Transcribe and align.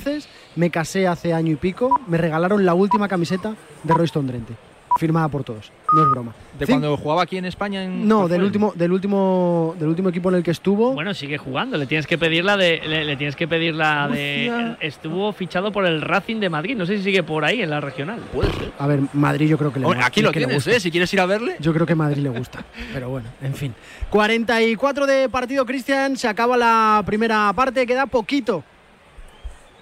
entonces 0.00 0.28
me 0.56 0.70
casé 0.70 1.06
hace 1.06 1.32
año 1.32 1.52
y 1.52 1.56
pico, 1.56 2.00
me 2.06 2.18
regalaron 2.18 2.64
la 2.64 2.74
última 2.74 3.08
camiseta 3.08 3.54
de 3.84 3.94
Royston 3.94 4.26
Drenthe, 4.26 4.54
firmada 4.98 5.28
por 5.28 5.44
todos. 5.44 5.70
No 5.92 6.02
es 6.04 6.10
broma. 6.10 6.32
¿De 6.56 6.66
Cin- 6.66 6.70
cuando 6.74 6.96
jugaba 6.96 7.22
aquí 7.22 7.36
en 7.36 7.44
España? 7.46 7.82
En, 7.82 8.06
No, 8.06 8.18
¿cuál 8.20 8.30
del 8.30 8.42
último, 8.44 8.72
del 8.76 8.92
último, 8.92 9.74
del 9.76 9.88
último 9.88 10.08
equipo 10.10 10.28
en 10.28 10.36
el 10.36 10.42
que 10.44 10.52
estuvo. 10.52 10.92
Bueno, 10.92 11.12
sigue 11.14 11.36
jugando. 11.36 11.76
Le 11.76 11.86
tienes 11.86 12.06
que 12.06 12.16
pedir 12.16 12.44
la 12.44 12.56
de. 12.56 12.80
Le, 12.86 13.04
le 13.04 13.16
tienes 13.16 13.34
que 13.34 13.48
pedir 13.48 13.74
la 13.74 14.06
de. 14.06 14.76
Estuvo 14.80 15.32
fichado 15.32 15.72
por 15.72 15.84
el 15.86 16.00
Racing 16.00 16.36
de 16.38 16.48
Madrid. 16.48 16.76
No 16.76 16.86
sé 16.86 16.98
si 16.98 17.02
sigue 17.02 17.24
por 17.24 17.44
ahí 17.44 17.60
en 17.62 17.70
la 17.70 17.80
regional. 17.80 18.20
Puede 18.32 18.52
ser. 18.52 18.70
A 18.78 18.86
ver, 18.86 19.00
Madrid 19.14 19.48
yo 19.48 19.58
creo 19.58 19.72
que 19.72 19.80
le 19.80 19.86
Hombre, 19.86 20.04
aquí 20.04 20.22
lo 20.22 20.30
que 20.30 20.38
le 20.40 20.46
tienes, 20.46 20.64
gusta. 20.64 20.76
¿eh? 20.76 20.80
Si 20.80 20.92
quieres 20.92 21.12
ir 21.12 21.20
a 21.20 21.26
verle. 21.26 21.56
Yo 21.58 21.72
creo 21.74 21.86
que 21.86 21.96
Madrid 21.96 22.22
le 22.22 22.28
gusta. 22.28 22.62
Pero 22.92 23.08
bueno, 23.08 23.28
en 23.42 23.54
fin. 23.54 23.74
44 24.10 25.06
de 25.06 25.28
partido, 25.28 25.66
Cristian. 25.66 26.16
Se 26.16 26.28
acaba 26.28 26.56
la 26.56 27.02
primera 27.04 27.52
parte. 27.52 27.84
Queda 27.84 28.06
poquito. 28.06 28.62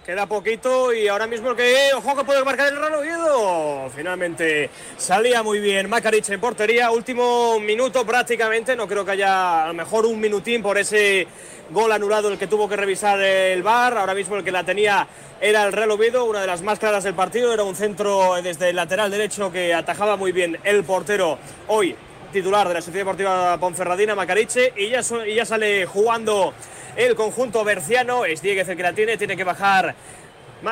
Queda 0.09 0.25
poquito 0.25 0.95
y 0.95 1.07
ahora 1.07 1.27
mismo 1.27 1.55
que, 1.55 1.91
ojo 1.95 2.16
que 2.16 2.25
puede 2.25 2.43
marcar 2.43 2.73
el 2.73 2.79
Real 2.79 2.95
Oviedo. 2.95 3.91
Finalmente 3.95 4.71
salía 4.97 5.43
muy 5.43 5.61
bien 5.61 5.87
Macarich 5.91 6.30
en 6.30 6.41
portería. 6.41 6.91
Último 6.91 7.61
minuto 7.61 8.07
prácticamente. 8.07 8.75
No 8.75 8.89
creo 8.89 9.05
que 9.05 9.11
haya 9.11 9.65
a 9.65 9.66
lo 9.66 9.75
mejor 9.75 10.07
un 10.07 10.19
minutín 10.19 10.63
por 10.63 10.79
ese 10.79 11.27
gol 11.69 11.93
anulado 11.93 12.30
el 12.30 12.39
que 12.39 12.47
tuvo 12.47 12.66
que 12.71 12.77
revisar 12.77 13.21
el 13.21 13.63
VAR. 13.63 13.99
Ahora 13.99 14.15
mismo 14.15 14.37
el 14.37 14.45
que 14.45 14.51
la 14.51 14.65
tenía 14.65 15.07
era 15.43 15.65
el 15.65 15.75
Real 15.75 15.91
Oviedo, 15.91 16.25
una 16.25 16.41
de 16.41 16.47
las 16.47 16.63
más 16.63 16.79
claras 16.79 17.05
del 17.05 17.13
partido. 17.13 17.52
Era 17.52 17.65
un 17.65 17.77
centro 17.77 18.41
desde 18.43 18.71
el 18.71 18.77
lateral 18.77 19.11
derecho 19.11 19.52
que 19.52 19.75
atajaba 19.75 20.16
muy 20.16 20.33
bien 20.33 20.59
el 20.65 20.85
portero 20.85 21.38
hoy 21.66 21.95
titular 22.32 22.68
de 22.68 22.74
la 22.74 22.80
Sociedad 22.82 23.00
Deportiva 23.00 23.59
Ponferradina, 23.59 24.14
Macariche, 24.14 24.73
y 24.77 24.91
ya, 24.91 25.00
y 25.27 25.34
ya 25.34 25.45
sale 25.45 25.87
jugando 25.87 26.52
el 26.96 27.14
conjunto 27.14 27.64
berciano. 27.64 28.24
Es 28.24 28.42
Dieguez 28.42 28.68
el 28.68 28.77
que 28.77 28.82
la 28.82 28.92
tiene, 28.92 29.16
tiene 29.16 29.37
que 29.37 29.45
bajar. 29.45 29.95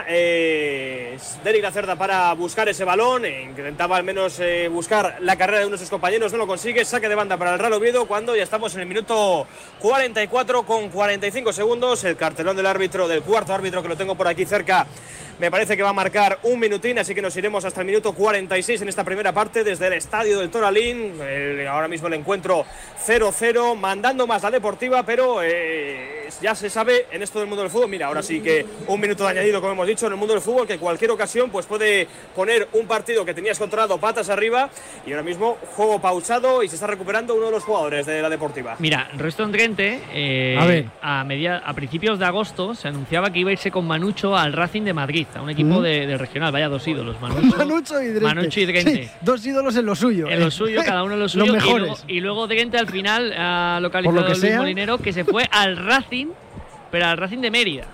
Eh, 0.09 1.17
Derek 1.45 1.63
Lacerda 1.63 1.95
para 1.95 2.33
buscar 2.35 2.69
ese 2.69 2.83
balón, 2.85 3.25
intentaba 3.25 3.97
al 3.97 4.03
menos 4.03 4.41
eh, 4.41 4.67
buscar 4.67 5.19
la 5.21 5.37
carrera 5.37 5.61
de 5.61 5.67
uno 5.67 5.77
de 5.77 5.79
sus 5.79 5.91
compañeros, 5.91 6.33
no 6.33 6.39
lo 6.39 6.47
consigue, 6.49 6.85
saque 6.85 7.09
de 7.09 7.15
banda 7.15 7.37
para 7.37 7.53
el 7.53 7.61
Real 7.61 7.73
Oviedo 7.75 8.05
cuando 8.07 8.35
ya 8.35 8.43
estamos 8.43 8.75
en 8.75 8.81
el 8.81 8.87
minuto 8.87 9.47
44 9.79 10.65
con 10.65 10.89
45 10.89 11.53
segundos, 11.53 12.03
el 12.03 12.17
cartelón 12.17 12.57
del 12.57 12.67
árbitro, 12.67 13.07
del 13.07 13.23
cuarto 13.23 13.55
árbitro 13.55 13.81
que 13.81 13.89
lo 13.89 13.97
tengo 13.97 14.17
por 14.17 14.27
aquí 14.27 14.45
cerca, 14.45 14.89
me 15.39 15.51
parece 15.51 15.77
que 15.77 15.83
va 15.83 15.91
a 15.91 15.93
marcar 15.93 16.39
un 16.45 16.59
minutín, 16.59 16.99
así 16.99 17.15
que 17.15 17.21
nos 17.23 17.37
iremos 17.37 17.65
hasta 17.65 17.81
el 17.81 17.87
minuto 17.87 18.13
46 18.13 18.83
en 18.83 18.89
esta 18.89 19.05
primera 19.05 19.33
parte 19.33 19.65
desde 19.65 19.87
el 19.89 19.93
estadio 19.95 20.39
del 20.39 20.51
Toralín. 20.51 21.15
El- 21.21 21.67
ahora 21.69 21.89
mismo 21.89 22.09
el 22.09 22.15
encuentro 22.15 22.65
0-0, 23.07 23.75
mandando 23.77 24.27
más 24.27 24.43
la 24.43 24.51
deportiva, 24.51 25.03
pero 25.05 25.41
eh, 25.43 26.29
ya 26.41 26.55
se 26.55 26.71
sabe 26.71 27.07
en 27.13 27.23
esto 27.23 27.39
del 27.39 27.49
mundo 27.49 27.63
del 27.63 27.71
fútbol. 27.71 27.89
Mira, 27.89 28.07
ahora 28.07 28.23
sí 28.23 28.41
que 28.41 28.65
un 28.89 29.01
minuto 29.01 29.25
de 29.25 29.31
añadido, 29.31 29.61
como 29.61 29.73
hemos 29.75 29.87
dicho, 29.87 30.07
en 30.07 30.13
el 30.13 30.19
mundo 30.19 30.35
del 30.35 30.43
fútbol, 30.43 30.67
que 30.67 30.79
cualquier 30.79 31.11
ocasión 31.11 31.51
pues 31.51 31.67
puede 31.67 32.07
poner 32.35 32.69
un 32.73 32.87
partido 32.87 33.25
que 33.25 33.35
tenías 33.35 33.59
controlado 33.59 33.99
patas 33.99 34.29
arriba 34.31 34.71
y 35.07 35.11
ahora 35.13 35.23
mismo 35.23 35.59
juego 35.77 36.01
pausado 36.01 36.63
y 36.63 36.69
se 36.69 36.75
está 36.77 36.87
recuperando 36.87 37.35
uno 37.35 37.47
de 37.47 37.53
los 37.53 37.65
jugadores 37.65 38.07
de 38.07 38.23
la 38.23 38.29
deportiva. 38.31 38.77
Mira, 38.79 39.09
Royston 39.17 39.53
Drenthe, 39.53 40.01
eh, 40.13 40.57
A 40.59 40.67
ver. 40.67 40.87
a, 41.03 41.25
media- 41.25 41.63
a 41.65 41.75
principios 41.75 42.19
de 42.19 42.25
agosto 42.25 42.75
se 42.75 42.89
anunciaba 42.89 43.31
que 43.31 43.39
iba 43.41 43.51
a 43.51 43.53
irse 43.53 43.71
con 43.71 43.87
Manucho 43.87 44.37
al 44.37 44.53
Racing 44.53 44.83
de 44.83 44.93
Madrid, 44.95 45.26
un 45.43 45.51
equipo 45.51 45.81
Mm. 45.81 45.83
de, 45.83 46.07
del 46.07 46.19
regional. 46.19 46.53
Vaya 46.53 46.69
dos 46.69 46.87
ídolos, 46.89 47.21
Manucho. 47.21 47.57
Manucho 47.59 48.01
y 48.03 48.07
Drente. 48.09 48.21
Manucho 48.35 48.61
y 48.61 48.67
Drente. 48.67 49.05
Sí, 49.05 49.11
dos 49.21 49.45
ídolos 49.47 49.77
en 49.77 49.87
lo 49.87 49.95
suyo. 49.95 50.27
En 50.29 50.35
eh. 50.35 50.41
lo 50.45 50.51
suyo, 50.51 50.81
cada 50.85 51.03
uno 51.03 51.15
en 51.15 51.21
lo 51.21 51.29
suyo. 51.29 51.47
Los 51.47 51.55
y 51.57 51.59
luego- 51.67 51.79
mejores. 51.79 52.05
Y 52.09 52.21
luego, 52.21 52.47
Drente 52.47 52.79
al 52.79 52.89
final 52.89 53.33
ha 53.37 53.79
localizado 53.81 54.15
Por 54.17 54.23
lo 54.23 54.27
que 54.27 54.39
Luis 54.39 54.41
sea. 54.51 54.59
Molinero 54.59 54.99
que 54.99 55.13
se 55.13 55.25
fue 55.25 55.45
al 55.51 55.77
Racing, 55.77 56.29
pero 56.91 57.07
al 57.07 57.17
Racing 57.19 57.39
de 57.39 57.51
Mérida. 57.51 57.85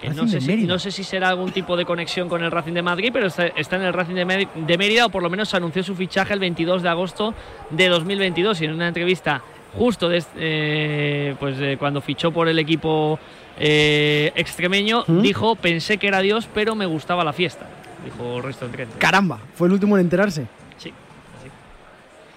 Que 0.00 0.10
no, 0.10 0.28
sé 0.28 0.42
si, 0.42 0.54
no 0.66 0.78
sé 0.78 0.90
si 0.90 1.02
será 1.02 1.30
algún 1.30 1.52
tipo 1.52 1.74
de 1.74 1.86
conexión 1.86 2.28
con 2.28 2.44
el 2.44 2.50
Racing 2.50 2.74
de 2.74 2.82
Madrid, 2.82 3.08
pero 3.14 3.28
está, 3.28 3.46
está 3.46 3.76
en 3.76 3.82
el 3.82 3.94
Racing 3.94 4.14
de, 4.14 4.26
Mé- 4.26 4.48
de 4.54 4.76
Mérida, 4.78 5.06
o 5.06 5.08
por 5.08 5.22
lo 5.22 5.30
menos 5.30 5.54
anunció 5.54 5.82
su 5.82 5.94
fichaje 5.96 6.34
el 6.34 6.38
22 6.40 6.82
de 6.82 6.88
agosto 6.90 7.32
de 7.70 7.88
2022. 7.88 8.60
Y 8.60 8.66
en 8.66 8.72
una 8.74 8.88
entrevista 8.88 9.40
justo 9.72 10.10
de, 10.10 10.22
eh, 10.36 11.34
pues 11.40 11.56
de 11.56 11.78
cuando 11.78 12.02
fichó 12.02 12.30
por 12.30 12.46
el 12.46 12.58
equipo 12.58 13.18
eh, 13.58 14.32
extremeño, 14.36 15.04
¿Mm? 15.06 15.20
dijo: 15.22 15.56
Pensé 15.56 15.98
que 15.98 16.08
era 16.08 16.20
Dios, 16.20 16.48
pero 16.54 16.74
me 16.74 16.86
gustaba 16.86 17.24
la 17.24 17.32
fiesta. 17.32 17.66
Dijo 18.04 18.40
Royston 18.40 18.70
Drenthe. 18.72 18.98
Caramba, 18.98 19.38
fue 19.56 19.66
el 19.68 19.72
último 19.74 19.96
en 19.96 20.02
enterarse. 20.04 20.46
Sí. 20.78 20.92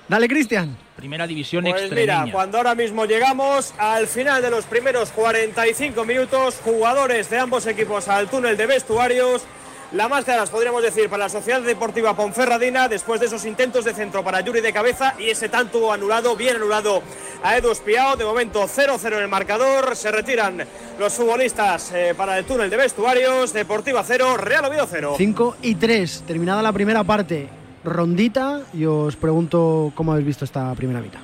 Dale, 0.07 0.27
Cristian. 0.27 0.75
Primera 0.95 1.25
división 1.27 1.63
Pues 1.63 1.75
extremeña. 1.83 2.21
mira, 2.23 2.33
cuando 2.33 2.57
ahora 2.57 2.75
mismo 2.75 3.05
llegamos 3.05 3.73
al 3.77 4.07
final 4.07 4.41
de 4.41 4.49
los 4.49 4.65
primeros 4.65 5.11
45 5.11 6.03
minutos, 6.03 6.59
jugadores 6.63 7.29
de 7.29 7.37
ambos 7.37 7.65
equipos 7.67 8.07
al 8.09 8.27
túnel 8.27 8.57
de 8.57 8.65
vestuarios. 8.65 9.43
La 9.91 10.07
más 10.07 10.23
claras, 10.23 10.51
podríamos 10.51 10.83
decir, 10.83 11.09
para 11.09 11.23
la 11.23 11.29
Sociedad 11.29 11.61
Deportiva 11.61 12.15
Ponferradina, 12.15 12.87
después 12.87 13.19
de 13.19 13.25
esos 13.25 13.43
intentos 13.45 13.85
de 13.85 13.95
centro 13.95 14.23
para 14.23 14.39
Yuri 14.41 14.61
de 14.61 14.71
cabeza 14.71 15.15
y 15.17 15.31
ese 15.31 15.49
tanto 15.49 15.91
anulado, 15.91 16.35
bien 16.35 16.57
anulado 16.57 17.01
a 17.41 17.57
Edu 17.57 17.71
Espiao. 17.71 18.15
De 18.15 18.23
momento 18.23 18.61
0-0 18.67 19.07
en 19.07 19.23
el 19.23 19.27
marcador. 19.27 19.95
Se 19.95 20.11
retiran 20.11 20.63
los 20.99 21.13
futbolistas 21.13 21.91
eh, 21.93 22.13
para 22.15 22.37
el 22.37 22.45
túnel 22.45 22.69
de 22.69 22.77
vestuarios. 22.77 23.51
Deportiva 23.51 24.03
0, 24.05 24.37
Real 24.37 24.65
Oviedo 24.65 24.87
0. 24.87 25.15
5 25.17 25.55
y 25.63 25.73
3, 25.73 26.23
terminada 26.27 26.61
la 26.61 26.71
primera 26.71 27.03
parte. 27.03 27.49
Rondita 27.83 28.61
y 28.73 28.85
os 28.85 29.15
pregunto 29.15 29.91
cómo 29.95 30.11
habéis 30.11 30.27
visto 30.27 30.45
esta 30.45 30.71
primera 30.75 30.99
mitad. 31.01 31.19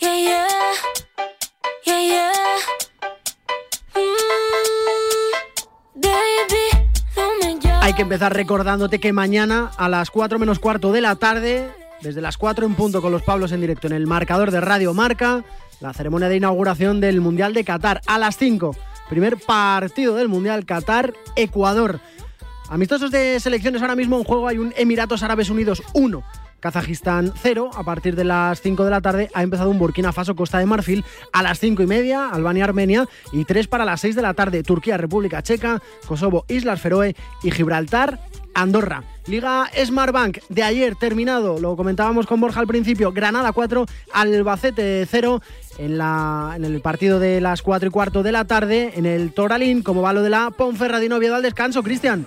Yeah, 0.00 0.16
yeah. 0.16 0.46
Yeah, 1.84 2.00
yeah. 2.00 2.32
Mm, 3.94 4.43
Hay 7.94 7.98
que 7.98 8.02
empezar 8.02 8.34
recordándote 8.34 8.98
que 8.98 9.12
mañana 9.12 9.70
a 9.76 9.88
las 9.88 10.10
4 10.10 10.40
menos 10.40 10.58
cuarto 10.58 10.90
de 10.90 11.00
la 11.00 11.14
tarde, 11.14 11.70
desde 12.00 12.20
las 12.20 12.36
4 12.36 12.66
en 12.66 12.74
punto 12.74 13.00
con 13.00 13.12
los 13.12 13.22
Pablos 13.22 13.52
en 13.52 13.60
directo 13.60 13.86
en 13.86 13.92
el 13.92 14.08
marcador 14.08 14.50
de 14.50 14.60
Radio 14.60 14.92
Marca, 14.92 15.44
la 15.78 15.92
ceremonia 15.92 16.28
de 16.28 16.34
inauguración 16.34 17.00
del 17.00 17.20
Mundial 17.20 17.54
de 17.54 17.62
Qatar. 17.62 18.00
A 18.06 18.18
las 18.18 18.36
5, 18.36 18.74
primer 19.08 19.36
partido 19.36 20.16
del 20.16 20.26
Mundial 20.26 20.66
Qatar-Ecuador. 20.66 22.00
Amistosos 22.68 23.12
de 23.12 23.38
selecciones 23.38 23.80
ahora 23.80 23.94
mismo 23.94 24.18
en 24.18 24.24
juego 24.24 24.48
hay 24.48 24.58
un 24.58 24.74
Emiratos 24.76 25.22
Árabes 25.22 25.48
Unidos 25.48 25.80
1. 25.92 26.20
Kazajistán 26.64 27.30
0, 27.42 27.72
a 27.74 27.84
partir 27.84 28.16
de 28.16 28.24
las 28.24 28.62
5 28.62 28.86
de 28.86 28.90
la 28.90 29.02
tarde 29.02 29.30
ha 29.34 29.42
empezado 29.42 29.68
un 29.68 29.78
Burkina 29.78 30.14
Faso 30.14 30.34
Costa 30.34 30.58
de 30.58 30.64
Marfil, 30.64 31.04
a 31.30 31.42
las 31.42 31.58
5 31.58 31.82
y 31.82 31.86
media 31.86 32.30
Albania 32.30 32.64
Armenia 32.64 33.06
y 33.32 33.44
3 33.44 33.68
para 33.68 33.84
las 33.84 34.00
6 34.00 34.16
de 34.16 34.22
la 34.22 34.32
tarde 34.32 34.62
Turquía 34.62 34.96
República 34.96 35.42
Checa, 35.42 35.82
Kosovo 36.06 36.46
Islas 36.48 36.80
Feroe 36.80 37.14
y 37.42 37.50
Gibraltar 37.50 38.18
Andorra. 38.54 39.04
Liga 39.26 39.68
Smartbank 39.76 40.38
de 40.48 40.62
ayer 40.62 40.96
terminado, 40.96 41.58
lo 41.58 41.76
comentábamos 41.76 42.24
con 42.24 42.40
Borja 42.40 42.60
al 42.60 42.66
principio, 42.66 43.12
Granada 43.12 43.52
4, 43.52 43.84
Albacete 44.14 45.06
0 45.06 45.42
en, 45.76 45.98
la, 45.98 46.54
en 46.56 46.64
el 46.64 46.80
partido 46.80 47.20
de 47.20 47.42
las 47.42 47.60
4 47.60 47.88
y 47.88 47.90
cuarto 47.90 48.22
de 48.22 48.32
la 48.32 48.46
tarde 48.46 48.94
en 48.96 49.04
el 49.04 49.34
Toralín, 49.34 49.82
como 49.82 50.00
va 50.00 50.14
lo 50.14 50.22
de 50.22 50.30
la 50.30 50.50
Ponferradina 50.50 51.16
Oviedo 51.16 51.34
al 51.34 51.42
descanso, 51.42 51.82
Cristian. 51.82 52.24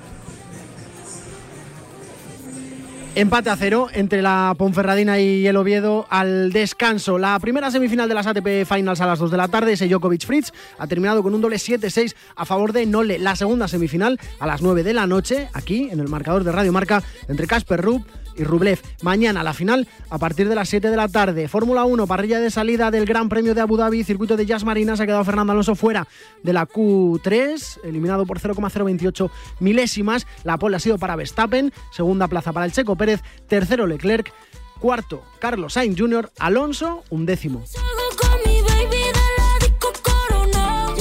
Empate 3.18 3.50
a 3.50 3.56
cero 3.56 3.88
entre 3.94 4.22
la 4.22 4.54
Ponferradina 4.56 5.20
y 5.20 5.48
el 5.48 5.58
Oviedo 5.58 6.06
al 6.12 6.52
descanso. 6.52 7.18
La 7.18 7.40
primera 7.40 7.72
semifinal 7.72 8.08
de 8.08 8.14
las 8.14 8.28
ATP 8.28 8.64
Finals 8.72 9.02
a 9.02 9.08
las 9.08 9.18
2 9.18 9.32
de 9.32 9.38
la 9.38 9.48
tarde, 9.48 9.74
ese 9.74 9.88
Djokovic 9.88 10.24
Fritz, 10.24 10.54
ha 10.78 10.86
terminado 10.86 11.24
con 11.24 11.34
un 11.34 11.42
doble 11.42 11.56
7-6 11.56 12.14
a 12.36 12.46
favor 12.46 12.74
de 12.74 12.86
Nole. 12.86 13.18
La 13.18 13.36
segunda 13.36 13.68
semifinal 13.68 14.20
a 14.38 14.46
las 14.46 14.62
9 14.62 14.84
de 14.84 14.94
la 14.94 15.08
noche, 15.08 15.50
aquí 15.54 15.90
en 15.92 16.00
el 16.00 16.10
marcador 16.10 16.44
de 16.44 16.52
Radio 16.52 16.72
Marca, 16.72 17.02
entre 17.28 17.48
Casper 17.48 17.82
Rupp 17.82 18.06
y 18.38 18.44
Rublev. 18.44 18.80
Mañana 19.02 19.44
la 19.44 19.54
final 19.54 19.88
a 20.10 20.18
partir 20.18 20.48
de 20.48 20.56
las 20.56 20.70
7 20.70 20.90
de 20.90 20.96
la 20.96 21.08
tarde. 21.08 21.48
Fórmula 21.48 21.86
1, 21.86 22.08
parrilla 22.08 22.40
de 22.40 22.52
salida 22.52 22.92
del 22.92 23.06
Gran 23.06 23.30
Premio 23.30 23.54
de 23.54 23.62
Abu 23.62 23.78
Dhabi, 23.78 24.04
circuito 24.04 24.38
de 24.38 24.46
Jazz 24.46 24.64
Marina. 24.64 24.96
Se 24.96 25.04
ha 25.04 25.06
quedado 25.06 25.24
Fernando 25.26 25.52
Alonso 25.52 25.76
fuera 25.76 26.08
de 26.44 26.54
la 26.54 26.68
Q3, 26.68 27.80
eliminado 27.84 28.26
por 28.26 28.40
0,028 28.40 29.32
milésimas. 29.60 30.28
La 30.44 30.58
pole 30.58 30.78
ha 30.78 30.80
sido 30.80 30.98
para 30.98 31.16
Verstappen, 31.16 31.74
segunda 31.92 32.28
plaza 32.28 32.54
para 32.54 32.66
el 32.66 32.72
Checo 32.72 32.96
Pérez, 32.96 33.22
tercero 33.48 33.88
Leclerc, 33.88 34.32
cuarto 34.80 35.24
Carlos 35.40 35.74
Sainz 35.74 36.00
Jr., 36.00 36.32
Alonso, 36.40 37.04
un 37.10 37.26
décimo. 37.26 37.64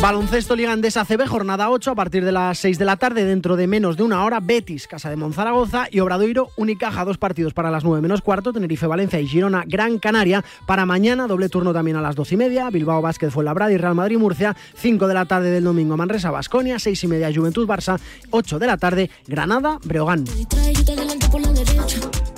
Baloncesto 0.00 0.54
Liga 0.54 0.72
Endesa 0.74 1.04
CB, 1.04 1.26
jornada 1.26 1.70
8, 1.70 1.90
a 1.90 1.94
partir 1.94 2.24
de 2.24 2.30
las 2.30 2.58
6 2.58 2.78
de 2.78 2.84
la 2.84 2.96
tarde, 2.96 3.24
dentro 3.24 3.56
de 3.56 3.66
menos 3.66 3.96
de 3.96 4.02
una 4.02 4.24
hora, 4.24 4.40
Betis, 4.40 4.86
Casa 4.86 5.08
de 5.08 5.16
Monzaragoza 5.16 5.88
y 5.90 6.00
Obradoiro, 6.00 6.50
Unicaja, 6.56 7.04
dos 7.04 7.16
partidos 7.16 7.54
para 7.54 7.70
las 7.70 7.82
9 7.82 8.02
menos 8.02 8.20
cuarto, 8.20 8.52
Tenerife, 8.52 8.86
Valencia 8.86 9.18
y 9.18 9.26
Girona, 9.26 9.64
Gran 9.66 9.98
Canaria. 9.98 10.44
Para 10.66 10.84
mañana, 10.84 11.26
doble 11.26 11.48
turno 11.48 11.72
también 11.72 11.96
a 11.96 12.02
las 12.02 12.14
12 12.14 12.34
y 12.34 12.38
media, 12.38 12.70
Bilbao, 12.70 13.00
Vázquez, 13.00 13.32
Fuenlabrada 13.32 13.72
y 13.72 13.78
Real 13.78 13.94
Madrid, 13.94 14.18
Murcia, 14.18 14.54
5 14.76 15.08
de 15.08 15.14
la 15.14 15.24
tarde 15.24 15.50
del 15.50 15.64
domingo, 15.64 15.96
Manresa, 15.96 16.30
Basconia, 16.30 16.78
6 16.78 17.02
y 17.04 17.08
media, 17.08 17.32
Juventud, 17.34 17.66
Barça, 17.66 17.98
8 18.30 18.58
de 18.58 18.66
la 18.66 18.76
tarde, 18.76 19.10
Granada, 19.26 19.78
Breogán. 19.82 20.24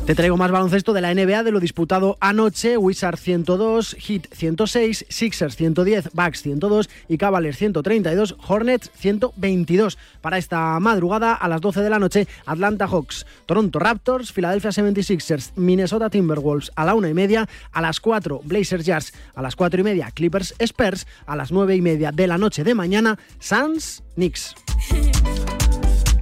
Te 0.09 0.15
traigo 0.15 0.39
más 0.39 0.51
baloncesto 0.51 0.95
de 0.95 1.03
la 1.03 1.13
NBA 1.13 1.43
de 1.43 1.51
lo 1.51 1.61
disputado 1.61 2.17
anoche. 2.21 2.79
Wizards 2.79 3.21
102, 3.21 3.95
Heat 4.01 4.27
106, 4.33 5.05
Sixers 5.07 5.55
110, 5.55 6.15
Bucks 6.15 6.41
102 6.41 6.89
y 7.11 7.19
Cavaliers 7.19 7.59
132, 7.59 8.37
Hornets 8.49 8.91
122. 8.95 9.99
Para 10.23 10.39
esta 10.39 10.81
madrugada 10.81 11.35
a 11.35 11.47
las 11.47 11.61
12 11.61 11.83
de 11.83 11.91
la 11.91 11.99
noche, 11.99 12.27
Atlanta 12.47 12.89
Hawks, 12.89 13.27
Toronto 13.45 13.79
Raptors, 13.79 14.33
Philadelphia 14.33 14.71
76ers, 14.71 15.53
Minnesota 15.57 16.09
Timberwolves 16.09 16.73
a 16.75 16.87
la 16.87 16.95
una 16.95 17.11
y 17.11 17.15
media, 17.15 17.47
a 17.71 17.83
las 17.83 18.01
4 18.01 18.41
Blazers 18.45 18.87
Jazz, 18.87 19.13
a 19.35 19.43
las 19.43 19.57
4 19.57 19.83
y 19.83 19.85
media 19.85 20.11
Clippers 20.11 20.55
Spurs, 20.59 21.07
a 21.27 21.37
las 21.37 21.53
9 21.53 21.77
y 21.77 21.83
media 21.83 22.13
de 22.13 22.27
la 22.27 22.39
noche 22.39 22.65
de 22.65 22.75
mañana 22.75 23.19
Suns 23.41 24.03
Knicks. 24.15 24.55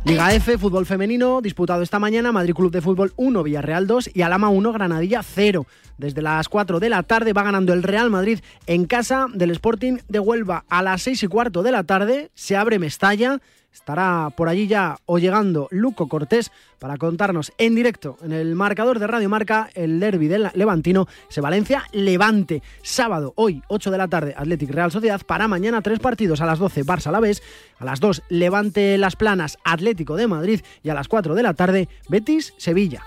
Liga 0.06 0.32
F, 0.34 0.56
fútbol 0.56 0.86
femenino, 0.86 1.40
disputado 1.40 1.82
esta 1.82 1.98
mañana, 1.98 2.30
Madrid 2.30 2.54
Club 2.54 2.70
de 2.70 2.80
Fútbol 2.80 3.12
1, 3.16 3.42
Villarreal 3.42 3.88
2 3.88 4.10
y 4.14 4.22
Alama 4.22 4.50
1, 4.50 4.72
Granadilla 4.72 5.20
0. 5.24 5.66
Desde 5.98 6.22
las 6.22 6.48
4 6.48 6.78
de 6.78 6.88
la 6.88 7.02
tarde 7.02 7.32
va 7.32 7.42
ganando 7.42 7.72
el 7.72 7.82
Real 7.82 8.08
Madrid 8.08 8.38
en 8.68 8.86
casa 8.86 9.26
del 9.34 9.50
Sporting 9.50 9.98
de 10.06 10.20
Huelva. 10.20 10.64
A 10.68 10.84
las 10.84 11.02
6 11.02 11.24
y 11.24 11.26
cuarto 11.26 11.64
de 11.64 11.72
la 11.72 11.82
tarde 11.82 12.30
se 12.34 12.56
abre 12.56 12.78
Mestalla. 12.78 13.40
Estará 13.72 14.30
por 14.36 14.48
allí 14.48 14.68
ya 14.68 14.96
o 15.06 15.18
llegando 15.18 15.66
Luco 15.72 16.06
Cortés 16.06 16.52
para 16.78 16.96
contarnos 16.96 17.52
en 17.58 17.74
directo 17.74 18.16
en 18.22 18.32
el 18.32 18.54
marcador 18.54 18.98
de 18.98 19.06
Radio 19.06 19.28
Marca 19.28 19.70
el 19.74 20.00
derby 20.00 20.28
del 20.28 20.50
Levantino, 20.54 21.06
se 21.28 21.40
Valencia 21.40 21.84
Levante. 21.92 22.62
Sábado, 22.82 23.32
hoy, 23.36 23.62
8 23.68 23.90
de 23.90 23.98
la 23.98 24.08
tarde, 24.08 24.34
Athletic 24.36 24.70
Real 24.70 24.90
Sociedad. 24.90 25.20
Para 25.26 25.48
mañana, 25.48 25.82
tres 25.82 25.98
partidos 25.98 26.40
a 26.40 26.46
las 26.46 26.58
12, 26.58 26.84
Barça 26.84 27.08
Alavés. 27.08 27.42
A 27.78 27.84
las 27.84 28.00
2, 28.00 28.22
Levante 28.28 28.96
Las 28.98 29.16
Planas, 29.16 29.58
Atlético 29.64 30.16
de 30.16 30.26
Madrid. 30.26 30.60
Y 30.82 30.90
a 30.90 30.94
las 30.94 31.08
4 31.08 31.34
de 31.34 31.42
la 31.42 31.54
tarde, 31.54 31.88
Betis 32.08 32.54
Sevilla. 32.56 33.02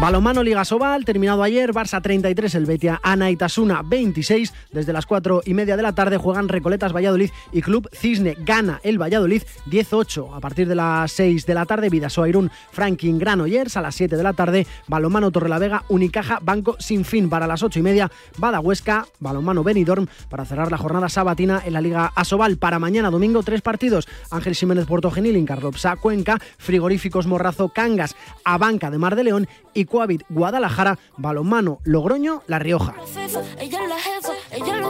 Balomano 0.00 0.44
Liga 0.44 0.64
Sobal, 0.64 1.04
terminado 1.04 1.42
ayer, 1.42 1.72
Barça 1.72 2.00
33, 2.00 2.54
el 2.54 2.66
Betia 2.66 3.00
Anaitasuna 3.02 3.82
26. 3.84 4.54
Desde 4.70 4.92
las 4.92 5.06
4 5.06 5.42
y 5.44 5.54
media 5.54 5.76
de 5.76 5.82
la 5.82 5.92
tarde 5.92 6.18
juegan 6.18 6.48
Recoletas 6.48 6.92
Valladolid 6.94 7.30
y 7.50 7.62
Club 7.62 7.88
Cisne. 7.92 8.36
Gana 8.38 8.80
el 8.84 9.02
Valladolid 9.02 9.42
18. 9.66 10.34
A 10.34 10.40
partir 10.40 10.68
de 10.68 10.76
las 10.76 11.10
6 11.10 11.37
de 11.46 11.54
la 11.54 11.66
tarde, 11.66 11.88
Vidasoa 11.88 12.28
Irún, 12.28 12.50
Franklin 12.72 13.18
Granollers. 13.18 13.76
A 13.76 13.82
las 13.82 13.94
7 13.94 14.16
de 14.16 14.22
la 14.22 14.32
tarde, 14.32 14.66
Balomano 14.86 15.30
Torrelavega, 15.30 15.84
Unicaja, 15.88 16.38
Banco 16.42 16.76
Sin 16.78 17.04
Fin. 17.04 17.28
Para 17.28 17.46
las 17.46 17.62
8 17.62 17.78
y 17.78 17.82
media, 17.82 18.10
Bada 18.38 18.60
Huesca, 18.60 19.06
Balomano 19.20 19.62
Benidorm. 19.62 20.06
Para 20.28 20.44
cerrar 20.44 20.70
la 20.70 20.78
jornada 20.78 21.08
sabatina 21.08 21.62
en 21.64 21.72
la 21.72 21.80
Liga 21.80 22.12
Asobal. 22.14 22.58
Para 22.58 22.78
mañana 22.78 23.10
domingo, 23.10 23.42
tres 23.42 23.62
partidos. 23.62 24.08
Ángel 24.30 24.54
Jiménez 24.54 24.86
Puerto 24.86 25.10
Genil, 25.10 25.36
Incarlopsa 25.36 25.96
Cuenca, 25.96 26.38
Frigoríficos 26.58 27.26
Morrazo 27.26 27.68
Cangas, 27.68 28.16
Abanca 28.44 28.90
de 28.90 28.98
Mar 28.98 29.16
de 29.16 29.24
León 29.24 29.48
y 29.74 29.84
Coavit 29.84 30.22
Guadalajara, 30.28 30.98
balonmano 31.16 31.78
Logroño, 31.84 32.42
La 32.46 32.58
Rioja. 32.58 32.94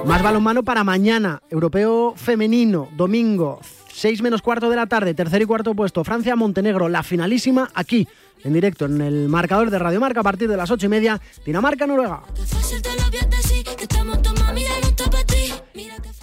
Más 0.05 0.23
balonmano 0.23 0.63
para 0.63 0.85
mañana, 0.85 1.43
europeo 1.51 2.15
femenino, 2.17 2.89
domingo, 2.97 3.61
6 3.99 4.23
menos 4.23 4.43
cuarto 4.43 4.71
de 4.71 4.77
la 4.77 4.87
tarde, 4.87 5.13
tercer 5.13 5.43
y 5.43 5.45
cuarto 5.45 5.75
puesto, 5.75 6.05
Francia-Montenegro, 6.05 6.89
la 6.89 7.03
finalísima 7.03 7.69
aquí, 7.75 8.07
en 8.45 8.53
directo 8.53 8.85
en 8.85 9.01
el 9.01 9.29
marcador 9.29 9.71
de 9.71 9.79
Radio 9.81 9.99
Marca 9.99 10.21
a 10.21 10.23
partir 10.23 10.49
de 10.49 10.57
las 10.57 10.71
8 10.71 10.87
y 10.87 10.89
media, 10.89 11.21
Dinamarca-Noruega. 11.45 12.23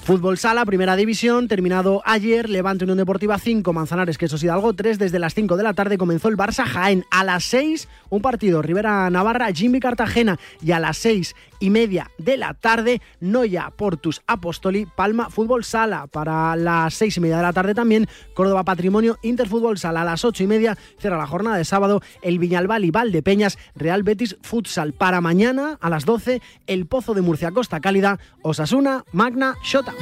Fútbol 0.05 0.37
Sala, 0.37 0.63
primera 0.65 0.95
división, 0.95 1.47
terminado 1.47 2.03
ayer, 2.05 2.47
Levante 2.47 2.83
Unión 2.83 2.99
Deportiva 2.99 3.39
5, 3.39 3.73
Manzanares 3.73 4.19
Quesos 4.19 4.43
Hidalgo 4.43 4.73
3, 4.73 4.99
desde 4.99 5.17
las 5.17 5.33
5 5.33 5.57
de 5.57 5.63
la 5.63 5.73
tarde 5.73 5.97
comenzó 5.97 6.27
el 6.27 6.37
Barça 6.37 6.63
Jaén, 6.63 7.05
a 7.09 7.23
las 7.23 7.43
6 7.45 7.87
un 8.11 8.21
partido, 8.21 8.61
Rivera 8.61 9.09
Navarra, 9.09 9.51
Jimmy 9.51 9.79
Cartagena. 9.79 10.37
Y 10.61 10.73
a 10.73 10.79
las 10.79 10.99
6 10.99 11.35
y 11.59 11.71
media 11.71 12.11
de 12.19 12.37
la 12.37 12.53
tarde, 12.53 13.01
Noya 13.19 13.71
Portus 13.75 14.21
Apostoli, 14.27 14.85
Palma 14.85 15.31
Fútbol 15.31 15.63
Sala, 15.63 16.05
para 16.05 16.55
las 16.55 16.93
6 16.93 17.17
y 17.17 17.19
media 17.21 17.37
de 17.37 17.43
la 17.43 17.53
tarde 17.53 17.73
también, 17.73 18.07
Córdoba 18.35 18.63
Patrimonio, 18.63 19.17
Interfútbol 19.23 19.79
Sala, 19.79 20.01
a 20.01 20.05
las 20.05 20.23
8 20.23 20.43
y 20.43 20.47
media, 20.47 20.77
cierra 20.99 21.17
la 21.17 21.25
jornada 21.25 21.57
de 21.57 21.65
sábado, 21.65 22.03
el 22.21 22.37
Viñalbal 22.37 22.85
y 22.85 22.91
Valdepeñas, 22.91 23.57
Real 23.73 24.03
Betis 24.03 24.37
Futsal, 24.43 24.93
para 24.93 25.19
mañana 25.19 25.79
a 25.81 25.89
las 25.89 26.05
12, 26.05 26.43
el 26.67 26.85
Pozo 26.85 27.15
de 27.15 27.23
Murcia 27.23 27.49
Costa 27.49 27.79
Cálida, 27.79 28.19
Osasuna, 28.43 29.03
Magna, 29.11 29.55
Shota. 29.63 29.94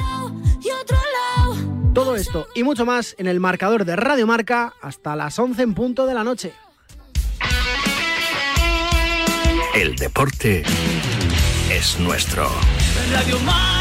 Todo 1.94 2.16
esto 2.16 2.48
y 2.54 2.64
mucho 2.64 2.84
más 2.84 3.14
en 3.18 3.28
el 3.28 3.38
marcador 3.38 3.84
de 3.84 3.94
Radio 3.94 4.26
Marca 4.26 4.74
hasta 4.82 5.14
las 5.14 5.38
11 5.38 5.62
en 5.62 5.74
punto 5.74 6.06
de 6.06 6.14
la 6.14 6.24
noche. 6.24 6.52
El 9.74 9.94
deporte 9.96 10.64
es 11.70 11.98
nuestro. 12.00 12.48
Radio 13.12 13.38
Marca. 13.40 13.74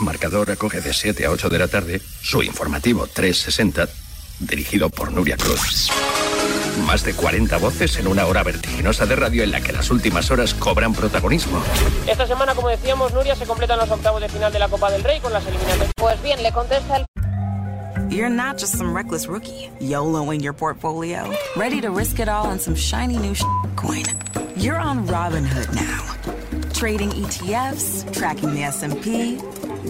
Marcador 0.00 0.50
acoge 0.50 0.80
de 0.80 0.92
7 0.92 1.26
a 1.26 1.30
8 1.30 1.48
de 1.48 1.58
la 1.58 1.68
tarde 1.68 2.00
su 2.20 2.42
informativo 2.42 3.06
360, 3.06 3.88
dirigido 4.40 4.90
por 4.90 5.12
Nuria 5.12 5.36
Cruz. 5.36 5.90
Más 6.86 7.04
de 7.04 7.14
40 7.14 7.56
voces 7.58 7.96
en 7.98 8.06
una 8.06 8.26
hora 8.26 8.42
vertiginosa 8.42 9.06
de 9.06 9.16
radio 9.16 9.42
en 9.42 9.50
la 9.50 9.60
que 9.60 9.72
las 9.72 9.90
últimas 9.90 10.30
horas 10.30 10.54
cobran 10.54 10.92
protagonismo. 10.92 11.62
Esta 12.06 12.26
semana, 12.26 12.54
como 12.54 12.68
decíamos, 12.68 13.12
Nuria, 13.12 13.34
se 13.34 13.46
completan 13.46 13.78
los 13.78 13.90
octavos 13.90 14.20
de 14.20 14.28
final 14.28 14.52
de 14.52 14.58
la 14.58 14.68
Copa 14.68 14.90
del 14.90 15.02
Rey 15.02 15.20
con 15.20 15.32
las 15.32 15.46
eliminatorias. 15.46 15.92
Pues 15.96 16.22
bien, 16.22 16.42
le 16.42 16.52
contesta 16.52 16.96
el... 16.96 17.06
You're 18.08 18.30
not 18.30 18.58
just 18.58 18.76
some 18.76 18.94
reckless 18.94 19.26
rookie, 19.26 19.68
YOLOing 19.80 20.40
your 20.40 20.52
portfolio, 20.52 21.32
ready 21.56 21.80
to 21.80 21.90
risk 21.90 22.20
it 22.20 22.28
all 22.28 22.46
on 22.46 22.58
some 22.58 22.76
shiny 22.76 23.18
new 23.18 23.34
coin. 23.74 24.04
You're 24.56 24.78
on 24.78 25.06
Robinhood 25.06 25.74
now, 25.74 26.14
trading 26.72 27.10
ETFs, 27.10 28.04
tracking 28.14 28.54
the 28.54 28.62
S&P, 28.62 29.38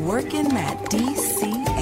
working 0.00 0.48
that 0.48 0.78
DCA. 0.88 1.75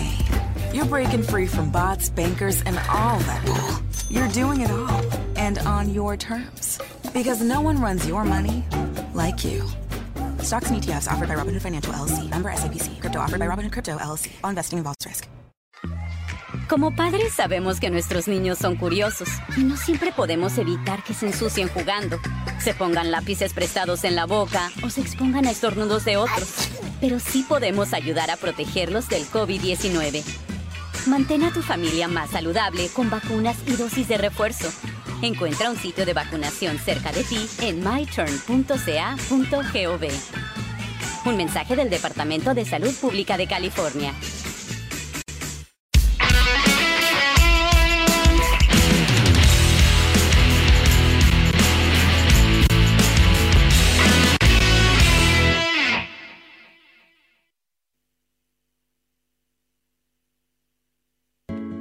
You're 0.74 0.84
breaking 0.86 1.22
free 1.22 1.46
from 1.46 1.70
bots, 1.70 2.10
bankers, 2.10 2.60
and 2.62 2.76
all 2.90 3.20
that. 3.20 3.80
You're 4.10 4.26
doing 4.30 4.60
it 4.60 4.72
all, 4.72 5.04
and 5.36 5.56
on 5.58 5.94
your 5.94 6.16
terms. 6.16 6.80
Because 7.12 7.40
no 7.40 7.60
one 7.60 7.80
runs 7.80 8.08
your 8.08 8.24
money 8.24 8.64
like 9.14 9.44
you. 9.44 9.62
Stocks 10.42 10.70
and 10.70 10.82
ETFs 10.82 11.08
offered 11.08 11.28
by 11.28 11.36
Robinhood 11.36 11.62
Financial 11.62 11.92
LLC. 11.92 12.28
Member 12.28 12.50
SIPC. 12.50 13.00
Crypto 13.00 13.20
offered 13.20 13.38
by 13.38 13.46
Robinhood 13.46 13.70
Crypto 13.70 13.96
LLC. 13.98 14.32
All 14.42 14.50
investing 14.50 14.78
involves 14.78 15.06
risk. 15.06 15.28
Como 16.68 16.96
padres 16.96 17.32
sabemos 17.34 17.78
que 17.78 17.90
nuestros 17.90 18.26
niños 18.26 18.58
son 18.58 18.74
curiosos 18.74 19.28
y 19.56 19.62
no 19.62 19.76
siempre 19.76 20.10
podemos 20.10 20.58
evitar 20.58 21.04
que 21.04 21.14
se 21.14 21.26
ensucien 21.26 21.68
jugando, 21.68 22.18
se 22.58 22.74
pongan 22.74 23.12
lápices 23.12 23.52
prestados 23.52 24.02
en 24.02 24.16
la 24.16 24.24
boca 24.24 24.72
o 24.82 24.90
se 24.90 25.02
expongan 25.02 25.46
a 25.46 25.52
estornudos 25.52 26.04
de 26.04 26.16
otros. 26.16 26.68
Pero 27.00 27.20
sí 27.20 27.44
podemos 27.46 27.92
ayudar 27.92 28.30
a 28.32 28.36
protegerlos 28.36 29.08
del 29.08 29.24
COVID-19. 29.26 30.24
Mantén 31.06 31.42
a 31.44 31.52
tu 31.52 31.60
familia 31.60 32.08
más 32.08 32.30
saludable 32.30 32.88
con 32.88 33.10
vacunas 33.10 33.58
y 33.66 33.76
dosis 33.76 34.08
de 34.08 34.16
refuerzo. 34.16 34.72
Encuentra 35.20 35.70
un 35.70 35.76
sitio 35.76 36.06
de 36.06 36.14
vacunación 36.14 36.78
cerca 36.78 37.12
de 37.12 37.24
ti 37.24 37.46
en 37.60 37.80
myturn.ca.gov. 37.80 38.44
Un 41.26 41.36
mensaje 41.36 41.76
del 41.76 41.90
Departamento 41.90 42.54
de 42.54 42.64
Salud 42.64 42.94
Pública 42.94 43.36
de 43.36 43.46
California. 43.46 44.14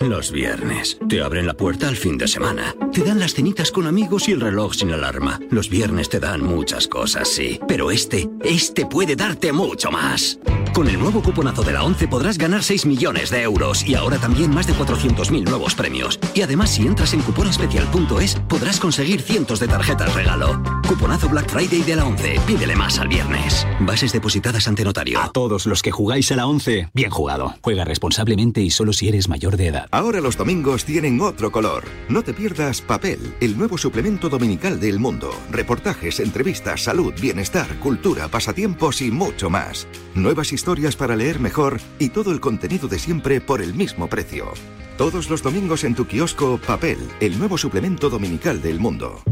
Los 0.00 0.32
viernes. 0.32 0.98
Te 1.08 1.22
abren 1.22 1.46
la 1.46 1.54
puerta 1.54 1.88
al 1.88 1.96
fin 1.96 2.18
de 2.18 2.26
semana. 2.26 2.74
Te 2.92 3.02
dan 3.02 3.20
las 3.20 3.34
cenitas 3.34 3.70
con 3.70 3.86
amigos 3.86 4.28
y 4.28 4.32
el 4.32 4.40
reloj 4.40 4.74
sin 4.74 4.92
alarma. 4.92 5.38
Los 5.50 5.70
viernes 5.70 6.08
te 6.08 6.18
dan 6.18 6.42
muchas 6.42 6.88
cosas, 6.88 7.28
sí. 7.28 7.60
Pero 7.68 7.92
este, 7.92 8.28
este 8.42 8.86
puede 8.86 9.14
darte 9.14 9.52
mucho 9.52 9.92
más. 9.92 10.40
Con 10.74 10.88
el 10.88 10.98
nuevo 10.98 11.22
cuponazo 11.22 11.62
de 11.62 11.72
la 11.72 11.84
11 11.84 12.08
podrás 12.08 12.38
ganar 12.38 12.64
6 12.64 12.86
millones 12.86 13.30
de 13.30 13.42
euros 13.42 13.86
y 13.86 13.94
ahora 13.94 14.18
también 14.18 14.52
más 14.52 14.66
de 14.66 14.74
400.000 14.74 15.48
nuevos 15.48 15.76
premios. 15.76 16.18
Y 16.34 16.42
además, 16.42 16.70
si 16.70 16.86
entras 16.86 17.14
en 17.14 17.22
cuponespecial.es, 17.22 18.34
podrás 18.48 18.80
conseguir 18.80 19.22
cientos 19.22 19.60
de 19.60 19.68
tarjetas 19.68 20.12
regalo. 20.12 20.60
Cuponazo 20.88 21.30
Black 21.30 21.48
Friday 21.50 21.82
de 21.82 21.96
la 21.96 22.04
11. 22.04 22.40
Pídele 22.46 22.76
más 22.76 22.98
al 22.98 23.08
viernes. 23.08 23.66
Bases 23.80 24.12
depositadas 24.12 24.68
ante 24.68 24.84
notario. 24.84 25.18
A 25.18 25.32
todos 25.32 25.64
los 25.64 25.82
que 25.82 25.90
jugáis 25.90 26.30
a 26.30 26.36
la 26.36 26.46
11, 26.46 26.90
bien 26.92 27.10
jugado. 27.10 27.54
Juega 27.62 27.84
responsablemente 27.84 28.60
y 28.60 28.70
solo 28.70 28.92
si 28.92 29.08
eres 29.08 29.28
mayor 29.28 29.56
de 29.56 29.68
edad. 29.68 29.88
Ahora 29.90 30.20
los 30.20 30.36
domingos 30.36 30.84
tienen 30.84 31.20
otro 31.22 31.50
color. 31.50 31.84
No 32.10 32.22
te 32.22 32.34
pierdas 32.34 32.82
Papel, 32.82 33.34
el 33.40 33.56
nuevo 33.56 33.78
suplemento 33.78 34.28
dominical 34.28 34.78
del 34.78 34.98
mundo. 34.98 35.30
Reportajes, 35.50 36.20
entrevistas, 36.20 36.84
salud, 36.84 37.14
bienestar, 37.18 37.78
cultura, 37.80 38.28
pasatiempos 38.28 39.00
y 39.00 39.10
mucho 39.10 39.48
más. 39.48 39.86
Nuevas 40.14 40.52
historias 40.52 40.96
para 40.96 41.16
leer 41.16 41.40
mejor 41.40 41.80
y 41.98 42.10
todo 42.10 42.30
el 42.30 42.40
contenido 42.40 42.88
de 42.88 42.98
siempre 42.98 43.40
por 43.40 43.62
el 43.62 43.72
mismo 43.72 44.08
precio. 44.08 44.52
Todos 44.98 45.30
los 45.30 45.42
domingos 45.42 45.82
en 45.84 45.94
tu 45.94 46.06
kiosco 46.06 46.60
Papel, 46.64 46.98
el 47.20 47.38
nuevo 47.38 47.56
suplemento 47.56 48.10
dominical 48.10 48.60
del 48.60 48.78
mundo. 48.78 49.22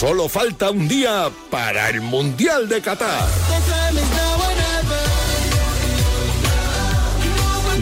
Solo 0.00 0.30
falta 0.30 0.70
un 0.70 0.88
día 0.88 1.30
para 1.50 1.90
el 1.90 2.00
Mundial 2.00 2.70
de 2.70 2.80
Qatar. 2.80 3.28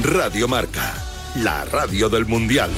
Radio 0.02 0.48
Marca, 0.48 0.94
la 1.36 1.64
radio 1.66 2.08
del 2.08 2.26
Mundial. 2.26 2.72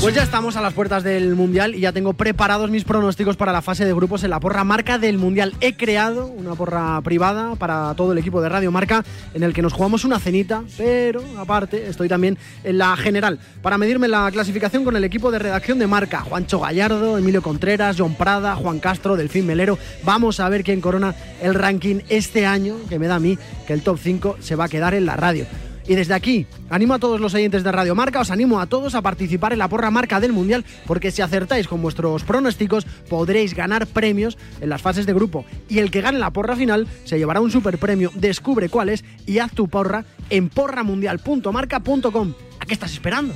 Pues 0.00 0.14
ya 0.14 0.22
estamos 0.22 0.56
a 0.56 0.62
las 0.62 0.72
puertas 0.72 1.04
del 1.04 1.34
Mundial 1.34 1.74
y 1.74 1.80
ya 1.80 1.92
tengo 1.92 2.14
preparados 2.14 2.70
mis 2.70 2.84
pronósticos 2.84 3.36
para 3.36 3.52
la 3.52 3.60
fase 3.60 3.84
de 3.84 3.92
grupos 3.92 4.24
en 4.24 4.30
la 4.30 4.40
porra 4.40 4.64
marca 4.64 4.96
del 4.96 5.18
Mundial. 5.18 5.54
He 5.60 5.76
creado 5.76 6.26
una 6.26 6.54
porra 6.54 6.98
privada 7.02 7.54
para 7.56 7.92
todo 7.94 8.12
el 8.12 8.18
equipo 8.18 8.40
de 8.40 8.48
Radio 8.48 8.72
Marca 8.72 9.04
en 9.34 9.42
el 9.42 9.52
que 9.52 9.60
nos 9.60 9.74
jugamos 9.74 10.06
una 10.06 10.18
cenita, 10.18 10.64
pero 10.78 11.22
aparte 11.36 11.86
estoy 11.86 12.08
también 12.08 12.38
en 12.64 12.78
la 12.78 12.96
general 12.96 13.38
para 13.60 13.76
medirme 13.76 14.08
la 14.08 14.30
clasificación 14.30 14.84
con 14.84 14.96
el 14.96 15.04
equipo 15.04 15.30
de 15.30 15.38
redacción 15.38 15.78
de 15.78 15.86
Marca. 15.86 16.22
Juancho 16.22 16.60
Gallardo, 16.60 17.18
Emilio 17.18 17.42
Contreras, 17.42 17.96
John 17.98 18.14
Prada, 18.14 18.56
Juan 18.56 18.78
Castro, 18.78 19.16
Delfín 19.16 19.46
Melero. 19.46 19.78
Vamos 20.02 20.40
a 20.40 20.48
ver 20.48 20.64
quién 20.64 20.80
corona 20.80 21.14
el 21.42 21.54
ranking 21.54 21.96
este 22.08 22.46
año, 22.46 22.76
que 22.88 22.98
me 22.98 23.06
da 23.06 23.16
a 23.16 23.20
mí 23.20 23.36
que 23.66 23.74
el 23.74 23.82
top 23.82 23.98
5 24.02 24.38
se 24.40 24.56
va 24.56 24.64
a 24.64 24.68
quedar 24.70 24.94
en 24.94 25.04
la 25.04 25.16
radio. 25.16 25.44
Y 25.90 25.96
desde 25.96 26.14
aquí, 26.14 26.46
animo 26.68 26.94
a 26.94 27.00
todos 27.00 27.20
los 27.20 27.34
oyentes 27.34 27.64
de 27.64 27.72
Radio 27.72 27.96
Marca, 27.96 28.20
os 28.20 28.30
animo 28.30 28.60
a 28.60 28.66
todos 28.66 28.94
a 28.94 29.02
participar 29.02 29.52
en 29.52 29.58
la 29.58 29.66
porra 29.66 29.90
marca 29.90 30.20
del 30.20 30.32
Mundial, 30.32 30.64
porque 30.86 31.10
si 31.10 31.20
acertáis 31.20 31.66
con 31.66 31.82
vuestros 31.82 32.22
pronósticos, 32.22 32.84
podréis 33.08 33.54
ganar 33.54 33.88
premios 33.88 34.38
en 34.60 34.68
las 34.68 34.82
fases 34.82 35.04
de 35.04 35.12
grupo. 35.12 35.44
Y 35.68 35.80
el 35.80 35.90
que 35.90 36.00
gane 36.00 36.20
la 36.20 36.30
porra 36.30 36.54
final 36.54 36.86
se 37.02 37.18
llevará 37.18 37.40
un 37.40 37.50
super 37.50 37.76
premio. 37.78 38.12
Descubre 38.14 38.68
cuál 38.68 38.90
es 38.90 39.04
y 39.26 39.40
haz 39.40 39.50
tu 39.50 39.66
porra 39.66 40.04
en 40.30 40.48
porramundial.marca.com. 40.48 42.34
¿A 42.60 42.66
qué 42.66 42.74
estás 42.74 42.92
esperando? 42.92 43.34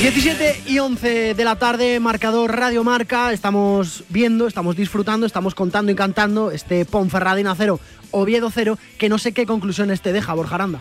17 0.00 0.62
y 0.68 0.78
11 0.78 1.34
de 1.34 1.44
la 1.44 1.56
tarde, 1.56 1.98
marcador 1.98 2.56
Radio 2.56 2.84
Marca. 2.84 3.32
Estamos 3.32 4.04
viendo, 4.08 4.46
estamos 4.46 4.76
disfrutando, 4.76 5.26
estamos 5.26 5.56
contando 5.56 5.90
y 5.90 5.96
cantando 5.96 6.52
este 6.52 6.84
Ponferradina 6.84 7.52
0, 7.56 7.80
Oviedo 8.12 8.48
0, 8.48 8.78
que 8.96 9.08
no 9.08 9.18
sé 9.18 9.32
qué 9.32 9.44
conclusiones 9.44 10.00
te 10.00 10.12
deja, 10.12 10.34
Borja 10.34 10.54
Aranda. 10.54 10.80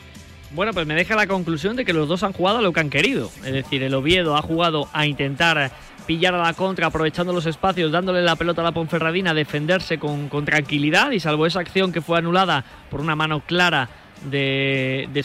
Bueno, 0.51 0.71
pues 0.71 0.86
me 0.86 0.93
deja 0.93 1.15
la 1.15 1.25
conclusión 1.25 1.75
de 1.75 1.83
que 1.83 1.93
los 1.93 2.07
dos 2.07 2.21
han 2.21 2.31
jugado 2.31 2.62
lo 2.62 2.71
que 2.71 2.79
han 2.79 2.91
querido. 2.91 3.31
Es 3.43 3.53
decir, 3.53 3.81
el 3.81 3.95
Oviedo 3.95 4.38
ha 4.38 4.43
jugado 4.43 4.88
a 4.93 5.07
intentar 5.07 5.71
pillar 6.05 6.36
a 6.36 6.43
la 6.43 6.53
contra, 6.53 6.86
aprovechando 6.86 7.33
los 7.33 7.47
espacios, 7.47 7.91
dándole 7.91 8.21
la 8.21 8.36
pelota 8.36 8.62
a 8.62 8.65
la 8.65 8.71
Ponferradina, 8.71 9.33
defenderse 9.33 9.97
con, 9.97 10.29
tranquilidad 10.45 11.09
y 11.09 11.19
salvo 11.19 11.47
esa 11.47 11.62
acción 11.62 11.91
que 11.91 12.01
fue 12.01 12.19
anulada 12.19 12.63
por 12.91 13.01
una 13.01 13.15
mano 13.15 13.43
clara 13.43 13.89
de, 14.29 15.09
de 15.12 15.19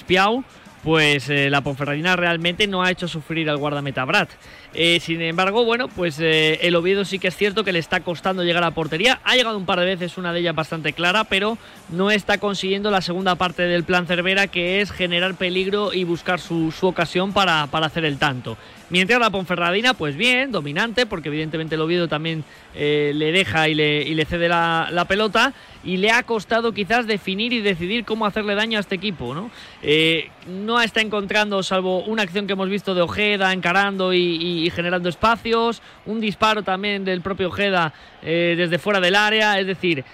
pues 0.83 1.29
eh, 1.29 1.49
la 1.49 1.61
Ponferradina 1.61 2.17
realmente 2.17 2.67
no 2.67 2.83
ha 2.83 2.91
hecho 2.91 3.09
sufrir 3.09 3.49
al 3.49 3.57
guardameta 3.57 4.05
Brad. 4.05 4.29
Eh, 4.75 5.01
sin 5.01 5.21
embargo, 5.21 5.65
bueno, 5.65 5.89
pues 5.89 6.19
eh, 6.19 6.59
el 6.63 6.75
Oviedo 6.75 7.05
sí 7.05 7.19
que 7.19 7.29
es 7.29 7.37
cierto 7.37 7.63
que 7.63 7.73
le 7.73 7.79
está 7.79 8.01
costando 8.01 8.43
llegar 8.43 8.65
a 8.65 8.73
portería. 8.73 9.21
Ha 9.25 9.37
llegado 9.37 9.59
un 9.59 9.67
par 9.67 9.79
de 9.79 9.87
veces, 9.87 10.19
una 10.19 10.33
de 10.33 10.41
ellas 10.41 10.55
bastante 10.55 10.93
clara, 10.93 11.25
pero 11.25 11.59
no 11.91 12.11
está 12.11 12.39
consiguiendo 12.39 12.91
la 12.91 13.01
segunda 13.01 13.37
parte 13.37 13.63
del 13.63 13.85
plan 13.85 14.07
Cervera, 14.07 14.47
que 14.47 14.81
es 14.81 14.91
generar 14.91 15.35
peligro 15.35 15.93
y 15.93 16.05
buscar 16.05 16.41
su, 16.41 16.73
ocasión 16.81 17.33
para 17.33 17.65
hacer 17.65 18.05
el 18.05 18.19
tanto. 18.19 18.57
Mientras 18.93 19.19
la 19.19 19.31
Ponferradina, 19.31 19.95
pues 19.95 20.19
bien, 20.19 20.53
dominante, 20.53 21.07
porque 21.07 21.31
evidentemente 21.31 21.77
el 21.77 21.81
Oviedo 21.81 22.09
también 22.09 22.45
eh, 22.75 23.13
le 23.15 23.33
deja 23.33 23.67
y 23.71 23.75
le, 23.75 24.25
cede 24.27 24.51
la, 24.51 25.07
pelota, 25.09 25.55
y 25.83 25.97
le 25.97 26.11
ha 26.11 26.23
costado 26.25 26.75
quizás 26.75 27.07
definir 27.07 27.55
y 27.55 27.63
decidir 27.63 28.05
cómo 28.05 28.27
hacerle 28.27 28.55
daño 28.55 28.77
a 28.77 28.83
este 28.83 28.95
equipo. 28.95 29.33
No, 29.33 29.51
eh, 29.83 30.29
no 30.47 30.79
está 30.79 31.01
encontrando, 31.01 31.63
salvo 31.63 32.05
una 32.05 32.21
acción 32.21 32.47
que 32.47 32.53
hemos 32.53 32.69
visto 32.69 32.95
de 32.95 33.01
Ojeda 33.01 33.55
encarando 33.55 34.13
y, 34.13 34.71
generando 34.77 35.09
espacios, 35.09 35.81
un 36.05 36.21
disparo 36.21 36.63
también 36.63 37.03
del 37.07 37.23
propio 37.23 37.49
Ojeda 37.49 37.95
eh, 38.23 38.57
desde 38.59 38.79
fuera 38.79 39.01
del 39.01 39.17
área, 39.17 39.59
es 39.59 39.67
decir, 39.67 40.05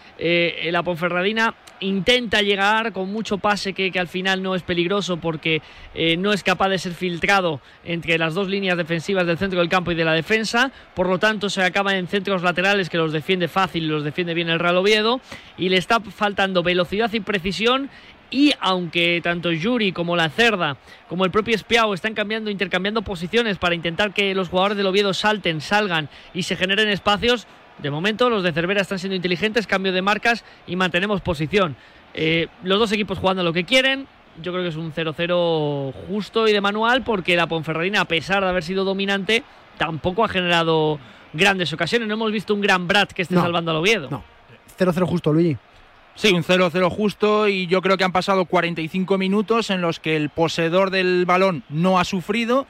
la 0.70 0.84
Ponferradina 0.84 1.52
intenta 1.80 2.42
llegar 2.42 2.92
con 2.92 3.12
mucho 3.12 3.38
pase 3.38 3.72
que, 3.72 3.92
al 3.98 4.08
final 4.08 4.42
no 4.42 4.54
es 4.54 4.62
peligroso 4.62 5.16
porque 5.16 5.62
eh, 5.94 6.16
no 6.16 6.32
es 6.32 6.42
capaz 6.42 6.68
de 6.68 6.78
ser 6.78 6.92
filtrado 6.92 7.60
entre 7.84 8.18
las 8.18 8.34
dos 8.34 8.48
líneas 8.48 8.76
defensivas 8.76 9.26
del 9.26 9.38
centro 9.38 9.58
del 9.60 9.68
campo 9.68 9.92
y 9.92 9.94
de 9.94 10.04
la 10.04 10.12
defensa, 10.12 10.70
por 10.94 11.08
lo 11.08 11.18
tanto 11.18 11.50
se 11.50 11.62
acaba 11.62 11.96
en 11.96 12.06
centros 12.06 12.42
laterales 12.42 12.88
que 12.88 12.98
los 12.98 13.12
defiende 13.12 13.48
fácil 13.48 13.84
y 13.84 13.88
los 13.88 14.04
defiende 14.04 14.34
bien 14.34 14.48
el 14.48 14.58
Real 14.58 14.76
Oviedo 14.76 15.20
y 15.56 15.68
le 15.68 15.76
está 15.76 16.00
faltando 16.00 16.62
velocidad 16.62 17.12
y 17.12 17.20
precisión. 17.20 17.90
Y 18.30 18.52
aunque 18.60 19.20
tanto 19.22 19.52
Yuri 19.52 19.92
como 19.92 20.14
la 20.14 20.28
Cerda 20.28 20.76
como 21.08 21.24
el 21.24 21.30
propio 21.30 21.54
Espiao 21.54 21.94
están 21.94 22.12
cambiando, 22.12 22.50
intercambiando 22.50 23.00
posiciones 23.00 23.56
para 23.56 23.74
intentar 23.74 24.12
que 24.12 24.34
los 24.34 24.50
jugadores 24.50 24.76
del 24.76 24.86
Oviedo 24.86 25.14
salten, 25.14 25.62
salgan 25.62 26.10
y 26.34 26.42
se 26.42 26.54
generen 26.54 26.90
espacios, 26.90 27.46
de 27.82 27.90
momento 27.90 28.28
los 28.30 28.42
de 28.42 28.52
Cervera 28.52 28.80
están 28.80 28.98
siendo 28.98 29.14
inteligentes, 29.16 29.66
cambio 29.66 29.92
de 29.92 30.02
marcas 30.02 30.44
y 30.66 30.76
mantenemos 30.76 31.20
posición. 31.20 31.76
Eh, 32.14 32.48
los 32.64 32.78
dos 32.78 32.92
equipos 32.92 33.18
jugando 33.18 33.42
lo 33.42 33.52
que 33.52 33.64
quieren. 33.64 34.06
Yo 34.42 34.52
creo 34.52 34.62
que 34.62 34.68
es 34.70 34.76
un 34.76 34.92
0-0 34.92 35.92
justo 36.08 36.46
y 36.48 36.52
de 36.52 36.60
manual 36.60 37.02
porque 37.02 37.36
la 37.36 37.46
Ponferradina, 37.46 38.00
a 38.02 38.04
pesar 38.04 38.42
de 38.42 38.48
haber 38.50 38.62
sido 38.62 38.84
dominante, 38.84 39.42
tampoco 39.78 40.24
ha 40.24 40.28
generado 40.28 40.98
grandes 41.32 41.72
ocasiones. 41.72 42.06
No 42.08 42.14
hemos 42.14 42.30
visto 42.32 42.54
un 42.54 42.60
gran 42.60 42.86
Brat 42.86 43.12
que 43.12 43.22
esté 43.22 43.34
No. 43.34 43.42
salvando 43.42 43.70
al 43.72 43.78
Oviedo. 43.78 44.08
No. 44.10 44.22
0-0 44.78 45.06
justo, 45.06 45.32
Luigi. 45.32 45.56
Sí, 46.14 46.32
un 46.32 46.42
0-0 46.42 46.88
justo 46.90 47.46
y 47.48 47.66
yo 47.68 47.80
creo 47.80 47.96
que 47.96 48.02
han 48.04 48.12
pasado 48.12 48.44
45 48.44 49.18
minutos 49.18 49.70
en 49.70 49.80
los 49.80 50.00
que 50.00 50.16
el 50.16 50.30
poseedor 50.30 50.90
del 50.90 51.24
balón 51.26 51.62
no 51.68 51.98
ha 52.00 52.04
sufrido 52.04 52.66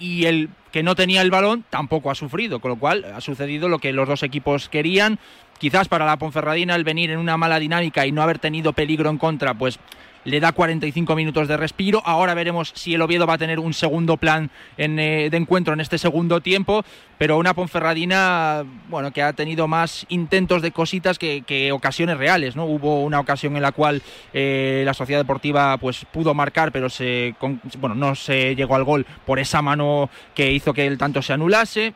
y 0.00 0.24
el 0.24 0.48
que 0.72 0.82
no 0.82 0.96
tenía 0.96 1.22
el 1.22 1.30
balón 1.30 1.64
tampoco 1.68 2.10
ha 2.10 2.14
sufrido, 2.14 2.60
con 2.60 2.70
lo 2.70 2.76
cual 2.76 3.04
ha 3.14 3.20
sucedido 3.20 3.68
lo 3.68 3.78
que 3.78 3.92
los 3.92 4.08
dos 4.08 4.22
equipos 4.22 4.68
querían. 4.68 5.18
Quizás 5.58 5.88
para 5.88 6.06
la 6.06 6.16
Ponferradina 6.16 6.74
el 6.74 6.84
venir 6.84 7.10
en 7.10 7.18
una 7.18 7.36
mala 7.36 7.60
dinámica 7.60 8.06
y 8.06 8.12
no 8.12 8.22
haber 8.22 8.38
tenido 8.38 8.72
peligro 8.72 9.10
en 9.10 9.18
contra, 9.18 9.54
pues 9.54 9.78
le 10.24 10.40
da 10.40 10.52
45 10.52 11.14
minutos 11.16 11.48
de 11.48 11.56
respiro. 11.56 12.02
Ahora 12.04 12.34
veremos 12.34 12.72
si 12.74 12.94
el 12.94 13.02
Oviedo 13.02 13.26
va 13.26 13.34
a 13.34 13.38
tener 13.38 13.58
un 13.58 13.74
segundo 13.74 14.16
plan 14.16 14.50
en, 14.76 14.98
eh, 14.98 15.28
de 15.30 15.36
encuentro 15.36 15.74
en 15.74 15.80
este 15.80 15.98
segundo 15.98 16.40
tiempo, 16.40 16.84
pero 17.18 17.38
una 17.38 17.54
Ponferradina 17.54 18.64
bueno, 18.88 19.12
que 19.12 19.22
ha 19.22 19.32
tenido 19.32 19.68
más 19.68 20.06
intentos 20.08 20.62
de 20.62 20.72
cositas 20.72 21.18
que, 21.18 21.70
ocasiones 21.72 22.18
reales. 22.18 22.56
¿no? 22.56 22.64
Hubo 22.64 23.02
una 23.02 23.20
ocasión 23.20 23.56
en 23.56 23.62
la 23.62 23.72
cual 23.72 24.02
eh, 24.32 24.82
la 24.84 24.94
Sociedad 24.94 25.20
Deportiva 25.20 25.76
pues, 25.78 26.04
pudo 26.10 26.34
marcar, 26.34 26.72
pero 26.72 26.88
se, 26.88 27.34
bueno, 27.78 27.94
no 27.94 28.14
se 28.14 28.54
llegó 28.54 28.74
al 28.74 28.84
gol 28.84 29.06
por 29.26 29.38
esa 29.38 29.62
mano 29.62 30.10
que 30.34 30.52
hizo 30.52 30.72
que 30.72 30.86
el 30.86 30.98
tanto 30.98 31.22
se 31.22 31.32
anulase 31.32 31.94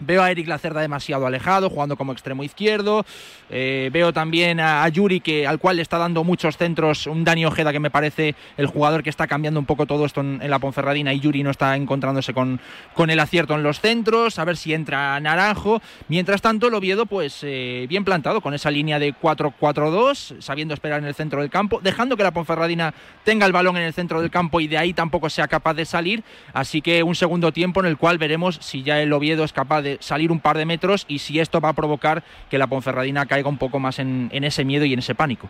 Veo 0.00 0.22
a 0.22 0.30
Eric 0.30 0.48
Lacerda 0.48 0.80
demasiado 0.80 1.26
alejado, 1.26 1.68
jugando 1.68 1.96
como 1.96 2.12
extremo 2.12 2.42
izquierdo. 2.42 3.04
Eh, 3.50 3.90
veo 3.92 4.12
también 4.12 4.60
a, 4.60 4.88
Yuri, 4.88 5.20
que, 5.20 5.46
al 5.46 5.58
cual 5.58 5.76
le 5.76 5.82
está 5.82 5.98
dando 5.98 6.24
muchos 6.24 6.56
centros. 6.56 7.06
Un 7.06 7.24
Dani 7.24 7.44
Ojeda, 7.44 7.72
que 7.72 7.80
me 7.80 7.90
parece 7.90 8.34
el 8.56 8.66
jugador 8.66 9.02
que 9.02 9.10
está 9.10 9.26
cambiando 9.26 9.60
un 9.60 9.66
poco 9.66 9.86
todo 9.86 10.06
esto 10.06 10.20
en, 10.20 10.40
en 10.42 10.50
la 10.50 10.58
Ponferradina. 10.58 11.12
Y 11.12 11.20
Yuri 11.20 11.42
no 11.42 11.50
está 11.50 11.76
encontrándose 11.76 12.32
con, 12.32 12.60
con, 12.94 13.10
el 13.10 13.20
acierto 13.20 13.54
en 13.54 13.62
los 13.62 13.80
centros. 13.80 14.38
A 14.38 14.44
ver 14.44 14.56
si 14.56 14.72
entra 14.72 15.20
Naranjo. 15.20 15.82
Mientras 16.08 16.40
tanto, 16.40 16.68
el 16.68 16.74
Oviedo, 16.74 17.06
pues 17.06 17.40
eh, 17.42 17.86
bien 17.88 18.04
plantado, 18.04 18.40
con 18.40 18.54
esa 18.54 18.70
línea 18.70 18.98
de 18.98 19.14
4-4-2, 19.14 20.40
sabiendo 20.40 20.74
esperar 20.74 21.00
en 21.00 21.06
el 21.06 21.14
centro 21.14 21.40
del 21.40 21.50
campo, 21.50 21.80
dejando 21.82 22.16
que 22.16 22.22
la 22.22 22.30
Ponferradina 22.30 22.94
tenga 23.24 23.46
el 23.46 23.52
balón 23.52 23.76
en 23.76 23.82
el 23.82 23.92
centro 23.92 24.20
del 24.20 24.30
campo 24.30 24.60
y 24.60 24.68
de 24.68 24.78
ahí 24.78 24.92
tampoco 24.92 25.28
sea 25.28 25.48
capaz 25.48 25.74
de 25.74 25.84
salir. 25.84 26.24
Así 26.52 26.80
que 26.80 27.02
un 27.02 27.14
segundo 27.14 27.52
tiempo 27.52 27.80
en 27.80 27.86
el 27.86 27.96
cual 27.96 28.18
veremos 28.18 28.58
si 28.60 28.82
ya 28.82 29.00
el 29.00 29.12
Oviedo 29.12 29.44
es 29.44 29.52
capaz 29.52 29.82
de 29.82 29.89
salir 30.00 30.30
un 30.30 30.40
par 30.40 30.56
de 30.56 30.64
metros 30.66 31.04
y 31.08 31.18
si 31.18 31.40
esto 31.40 31.60
va 31.60 31.70
a 31.70 31.72
provocar 31.72 32.22
que 32.50 32.58
la 32.58 32.66
Ponferradina 32.66 33.26
caiga 33.26 33.48
un 33.48 33.58
poco 33.58 33.78
más 33.80 33.98
en, 33.98 34.28
en 34.32 34.44
ese 34.44 34.64
miedo 34.64 34.84
y 34.84 34.92
en 34.92 34.98
ese 35.00 35.14
pánico. 35.14 35.48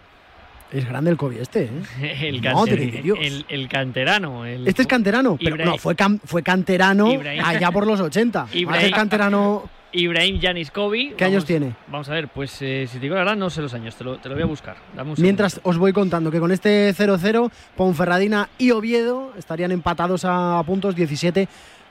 Es 0.73 0.87
grande 0.89 1.11
el 1.11 1.17
COVID 1.17 1.39
este, 1.39 1.65
¿eh? 1.65 1.71
el, 2.29 2.41
Madre 2.43 2.53
canter- 2.77 2.93
de 2.93 3.03
Dios. 3.03 3.19
el- 3.21 3.45
el 3.49 3.69
canterano. 3.69 4.47
el- 4.47 4.69
Este 4.69 4.83
es 4.83 4.89
canterano, 4.89 5.37
pero 5.37 5.51
Ibrahim- 5.57 5.71
no, 5.73 5.79
fue, 5.79 5.97
cam- 5.97 6.21
fue 6.25 6.43
canterano 6.45 7.11
Ibrahim- 7.13 7.43
allá 7.45 7.71
por 7.73 7.87
los 7.87 8.01
80. 8.01 8.47
Ibrahim- 8.53 8.93
canterano. 8.93 9.69
Ibrahim 9.93 10.41
Janiskovi. 10.41 11.15
¿Qué 11.17 11.25
años 11.25 11.45
tiene? 11.45 11.75
Vamos 11.89 12.09
a 12.09 12.13
ver, 12.13 12.29
pues 12.29 12.57
eh, 12.63 12.87
si 12.87 12.99
te 12.99 13.01
digo 13.01 13.17
la 13.17 13.23
verdad, 13.23 13.37
no 13.37 13.51
sé 13.51 13.61
los 13.61 13.75
años, 13.75 13.97
te 13.97 14.05
lo, 14.05 14.19
te 14.19 14.29
lo 14.29 14.37
voy 14.37 14.45
a 14.45 14.47
buscar. 14.47 14.77
Dame 14.95 15.11
un 15.11 15.17
Mientras 15.19 15.61
os 15.65 15.79
voy 15.79 15.93
contando 15.93 16.31
que 16.31 16.39
con 16.39 16.53
este 16.53 16.95
0-0, 16.95 17.51
Ponferradina 17.77 18.49
y 18.57 18.71
Oviedo 18.71 19.33
estarían 19.37 19.73
empatados 19.73 20.25
a 20.25 20.63
puntos 20.65 20.95
17 20.95 21.49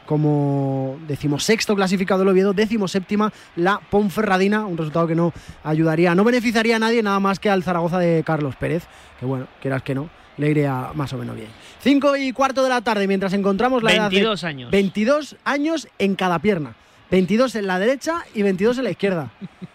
como 0.09 0.97
decimosexto 1.07 1.75
clasificado 1.75 2.23
el 2.23 2.29
Oviedo, 2.29 2.51
décimo 2.51 2.87
séptima 2.87 3.31
la 3.55 3.79
Ponferradina, 3.91 4.65
un 4.65 4.75
resultado 4.75 5.05
que 5.05 5.13
no 5.13 5.31
ayudaría, 5.63 6.15
no 6.15 6.23
beneficiaría 6.23 6.77
a 6.77 6.79
nadie 6.79 7.03
nada 7.03 7.19
más 7.19 7.37
que 7.37 7.47
al 7.47 7.61
Zaragoza 7.61 7.99
de 7.99 8.23
Carlos 8.23 8.55
Pérez, 8.55 8.85
que 9.19 9.27
bueno, 9.27 9.45
quieras 9.61 9.83
que 9.83 9.93
no, 9.93 10.09
le 10.37 10.49
iría 10.49 10.89
más 10.95 11.13
o 11.13 11.17
menos 11.19 11.35
bien. 11.35 11.49
Cinco 11.79 12.17
y 12.17 12.31
cuarto 12.31 12.63
de 12.63 12.69
la 12.69 12.81
tarde, 12.81 13.05
mientras 13.05 13.33
encontramos 13.33 13.83
la 13.83 13.91
edad 13.93 14.09
de 14.09 14.15
22 14.15 14.43
años. 14.45 14.71
22 14.71 15.35
años 15.43 15.87
en 15.99 16.15
cada 16.15 16.39
pierna. 16.39 16.73
22 17.11 17.55
en 17.55 17.67
la 17.67 17.79
derecha 17.79 18.23
y 18.35 18.43
22 18.43 18.77
en 18.79 18.83
la 18.83 18.91
izquierda. 18.91 19.29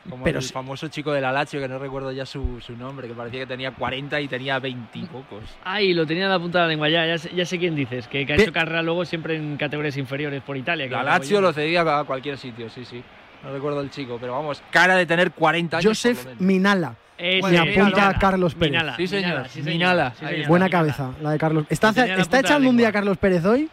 Como 0.08 0.22
Pero 0.22 0.38
el 0.38 0.44
sí. 0.44 0.52
famoso 0.52 0.88
chico 0.88 1.12
de 1.12 1.20
la 1.20 1.32
Lazio, 1.32 1.60
que 1.60 1.66
no 1.68 1.78
recuerdo 1.78 2.12
ya 2.12 2.24
su, 2.26 2.60
su 2.60 2.76
nombre, 2.76 3.08
que 3.08 3.14
parecía 3.14 3.40
que 3.40 3.46
tenía 3.46 3.72
40 3.72 4.20
y 4.20 4.28
tenía 4.28 4.58
20 4.60 4.98
y 4.98 5.02
pocos. 5.06 5.42
Ay, 5.64 5.94
lo 5.94 6.06
tenía 6.06 6.24
en 6.24 6.30
la 6.30 6.38
punta 6.38 6.58
de 6.58 6.64
la 6.64 6.68
lengua, 6.68 6.88
ya, 6.88 7.06
ya, 7.06 7.18
sé, 7.18 7.30
ya 7.34 7.44
sé 7.44 7.58
quién 7.58 7.74
dices, 7.74 8.06
que, 8.06 8.24
que 8.24 8.32
ha 8.34 8.36
hecho 8.36 8.52
carrera 8.52 8.82
luego 8.82 9.04
siempre 9.04 9.34
en 9.36 9.56
categorías 9.56 9.96
inferiores 9.96 10.42
por 10.42 10.56
Italia. 10.56 10.86
que 10.88 10.94
La 10.94 11.02
Lazio 11.02 11.40
lo 11.40 11.52
cedía 11.52 11.80
a 11.80 12.04
cualquier 12.04 12.38
sitio, 12.38 12.68
sí, 12.70 12.84
sí. 12.84 13.02
No 13.42 13.52
recuerdo 13.52 13.80
el 13.80 13.90
chico, 13.90 14.16
pero 14.20 14.32
vamos, 14.32 14.62
cara 14.70 14.94
de 14.96 15.04
tener 15.06 15.32
40 15.32 15.78
años. 15.78 15.86
Joseph. 15.88 16.26
Minala. 16.38 16.94
Ese, 17.18 17.48
Me 17.48 17.58
apunta 17.58 17.84
Minala. 17.96 18.18
Carlos 18.18 18.54
Pérez. 18.54 18.70
Minala, 18.72 18.96
Sí, 18.96 19.06
señor. 19.06 19.24
Minala, 19.30 19.48
sí, 19.48 19.58
señor. 19.62 19.72
Minala. 19.72 20.10
Sí, 20.10 20.24
Ahí 20.24 20.28
señor. 20.28 20.34
está. 20.40 20.48
Buena 20.48 20.64
Minala. 20.66 20.78
cabeza, 20.80 21.10
la 21.22 21.30
de 21.30 21.38
Carlos. 21.38 21.66
¿Está, 21.70 21.88
está 21.90 22.40
echando 22.40 22.68
un 22.70 22.76
día. 22.76 22.92
Carlos 22.92 23.16
Pérez 23.18 23.44
hoy? 23.44 23.68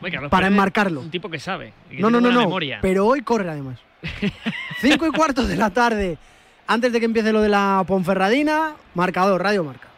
Carlos 0.00 0.30
para 0.30 0.46
Pérez, 0.46 0.52
enmarcarlo. 0.56 1.00
Un 1.00 1.10
tipo 1.10 1.28
que 1.28 1.38
sabe. 1.38 1.72
que 1.90 1.98
No, 2.00 2.10
no, 2.10 2.20
no, 2.20 2.30
no. 2.30 2.40
memoria. 2.40 2.78
Pero 2.82 3.06
hoy 3.06 3.22
corre 3.22 3.50
además. 3.50 3.78
Cinco 4.80 5.06
y 5.06 5.10
cuarto 5.10 5.46
de 5.46 5.56
la 5.56 5.70
tarde. 5.70 6.18
Antes 6.66 6.92
de 6.92 7.00
que 7.00 7.06
empiece 7.06 7.32
lo 7.32 7.40
de 7.40 7.48
la 7.48 7.82
Ponferradina, 7.86 8.74
marcador, 8.94 9.42
Radio 9.42 9.64
Marca. 9.64 9.88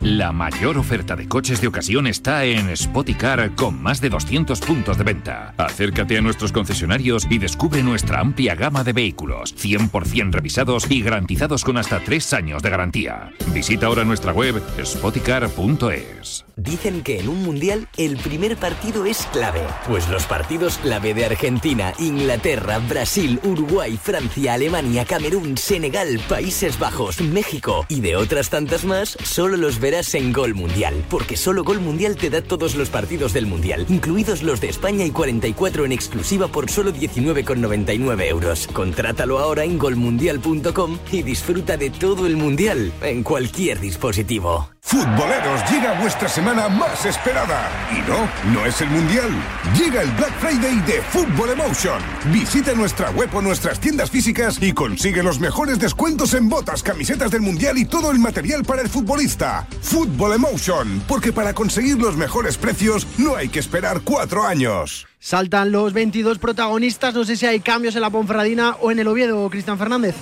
La 0.00 0.32
mayor 0.32 0.78
oferta 0.78 1.14
de 1.14 1.28
coches 1.28 1.60
de 1.60 1.66
ocasión 1.66 2.06
está 2.06 2.44
en 2.46 2.74
Spoticar 2.74 3.54
con 3.54 3.82
más 3.82 4.00
de 4.00 4.08
200 4.08 4.58
puntos 4.60 4.96
de 4.96 5.04
venta. 5.04 5.52
Acércate 5.58 6.16
a 6.16 6.22
nuestros 6.22 6.52
concesionarios 6.52 7.26
y 7.28 7.36
descubre 7.36 7.82
nuestra 7.82 8.20
amplia 8.20 8.54
gama 8.54 8.82
de 8.82 8.94
vehículos, 8.94 9.54
100% 9.54 10.32
revisados 10.32 10.90
y 10.90 11.02
garantizados 11.02 11.64
con 11.64 11.76
hasta 11.76 12.00
3 12.00 12.32
años 12.32 12.62
de 12.62 12.70
garantía. 12.70 13.30
Visita 13.52 13.88
ahora 13.88 14.04
nuestra 14.04 14.32
web 14.32 14.62
spoticar.es. 14.82 16.46
Dicen 16.62 17.02
que 17.02 17.20
en 17.20 17.28
un 17.28 17.42
mundial 17.42 17.88
el 17.96 18.18
primer 18.18 18.56
partido 18.56 19.06
es 19.06 19.26
clave. 19.32 19.62
Pues 19.86 20.08
los 20.08 20.24
partidos 20.24 20.76
clave 20.78 21.14
de 21.14 21.24
Argentina, 21.24 21.94
Inglaterra, 21.98 22.78
Brasil, 22.80 23.40
Uruguay, 23.44 23.98
Francia, 24.00 24.54
Alemania, 24.54 25.06
Camerún, 25.06 25.56
Senegal, 25.56 26.20
Países 26.28 26.78
Bajos, 26.78 27.20
México 27.22 27.86
y 27.88 28.02
de 28.02 28.16
otras 28.16 28.50
tantas 28.50 28.84
más, 28.84 29.16
solo 29.22 29.56
los 29.56 29.80
verás 29.80 30.14
en 30.14 30.34
Gol 30.34 30.54
Mundial. 30.54 31.02
Porque 31.08 31.38
solo 31.38 31.64
Gol 31.64 31.80
Mundial 31.80 32.16
te 32.16 32.28
da 32.28 32.42
todos 32.42 32.74
los 32.74 32.90
partidos 32.90 33.32
del 33.32 33.46
mundial, 33.46 33.86
incluidos 33.88 34.42
los 34.42 34.60
de 34.60 34.68
España 34.68 35.06
y 35.06 35.10
44 35.10 35.86
en 35.86 35.92
exclusiva 35.92 36.48
por 36.48 36.70
solo 36.70 36.92
19,99 36.92 38.28
euros. 38.28 38.66
Contrátalo 38.66 39.38
ahora 39.38 39.64
en 39.64 39.78
golmundial.com 39.78 40.98
y 41.10 41.22
disfruta 41.22 41.78
de 41.78 41.88
todo 41.88 42.26
el 42.26 42.36
mundial 42.36 42.92
en 43.00 43.22
cualquier 43.22 43.80
dispositivo. 43.80 44.68
Futboleros, 44.82 45.60
llega 45.70 46.00
vuestra 46.00 46.28
semana 46.28 46.68
más 46.68 47.04
esperada. 47.04 47.68
Y 47.92 48.00
no, 48.10 48.28
no 48.52 48.66
es 48.66 48.80
el 48.80 48.88
Mundial. 48.88 49.30
Llega 49.78 50.02
el 50.02 50.10
Black 50.12 50.32
Friday 50.40 50.80
de 50.80 51.02
Football 51.02 51.50
Emotion. 51.50 52.02
Visita 52.32 52.72
nuestra 52.74 53.10
web 53.10 53.28
o 53.34 53.42
nuestras 53.42 53.78
tiendas 53.78 54.10
físicas 54.10 54.58
y 54.60 54.72
consigue 54.72 55.22
los 55.22 55.38
mejores 55.38 55.78
descuentos 55.78 56.34
en 56.34 56.48
botas, 56.48 56.82
camisetas 56.82 57.30
del 57.30 57.42
Mundial 57.42 57.78
y 57.78 57.84
todo 57.84 58.10
el 58.10 58.18
material 58.18 58.64
para 58.64 58.82
el 58.82 58.88
futbolista. 58.88 59.66
Football 59.82 60.34
Emotion, 60.34 61.02
porque 61.06 61.32
para 61.32 61.54
conseguir 61.54 61.98
los 61.98 62.16
mejores 62.16 62.56
precios 62.56 63.06
no 63.18 63.36
hay 63.36 63.48
que 63.48 63.60
esperar 63.60 64.00
cuatro 64.02 64.44
años. 64.44 65.06
Saltan 65.20 65.70
los 65.70 65.92
22 65.92 66.38
protagonistas. 66.38 67.14
No 67.14 67.24
sé 67.24 67.36
si 67.36 67.46
hay 67.46 67.60
cambios 67.60 67.94
en 67.94 68.00
la 68.00 68.10
Ponferradina 68.10 68.76
o 68.80 68.90
en 68.90 68.98
el 68.98 69.08
Oviedo, 69.08 69.48
Cristian 69.50 69.78
Fernández. 69.78 70.16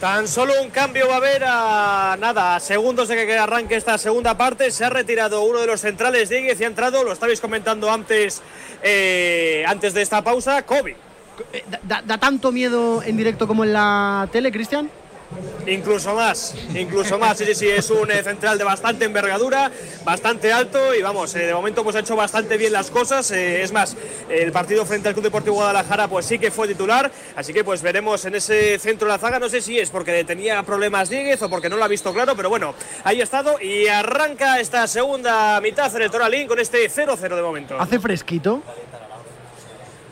Tan 0.00 0.28
solo 0.28 0.52
un 0.62 0.70
cambio 0.70 1.08
va 1.08 1.14
a 1.14 1.16
haber 1.16 1.42
a 1.44 2.16
nada, 2.20 2.54
a 2.54 2.60
segundos 2.60 3.08
de 3.08 3.26
que 3.26 3.36
arranque 3.36 3.74
esta 3.74 3.98
segunda 3.98 4.38
parte. 4.38 4.70
Se 4.70 4.84
ha 4.84 4.90
retirado 4.90 5.42
uno 5.42 5.58
de 5.58 5.66
los 5.66 5.80
centrales, 5.80 6.28
Díguez, 6.28 6.60
y 6.60 6.64
ha 6.64 6.68
entrado, 6.68 7.02
lo 7.02 7.12
estabais 7.12 7.40
comentando 7.40 7.90
antes, 7.90 8.40
eh, 8.84 9.64
antes 9.66 9.94
de 9.94 10.02
esta 10.02 10.22
pausa, 10.22 10.62
Kobe. 10.62 10.96
¿Da, 11.82 12.02
da 12.02 12.18
tanto 12.18 12.52
miedo 12.52 13.02
en 13.02 13.16
directo 13.16 13.48
como 13.48 13.64
en 13.64 13.72
la 13.72 14.28
tele, 14.30 14.52
Cristian? 14.52 14.88
Incluso 15.66 16.14
más, 16.14 16.54
incluso 16.74 17.18
más. 17.18 17.36
Sí, 17.36 17.44
sí, 17.44 17.54
sí, 17.54 17.68
es 17.68 17.90
un 17.90 18.10
eh, 18.10 18.22
central 18.22 18.56
de 18.56 18.64
bastante 18.64 19.04
envergadura, 19.04 19.70
bastante 20.02 20.50
alto 20.50 20.94
y 20.94 21.02
vamos, 21.02 21.34
eh, 21.34 21.40
de 21.40 21.52
momento 21.52 21.84
pues 21.84 21.94
ha 21.96 22.00
hecho 22.00 22.16
bastante 22.16 22.56
bien 22.56 22.72
las 22.72 22.90
cosas. 22.90 23.30
eh, 23.32 23.62
es 23.62 23.70
más, 23.72 23.94
el 24.30 24.50
partido 24.50 24.86
frente 24.86 25.08
al 25.08 25.14
Club 25.14 25.24
Deportivo 25.24 25.56
Guadalajara 25.56 26.08
pues 26.08 26.24
sí 26.24 26.38
que 26.38 26.50
fue 26.50 26.68
titular, 26.68 27.10
así 27.36 27.52
que 27.52 27.64
pues 27.64 27.82
veremos 27.82 28.24
en 28.24 28.36
ese 28.36 28.78
centro 28.78 29.06
de 29.06 29.12
la 29.12 29.18
zaga, 29.18 29.38
no 29.38 29.48
sé 29.50 29.60
si 29.60 29.78
es 29.78 29.90
porque 29.90 30.24
tenía 30.24 30.62
problemas 30.62 31.10
Díguez 31.10 31.42
o 31.42 31.50
porque 31.50 31.68
no 31.68 31.76
lo 31.76 31.84
ha 31.84 31.88
visto 31.88 32.14
claro, 32.14 32.34
pero 32.34 32.48
bueno, 32.48 32.74
ahí 33.04 33.20
ha 33.20 33.24
estado 33.24 33.60
y 33.60 33.88
arranca 33.88 34.60
esta 34.60 34.86
segunda 34.86 35.60
mitad 35.60 35.94
en 35.94 36.02
el 36.02 36.10
Toralín 36.10 36.48
con 36.48 36.58
este 36.58 36.88
0-0 36.90 37.18
de 37.18 37.42
momento. 37.42 37.78
Hace 37.78 38.00
fresquito. 38.00 38.62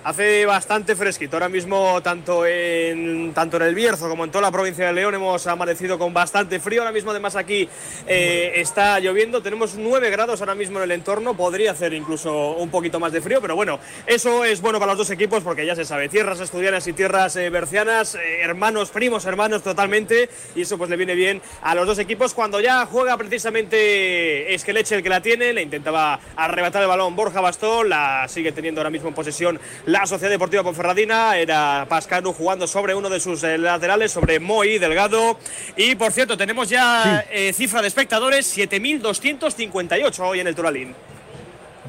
Hace 0.07 0.47
bastante 0.47 0.95
fresquito. 0.95 1.35
Ahora 1.35 1.49
mismo, 1.49 2.01
tanto 2.01 2.47
en, 2.47 3.35
tanto 3.35 3.57
en 3.57 3.65
el 3.65 3.75
Bierzo 3.75 4.09
como 4.09 4.23
en 4.23 4.31
toda 4.31 4.43
la 4.43 4.53
provincia 4.53 4.87
de 4.87 4.93
León, 4.93 5.17
hemos 5.17 5.45
amanecido 5.49 5.99
con 5.99 6.15
bastante 6.15 6.61
frío. 6.61 6.83
Ahora 6.83 6.93
mismo, 6.93 7.11
además, 7.11 7.35
aquí 7.35 7.69
eh, 8.07 8.53
está 8.55 9.01
lloviendo. 9.01 9.43
Tenemos 9.43 9.75
9 9.75 10.09
grados 10.11 10.39
ahora 10.39 10.55
mismo 10.55 10.79
en 10.79 10.85
el 10.85 10.93
entorno. 10.93 11.37
Podría 11.37 11.73
hacer 11.73 11.93
incluso 11.93 12.53
un 12.53 12.71
poquito 12.71 13.01
más 13.01 13.11
de 13.11 13.21
frío, 13.21 13.41
pero 13.41 13.57
bueno, 13.57 13.81
eso 14.07 14.45
es 14.45 14.61
bueno 14.61 14.79
para 14.79 14.93
los 14.93 14.99
dos 14.99 15.11
equipos 15.11 15.43
porque 15.43 15.67
ya 15.67 15.75
se 15.75 15.85
sabe: 15.85 16.09
tierras 16.09 16.39
estudianas 16.39 16.87
y 16.87 16.93
tierras 16.93 17.35
eh, 17.35 17.51
bercianas, 17.51 18.15
eh, 18.15 18.43
hermanos, 18.43 18.91
primos, 18.91 19.25
hermanos 19.25 19.65
totalmente. 19.65 20.31
Y 20.55 20.61
eso 20.61 20.79
pues 20.79 20.89
le 20.89 20.97
viene 20.97 21.17
bien 21.17 21.43
a 21.63 21.75
los 21.75 21.85
dos 21.85 21.99
equipos. 21.99 22.33
Cuando 22.33 22.61
ya 22.61 22.87
juega 22.87 23.17
precisamente 23.17 24.55
Esqueleche 24.55 24.95
el 24.95 25.03
que 25.03 25.09
la 25.09 25.21
tiene, 25.21 25.53
le 25.53 25.63
intentaba 25.63 26.21
arrebatar 26.37 26.81
el 26.83 26.89
balón 26.89 27.17
Borja 27.17 27.41
Bastón, 27.41 27.89
la 27.89 28.29
sigue 28.29 28.53
teniendo 28.53 28.81
ahora 28.81 28.91
mismo 28.91 29.09
en 29.09 29.15
posesión 29.17 29.59
la 29.96 29.96
Sociedad 30.05 30.31
Deportiva 30.31 30.63
Ponferradina. 30.63 31.39
Era 31.39 31.87
Pascanu 31.89 32.33
jugando 32.33 32.67
sobre 32.67 32.95
uno 32.95 33.09
de 33.09 33.21
sus 33.21 33.43
eh, 33.45 33.57
laterales, 33.57 34.13
sobre 34.13 34.41
Moy 34.41 34.79
Delgado. 34.79 35.39
Y 35.77 35.95
por 35.95 36.13
cierto, 36.13 36.37
tenemos 36.37 36.69
ya 36.69 37.25
eh, 37.31 37.53
cifra 37.53 37.81
de 37.81 37.89
espectadores: 37.89 38.59
7.258 38.59 40.19
hoy 40.21 40.41
en 40.41 40.49
el 40.49 40.55
Turalín. 40.55 40.95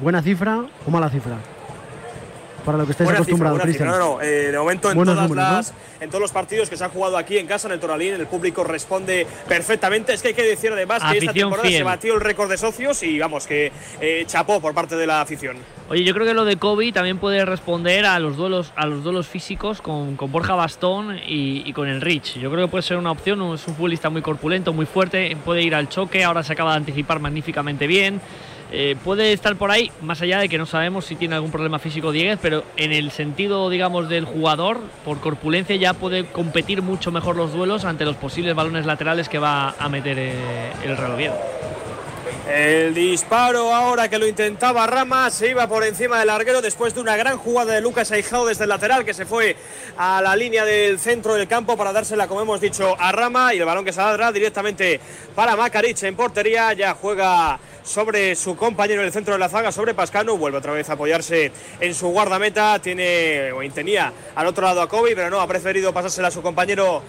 ¿Buena 0.00 0.22
cifra 0.22 0.64
o 0.86 0.90
mala 0.90 1.10
cifra? 1.10 1.38
Para 2.68 2.78
lo 2.78 2.84
que 2.84 2.92
estáis 2.92 3.10
acostumbrados. 3.10 3.62
Cristian. 3.62 3.88
No, 3.88 3.98
no, 3.98 4.20
eh, 4.20 4.52
de 4.52 4.58
momento 4.58 4.90
en 4.90 4.96
Buenos 4.98 5.14
todas 5.14 5.30
números, 5.30 5.48
¿no? 5.48 5.56
las, 5.56 5.74
en 6.00 6.10
todos 6.10 6.20
los 6.20 6.32
partidos 6.32 6.68
que 6.68 6.76
se 6.76 6.84
han 6.84 6.90
jugado 6.90 7.16
aquí 7.16 7.38
en 7.38 7.46
casa 7.46 7.66
en 7.66 7.72
el 7.72 7.80
Toralín, 7.80 8.12
el 8.12 8.26
público 8.26 8.62
responde 8.62 9.26
perfectamente. 9.48 10.12
Es 10.12 10.20
que 10.20 10.28
hay 10.28 10.34
que 10.34 10.42
decir 10.42 10.70
además 10.70 11.02
que 11.02 11.16
esta 11.16 11.30
Afición 11.30 11.48
temporada 11.48 11.66
fiel. 11.66 11.78
se 11.78 11.84
batió 11.84 12.14
el 12.14 12.20
récord 12.20 12.50
de 12.50 12.58
socios 12.58 13.02
y 13.02 13.18
vamos, 13.18 13.46
que 13.46 13.72
eh, 14.02 14.24
chapó 14.26 14.60
por 14.60 14.74
parte 14.74 14.96
de 14.96 15.06
la 15.06 15.22
afición. 15.22 15.56
Oye, 15.88 16.04
yo 16.04 16.12
creo 16.12 16.26
que 16.26 16.34
lo 16.34 16.44
de 16.44 16.56
Kobe 16.56 16.92
también 16.92 17.16
puede 17.16 17.46
responder 17.46 18.04
a 18.04 18.18
los 18.18 18.36
duelos, 18.36 18.70
a 18.76 18.84
los 18.84 19.02
duelos 19.02 19.26
físicos 19.26 19.80
con, 19.80 20.16
con 20.16 20.30
Borja 20.30 20.54
Bastón 20.54 21.16
y, 21.26 21.62
y 21.64 21.72
con 21.72 21.88
el 21.88 22.02
Rich. 22.02 22.38
Yo 22.38 22.50
creo 22.50 22.66
que 22.66 22.70
puede 22.70 22.82
ser 22.82 22.98
una 22.98 23.12
opción. 23.12 23.40
Es 23.54 23.66
un 23.66 23.74
futbolista 23.74 24.10
muy 24.10 24.20
corpulento, 24.20 24.74
muy 24.74 24.84
fuerte, 24.84 25.34
puede 25.42 25.62
ir 25.62 25.74
al 25.74 25.88
choque. 25.88 26.22
Ahora 26.22 26.42
se 26.42 26.52
acaba 26.52 26.72
de 26.72 26.76
anticipar 26.76 27.18
magníficamente 27.18 27.86
bien. 27.86 28.20
Eh, 28.70 28.96
puede 29.02 29.32
estar 29.32 29.56
por 29.56 29.70
ahí, 29.70 29.90
más 30.02 30.20
allá 30.20 30.40
de 30.40 30.48
que 30.48 30.58
no 30.58 30.66
sabemos 30.66 31.06
si 31.06 31.16
tiene 31.16 31.34
algún 31.34 31.50
problema 31.50 31.78
físico 31.78 32.12
Dieguez, 32.12 32.38
pero 32.42 32.64
en 32.76 32.92
el 32.92 33.10
sentido, 33.10 33.70
digamos, 33.70 34.08
del 34.08 34.26
jugador, 34.26 34.80
por 35.04 35.20
corpulencia 35.20 35.74
ya 35.76 35.94
puede 35.94 36.26
competir 36.26 36.82
mucho 36.82 37.10
mejor 37.10 37.36
los 37.36 37.52
duelos 37.52 37.84
ante 37.84 38.04
los 38.04 38.16
posibles 38.16 38.54
balones 38.54 38.84
laterales 38.84 39.28
que 39.28 39.38
va 39.38 39.74
a 39.78 39.88
meter 39.88 40.18
eh, 40.18 40.32
el 40.84 40.96
Real. 40.96 41.34
El 42.48 42.94
disparo 42.94 43.74
ahora 43.74 44.08
que 44.08 44.18
lo 44.18 44.26
intentaba 44.26 44.86
Rama 44.86 45.30
se 45.30 45.50
iba 45.50 45.68
por 45.68 45.84
encima 45.84 46.18
del 46.18 46.28
larguero 46.28 46.62
después 46.62 46.94
de 46.94 47.02
una 47.02 47.14
gran 47.14 47.36
jugada 47.36 47.74
de 47.74 47.82
Lucas 47.82 48.10
Aijado 48.10 48.46
desde 48.46 48.64
el 48.64 48.70
lateral 48.70 49.04
que 49.04 49.12
se 49.12 49.26
fue 49.26 49.54
a 49.98 50.22
la 50.22 50.34
línea 50.34 50.64
del 50.64 50.98
centro 50.98 51.34
del 51.34 51.46
campo 51.46 51.76
para 51.76 51.92
dársela, 51.92 52.26
como 52.26 52.40
hemos 52.40 52.58
dicho, 52.58 52.96
a 52.98 53.12
Rama 53.12 53.52
y 53.52 53.58
el 53.58 53.66
balón 53.66 53.84
que 53.84 53.92
saldrá 53.92 54.32
directamente 54.32 54.98
para 55.34 55.56
Macarich 55.56 56.02
en 56.04 56.16
portería. 56.16 56.72
Ya 56.72 56.94
juega 56.94 57.60
sobre 57.84 58.34
su 58.34 58.56
compañero 58.56 59.02
en 59.02 59.08
el 59.08 59.12
centro 59.12 59.34
de 59.34 59.40
la 59.40 59.50
zaga, 59.50 59.70
sobre 59.70 59.92
Pascano. 59.92 60.38
Vuelve 60.38 60.56
otra 60.56 60.72
vez 60.72 60.88
a 60.88 60.94
apoyarse 60.94 61.52
en 61.80 61.94
su 61.94 62.08
guardameta. 62.08 62.78
Tiene 62.78 63.52
o 63.52 63.60
tenía 63.70 64.10
al 64.34 64.46
otro 64.46 64.64
lado 64.64 64.80
a 64.80 64.88
Kobe, 64.88 65.14
pero 65.14 65.28
no, 65.28 65.42
ha 65.42 65.46
preferido 65.46 65.92
pasársela 65.92 66.28
a 66.28 66.30
su 66.30 66.40
compañero 66.40 67.02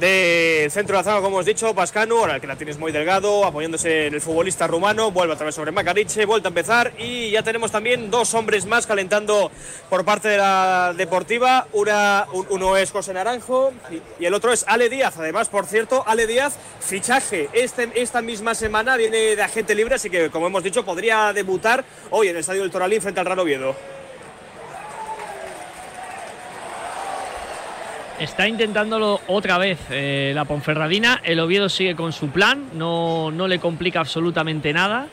centro 0.00 0.96
de 0.96 1.00
la 1.00 1.02
zaga, 1.04 1.16
como 1.18 1.36
hemos 1.36 1.46
dicho, 1.46 1.74
Pascanu, 1.74 2.18
ahora 2.18 2.34
el 2.36 2.40
que 2.40 2.46
la 2.46 2.56
tienes 2.56 2.78
muy 2.78 2.90
delgado, 2.92 3.44
apoyándose 3.44 4.06
en 4.08 4.14
el 4.14 4.20
futbolista 4.20 4.66
rumano, 4.66 5.10
vuelve 5.10 5.34
otra 5.34 5.46
vez 5.46 5.54
sobre 5.54 5.70
Macariche, 5.72 6.24
vuelve 6.26 6.46
a 6.46 6.48
empezar 6.48 6.92
y 6.98 7.30
ya 7.30 7.42
tenemos 7.42 7.70
también 7.70 8.10
dos 8.10 8.34
hombres 8.34 8.66
más 8.66 8.86
calentando 8.86 9.50
por 9.88 10.04
parte 10.04 10.28
de 10.28 10.38
la 10.38 10.92
deportiva, 10.96 11.66
Una, 11.72 12.26
un- 12.32 12.46
uno 12.50 12.76
es 12.76 12.90
José 12.90 13.12
Naranjo 13.14 13.72
y, 14.18 14.24
el 14.24 14.34
otro 14.34 14.52
es 14.52 14.64
Ale 14.66 14.88
Díaz, 14.88 15.14
además, 15.18 15.48
por 15.48 15.66
cierto, 15.66 16.02
Ale 16.06 16.26
Díaz, 16.26 16.56
fichaje 16.80 17.48
este, 17.52 17.90
esta 17.94 18.20
misma 18.22 18.54
semana, 18.54 18.96
viene 18.96 19.36
de 19.36 19.42
agente 19.42 19.74
libre, 19.74 19.94
así 19.94 20.10
que, 20.10 20.30
como 20.30 20.46
hemos 20.46 20.62
dicho, 20.62 20.84
podría 20.84 21.32
debutar 21.32 21.84
hoy 22.10 22.28
en 22.28 22.34
el 22.36 22.40
Estadio 22.40 22.62
del 22.62 22.70
Toralín 22.70 23.00
frente 23.00 23.20
al 23.20 23.26
Real 23.26 23.38
Oviedo. 23.38 23.74
Está 28.18 28.46
intentándolo 28.46 29.20
otra 29.26 29.58
vez 29.58 29.78
eh, 29.90 30.32
la 30.34 30.44
Ponferradina. 30.44 31.20
El 31.24 31.40
Oviedo 31.40 31.68
sigue 31.68 31.96
con 31.96 32.12
su 32.12 32.28
plan, 32.28 32.68
no, 32.74 33.32
no 33.32 33.48
le 33.48 33.58
complica 33.58 34.00
absolutamente 34.00 34.72
nada. 34.72 35.08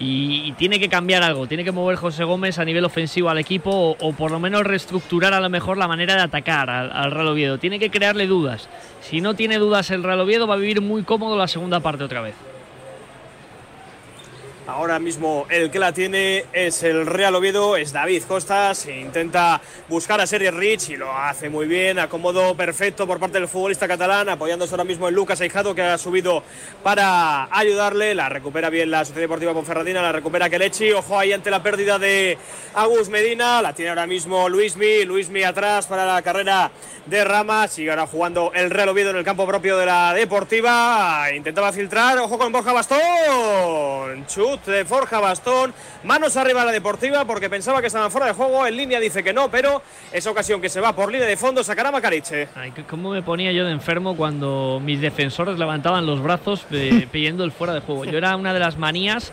Y, 0.00 0.52
tiene 0.52 0.78
que 0.78 0.88
cambiar 0.88 1.24
algo, 1.24 1.48
tiene 1.48 1.64
que 1.64 1.72
mover 1.72 1.96
José 1.96 2.22
Gómez 2.22 2.58
a 2.58 2.64
nivel 2.64 2.84
ofensivo 2.84 3.30
al 3.30 3.38
equipo 3.38 3.70
o, 3.70 3.96
o 3.98 4.12
por 4.12 4.30
lo 4.30 4.38
menos 4.38 4.62
reestructurar 4.62 5.34
a 5.34 5.40
lo 5.40 5.50
mejor 5.50 5.76
la 5.76 5.88
manera 5.88 6.14
de 6.14 6.22
atacar 6.22 6.70
al, 6.70 6.92
al 6.92 7.10
Real 7.10 7.28
Oviedo. 7.28 7.58
Tiene 7.58 7.78
que 7.78 7.90
crearle 7.90 8.26
dudas. 8.26 8.68
Si 9.00 9.20
no 9.20 9.34
tiene 9.34 9.58
dudas 9.58 9.90
el 9.90 10.04
Real 10.04 10.20
Oviedo 10.20 10.46
va 10.46 10.54
a 10.54 10.58
vivir 10.58 10.80
muy 10.80 11.02
cómodo 11.02 11.36
la 11.36 11.48
segunda 11.48 11.80
parte 11.80 12.04
otra 12.04 12.22
vez. 12.22 12.34
Ahora 14.68 14.98
mismo 14.98 15.46
el 15.48 15.70
que 15.70 15.78
la 15.78 15.92
tiene 15.92 16.44
es 16.52 16.82
el 16.82 17.06
Real 17.06 17.34
Oviedo, 17.34 17.74
es 17.74 17.90
David 17.90 18.24
Costas. 18.24 18.84
Intenta 18.84 19.62
buscar 19.88 20.20
a 20.20 20.26
Sergio 20.26 20.50
Rich 20.50 20.90
y 20.90 20.96
lo 20.98 21.10
hace 21.10 21.48
muy 21.48 21.66
bien. 21.66 21.98
Acomodo 21.98 22.54
perfecto 22.54 23.06
por 23.06 23.18
parte 23.18 23.38
del 23.38 23.48
futbolista 23.48 23.88
catalán, 23.88 24.28
apoyándose 24.28 24.74
ahora 24.74 24.84
mismo 24.84 25.08
en 25.08 25.14
Lucas 25.14 25.40
Aijado, 25.40 25.74
que 25.74 25.80
ha 25.80 25.96
subido 25.96 26.42
para 26.82 27.48
ayudarle. 27.50 28.14
La 28.14 28.28
recupera 28.28 28.68
bien 28.68 28.90
la 28.90 29.06
Sociedad 29.06 29.22
Deportiva 29.22 29.54
Ponferradina, 29.54 30.02
la 30.02 30.12
recupera 30.12 30.50
Kelechi. 30.50 30.92
Ojo 30.92 31.18
ahí 31.18 31.32
ante 31.32 31.50
la 31.50 31.62
pérdida 31.62 31.98
de 31.98 32.36
Agus 32.74 33.08
Medina. 33.08 33.62
La 33.62 33.72
tiene 33.72 33.88
ahora 33.88 34.06
mismo 34.06 34.50
Luismi. 34.50 35.06
Luismi 35.06 35.44
atrás 35.44 35.86
para 35.86 36.04
la 36.04 36.20
carrera 36.20 36.70
de 37.06 37.24
Rama. 37.24 37.68
Sigue 37.68 37.88
ahora 37.88 38.06
jugando 38.06 38.52
el 38.54 38.68
Real 38.68 38.90
Oviedo 38.90 39.12
en 39.12 39.16
el 39.16 39.24
campo 39.24 39.46
propio 39.46 39.78
de 39.78 39.86
la 39.86 40.12
Deportiva. 40.12 41.28
Intentaba 41.34 41.72
filtrar. 41.72 42.18
Ojo 42.18 42.36
con 42.36 42.52
Borja 42.52 42.74
Bastón. 42.74 44.26
Chut 44.26 44.57
de 44.66 44.84
Forja 44.84 45.20
Bastón. 45.20 45.72
Manos 46.04 46.36
arriba 46.36 46.62
a 46.62 46.64
la 46.64 46.72
Deportiva 46.72 47.24
porque 47.24 47.50
pensaba 47.50 47.80
que 47.80 47.86
estaban 47.88 48.10
fuera 48.10 48.26
de 48.26 48.32
juego. 48.32 48.66
En 48.66 48.76
línea 48.76 49.00
dice 49.00 49.22
que 49.22 49.32
no, 49.32 49.50
pero 49.50 49.82
esa 50.12 50.30
ocasión 50.30 50.60
que 50.60 50.68
se 50.68 50.80
va 50.80 50.94
por 50.94 51.10
línea 51.10 51.26
de 51.26 51.36
fondo 51.36 51.62
sacará 51.64 51.90
Macariche. 51.90 52.48
Ay, 52.54 52.72
¿Cómo 52.88 53.10
me 53.10 53.22
ponía 53.22 53.52
yo 53.52 53.64
de 53.64 53.72
enfermo 53.72 54.16
cuando 54.16 54.80
mis 54.82 55.00
defensores 55.00 55.58
levantaban 55.58 56.06
los 56.06 56.22
brazos 56.22 56.66
eh, 56.70 57.06
pidiendo 57.12 57.44
el 57.44 57.52
fuera 57.52 57.74
de 57.74 57.80
juego? 57.80 58.04
Yo 58.04 58.18
era 58.18 58.36
una 58.36 58.52
de 58.52 58.60
las 58.60 58.76
manías 58.76 59.32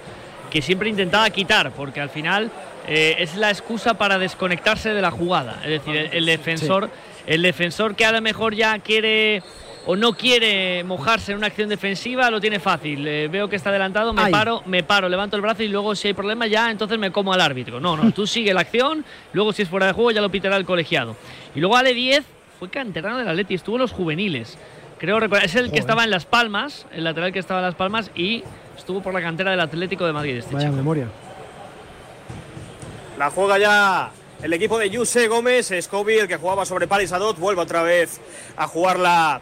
que 0.50 0.62
siempre 0.62 0.90
intentaba 0.90 1.30
quitar, 1.30 1.72
porque 1.72 2.00
al 2.00 2.10
final 2.10 2.52
eh, 2.88 3.16
es 3.20 3.36
la 3.36 3.50
excusa 3.50 3.96
para 3.96 4.18
desconectarse 4.18 4.94
de 4.94 5.02
la 5.02 5.12
jugada. 5.12 5.60
Es 5.64 5.70
decir, 5.70 5.96
el, 5.96 6.10
el 6.14 6.26
defensor, 6.26 6.90
el 7.28 7.42
defensor 7.42 7.96
que 7.96 8.06
a 8.06 8.12
lo 8.12 8.22
mejor 8.22 8.56
ya 8.56 8.78
quiere 8.80 9.44
o 9.86 9.96
no 9.96 10.14
quiere 10.14 10.84
mojarse 10.84 11.32
en 11.32 11.38
una 11.38 11.48
acción 11.48 11.70
defensiva, 11.70 12.30
lo 12.32 12.42
tiene 12.42 12.60
fácil. 12.60 13.08
Eh, 13.08 13.28
veo 13.28 13.48
que 13.48 13.56
está 13.56 13.70
adelantado, 13.70 14.14
me 14.14 14.24
Ay. 14.24 14.32
paro, 14.32 14.64
me 14.66 14.84
paro, 14.84 15.08
levanto 15.08 15.36
el 15.36 15.42
brazo 15.42 15.64
y 15.64 15.68
luego 15.68 15.96
si 15.96 16.08
hay 16.08 16.14
problema 16.14 16.48
ya, 16.48 16.72
entonces 16.72 16.98
me 16.98 17.12
como 17.12 17.34
al 17.34 17.42
árbitro. 17.42 17.80
No, 17.80 17.96
no, 17.96 18.12
tú 18.12 18.26
sigue 18.28 18.54
la 18.54 18.62
acción, 18.62 19.06
luego 19.34 19.54
si 19.54 19.62
es 19.62 19.70
fuera 19.70 19.88
de 19.88 19.94
juego 19.94 20.12
ya 20.12 20.22
lo 20.22 20.30
pitará 20.30 20.58
el 20.58 20.66
colegiado. 20.66 21.16
Y 21.54 21.60
luego 21.60 21.76
Ale 21.78 21.94
10 21.94 22.24
fue 22.60 22.70
canterano 22.70 23.18
del 23.18 23.28
Atleti, 23.28 23.54
estuvo 23.54 23.76
en 23.76 23.82
los 23.82 23.92
juveniles. 23.92 24.58
Creo 24.98 25.20
recordar, 25.20 25.46
es 25.46 25.56
el 25.56 25.72
que 25.72 25.80
estaba 25.80 26.04
en 26.04 26.10
Las 26.10 26.26
Palmas, 26.26 26.88
el 26.92 27.04
lateral 27.04 27.34
que 27.34 27.40
estaba 27.40 27.60
en 27.60 27.66
Las 27.66 27.76
Palmas 27.76 28.12
y 28.16 28.44
estuvo 28.78 29.02
por 29.02 29.14
la 29.14 29.22
cantera 29.22 29.52
del 29.52 29.60
Atlético 29.60 30.06
de 30.06 30.14
Madrid. 30.14 30.38
Este 30.38 30.56
Vaya 30.56 30.68
chico. 30.68 30.78
memoria. 30.78 31.08
La 33.20 33.30
juega 33.30 33.58
ya 33.58 34.12
el 34.42 34.54
equipo 34.54 34.80
de 34.80 34.90
Yuse 34.90 35.28
Gómez. 35.28 35.74
Scobie, 35.82 36.22
el 36.22 36.28
que 36.28 36.38
jugaba 36.38 36.66
sobre 36.66 36.88
Paris 36.88 37.12
Adot, 37.12 37.38
vuelve 37.38 37.62
otra 37.62 37.84
vez 37.84 38.22
a 38.56 38.68
jugarla 38.68 39.42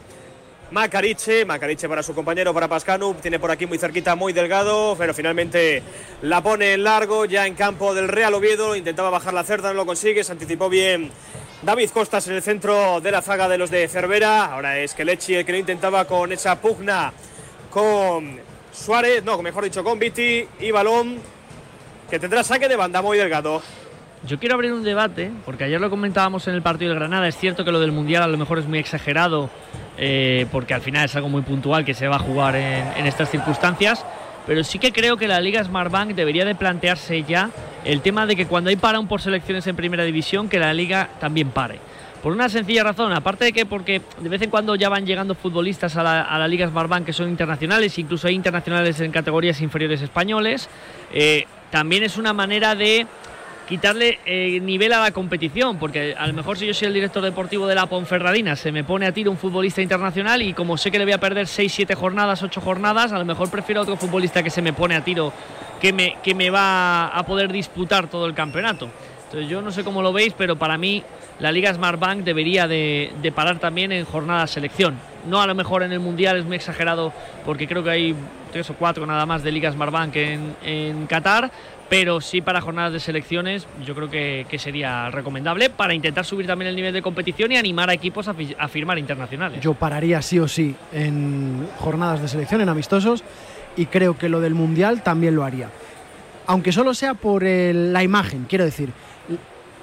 Macariche. 0.74 1.46
Macariche 1.46 1.88
para 1.88 2.02
su 2.02 2.16
compañero, 2.16 2.52
para 2.52 2.68
Pascanu. 2.68 3.14
Tiene 3.22 3.38
por 3.40 3.52
aquí 3.52 3.68
muy 3.68 3.78
cerquita, 3.78 4.16
muy 4.16 4.34
delgado, 4.34 4.96
pero 4.98 5.14
finalmente 5.14 5.84
la 6.24 6.42
pone 6.42 6.74
en 6.74 6.84
largo, 6.84 7.26
ya 7.26 7.46
en 7.46 7.54
campo 7.54 7.94
del 7.94 8.08
Real 8.08 8.34
Oviedo. 8.34 8.76
Intentaba 8.76 9.12
bajar 9.12 9.36
la 9.36 9.44
cerda, 9.44 9.70
no 9.70 9.76
lo 9.76 9.86
consigue. 9.86 10.24
Se 10.24 10.32
anticipó 10.32 10.70
bien 10.70 11.12
David 11.62 11.92
Costas 11.92 12.28
en 12.28 12.34
el 12.34 12.42
centro 12.42 13.00
de 13.02 13.12
la 13.12 13.22
zaga 13.22 13.48
de 13.48 13.60
los 13.60 13.70
de 13.70 13.88
Cervera. 13.88 14.46
Ahora 14.46 14.80
es 14.80 14.96
Kelechi 14.96 15.36
el 15.36 15.46
que 15.46 15.52
lo 15.52 15.60
intentaba 15.60 16.06
con 16.06 16.32
esa 16.32 16.60
pugna 16.60 17.14
con 17.70 18.40
Suárez, 18.72 19.24
no, 19.24 19.40
mejor 19.44 19.64
dicho, 19.64 19.84
con 19.84 20.00
Viti 20.00 20.48
y 20.60 20.72
balón 20.72 21.20
que 22.10 22.18
tendrá 22.18 22.44
saque 22.44 22.68
de 22.68 22.76
banda 22.76 23.02
muy 23.04 23.20
delgado. 23.20 23.62
Yo 24.26 24.40
quiero 24.40 24.56
abrir 24.56 24.72
un 24.72 24.84
debate, 24.84 25.32
porque 25.46 25.66
ayer 25.66 25.82
lo 25.82 25.90
comentábamos 25.90 26.48
en 26.48 26.56
el 26.56 26.62
partido 26.62 26.92
del 26.92 27.00
Granada. 27.00 27.28
Es 27.28 27.38
cierto 27.38 27.66
que 27.66 27.72
lo 27.72 27.80
del 27.80 27.92
Mundial 27.92 28.24
a 28.24 28.28
lo 28.28 28.38
mejor 28.38 28.58
es 28.58 28.66
muy 28.66 28.80
exagerado, 28.80 29.50
eh, 29.98 30.46
porque 30.52 30.74
al 30.74 30.82
final 30.82 31.06
es 31.06 31.16
algo 31.16 31.30
muy 31.30 31.42
puntual 31.42 31.86
que 31.86 31.94
se 31.94 32.08
va 32.08 32.18
a 32.18 32.20
jugar 32.20 32.56
en, 32.56 32.86
en 32.98 33.06
estas 33.06 33.30
circunstancias. 33.30 34.06
Pero 34.46 34.64
sí 34.64 34.78
que 34.78 34.92
creo 34.92 35.16
que 35.16 35.28
la 35.28 35.40
Liga 35.40 35.64
Smartbank 35.64 36.16
debería 36.16 36.44
de 36.44 36.54
plantearse 36.54 37.24
ya 37.24 37.50
el 37.86 38.02
tema 38.02 38.26
de 38.26 38.36
que 38.36 38.46
cuando 38.46 38.70
hay 38.70 38.76
parón 38.76 39.08
por 39.08 39.22
selecciones 39.22 39.66
en 39.68 39.76
primera 39.76 40.04
división, 40.04 40.50
que 40.50 40.60
la 40.60 40.74
Liga 40.74 41.10
también 41.20 41.50
pare. 41.52 41.80
Por 42.24 42.32
una 42.32 42.48
sencilla 42.48 42.86
razón, 42.86 43.12
aparte 43.12 43.44
de 43.44 43.52
que 43.52 43.66
porque 43.66 44.02
de 44.22 44.30
vez 44.30 44.42
en 44.42 44.50
cuando 44.50 44.76
ya 44.76 44.88
van 44.88 45.06
llegando 45.06 45.36
futbolistas 45.36 45.98
a 45.98 46.04
la, 46.04 46.22
a 46.22 46.40
la 46.40 46.48
Liga 46.48 46.72
que 47.06 47.12
son 47.12 47.30
internacionales, 47.30 48.00
incluso 48.00 48.30
hay 48.30 48.36
internacionales 48.36 49.02
en 49.02 49.12
categorías 49.12 49.60
inferiores 49.60 50.02
españoles, 50.02 50.70
eh, 51.12 51.46
también 51.70 52.04
es 52.04 52.18
una 52.18 52.32
manera 52.32 52.76
de 52.76 53.08
quitarle 53.74 54.20
eh, 54.24 54.60
nivel 54.60 54.94
a 54.94 55.00
la 55.00 55.10
competición, 55.10 55.80
porque 55.80 56.14
a 56.16 56.28
lo 56.28 56.34
mejor 56.34 56.60
si 56.60 56.68
yo 56.68 56.76
soy 56.76 56.90
el 56.90 56.94
director 56.94 57.24
deportivo 57.24 57.66
de 57.66 57.74
la 57.74 57.88
Ponferradina, 57.88 58.56
se 58.56 58.72
me 58.72 58.84
pone 58.84 59.08
a 59.08 59.12
tiro 59.12 59.32
un 59.32 59.38
futbolista 59.38 59.82
internacional 59.82 60.44
y 60.44 60.54
como 60.54 60.78
sé 60.78 60.92
que 60.92 61.00
le 61.00 61.06
voy 61.06 61.14
a 61.14 61.18
perder 61.18 61.48
6, 61.48 61.74
7 61.74 61.96
jornadas, 61.96 62.44
8 62.44 62.62
jornadas, 62.62 63.12
a 63.14 63.18
lo 63.18 63.26
mejor 63.26 63.50
prefiero 63.50 63.82
a 63.82 63.84
otro 63.84 63.98
futbolista 63.98 64.44
que 64.44 64.52
se 64.52 64.62
me 64.62 64.74
pone 64.74 64.96
a 64.96 65.04
tiro, 65.04 65.34
que 65.82 65.92
me, 65.92 66.18
que 66.22 66.36
me 66.36 66.52
va 66.52 67.08
a 67.08 67.26
poder 67.26 67.52
disputar 67.52 68.08
todo 68.12 68.28
el 68.28 68.36
campeonato. 68.36 68.92
Entonces 69.24 69.50
yo 69.50 69.64
no 69.64 69.72
sé 69.72 69.84
cómo 69.84 70.04
lo 70.04 70.14
veis, 70.14 70.36
pero 70.38 70.56
para 70.56 70.78
mí 70.78 71.04
la 71.40 71.52
Liga 71.52 71.74
Smartbank 71.74 72.24
debería 72.24 72.68
de, 72.68 73.34
parar 73.36 73.58
también 73.58 73.92
en 73.92 74.06
jornada 74.06 74.46
selección. 74.46 75.00
No 75.28 75.42
a 75.42 75.48
lo 75.48 75.56
mejor 75.56 75.82
en 75.82 75.92
el 75.92 76.00
Mundial 76.00 76.38
es 76.38 76.46
muy 76.46 76.58
exagerado 76.58 77.12
porque 77.44 77.68
creo 77.68 77.84
que 77.84 77.90
hay 77.90 78.16
tres 78.52 78.70
o 78.70 78.76
cuatro 78.76 79.08
nada 79.08 79.26
más 79.26 79.42
de 79.42 79.52
Liga 79.52 79.72
Smartbank 79.72 80.16
en, 80.16 80.56
en 80.64 81.08
Qatar, 81.08 81.50
pero 81.90 82.22
sí 82.22 82.42
para 82.42 82.62
jornadas 82.62 82.94
de 82.94 83.00
selecciones 83.00 83.68
yo 83.86 83.94
creo 83.94 84.10
que, 84.10 84.46
que 84.50 84.58
sería 84.58 85.10
recomendable 85.12 85.70
para 85.70 85.94
intentar 85.94 86.26
subir 86.26 86.48
también 86.48 86.70
el 86.70 86.76
nivel 86.76 86.94
de 86.94 87.02
competición 87.02 87.52
y 87.52 87.58
animar 87.58 87.90
a 87.90 87.94
equipos 87.94 88.28
a, 88.28 88.34
fi- 88.34 88.56
a 88.58 88.68
firmar 88.68 88.98
internacionales. 88.98 89.62
Yo 89.62 89.74
pararía 89.74 90.22
sí 90.22 90.40
o 90.40 90.48
sí 90.48 90.76
en 90.92 91.68
jornadas 91.80 92.22
de 92.22 92.28
selección, 92.28 92.62
en 92.62 92.70
amistosos, 92.70 93.24
y 93.78 93.86
creo 93.88 94.18
que 94.18 94.30
lo 94.30 94.40
del 94.40 94.54
Mundial 94.56 95.04
también 95.04 95.36
lo 95.36 95.44
haría. 95.44 95.70
Aunque 96.48 96.72
solo 96.72 96.94
sea 96.94 97.14
por 97.14 97.44
el- 97.44 97.94
la 97.94 98.04
imagen, 98.04 98.46
quiero 98.50 98.66
decir. 98.66 98.90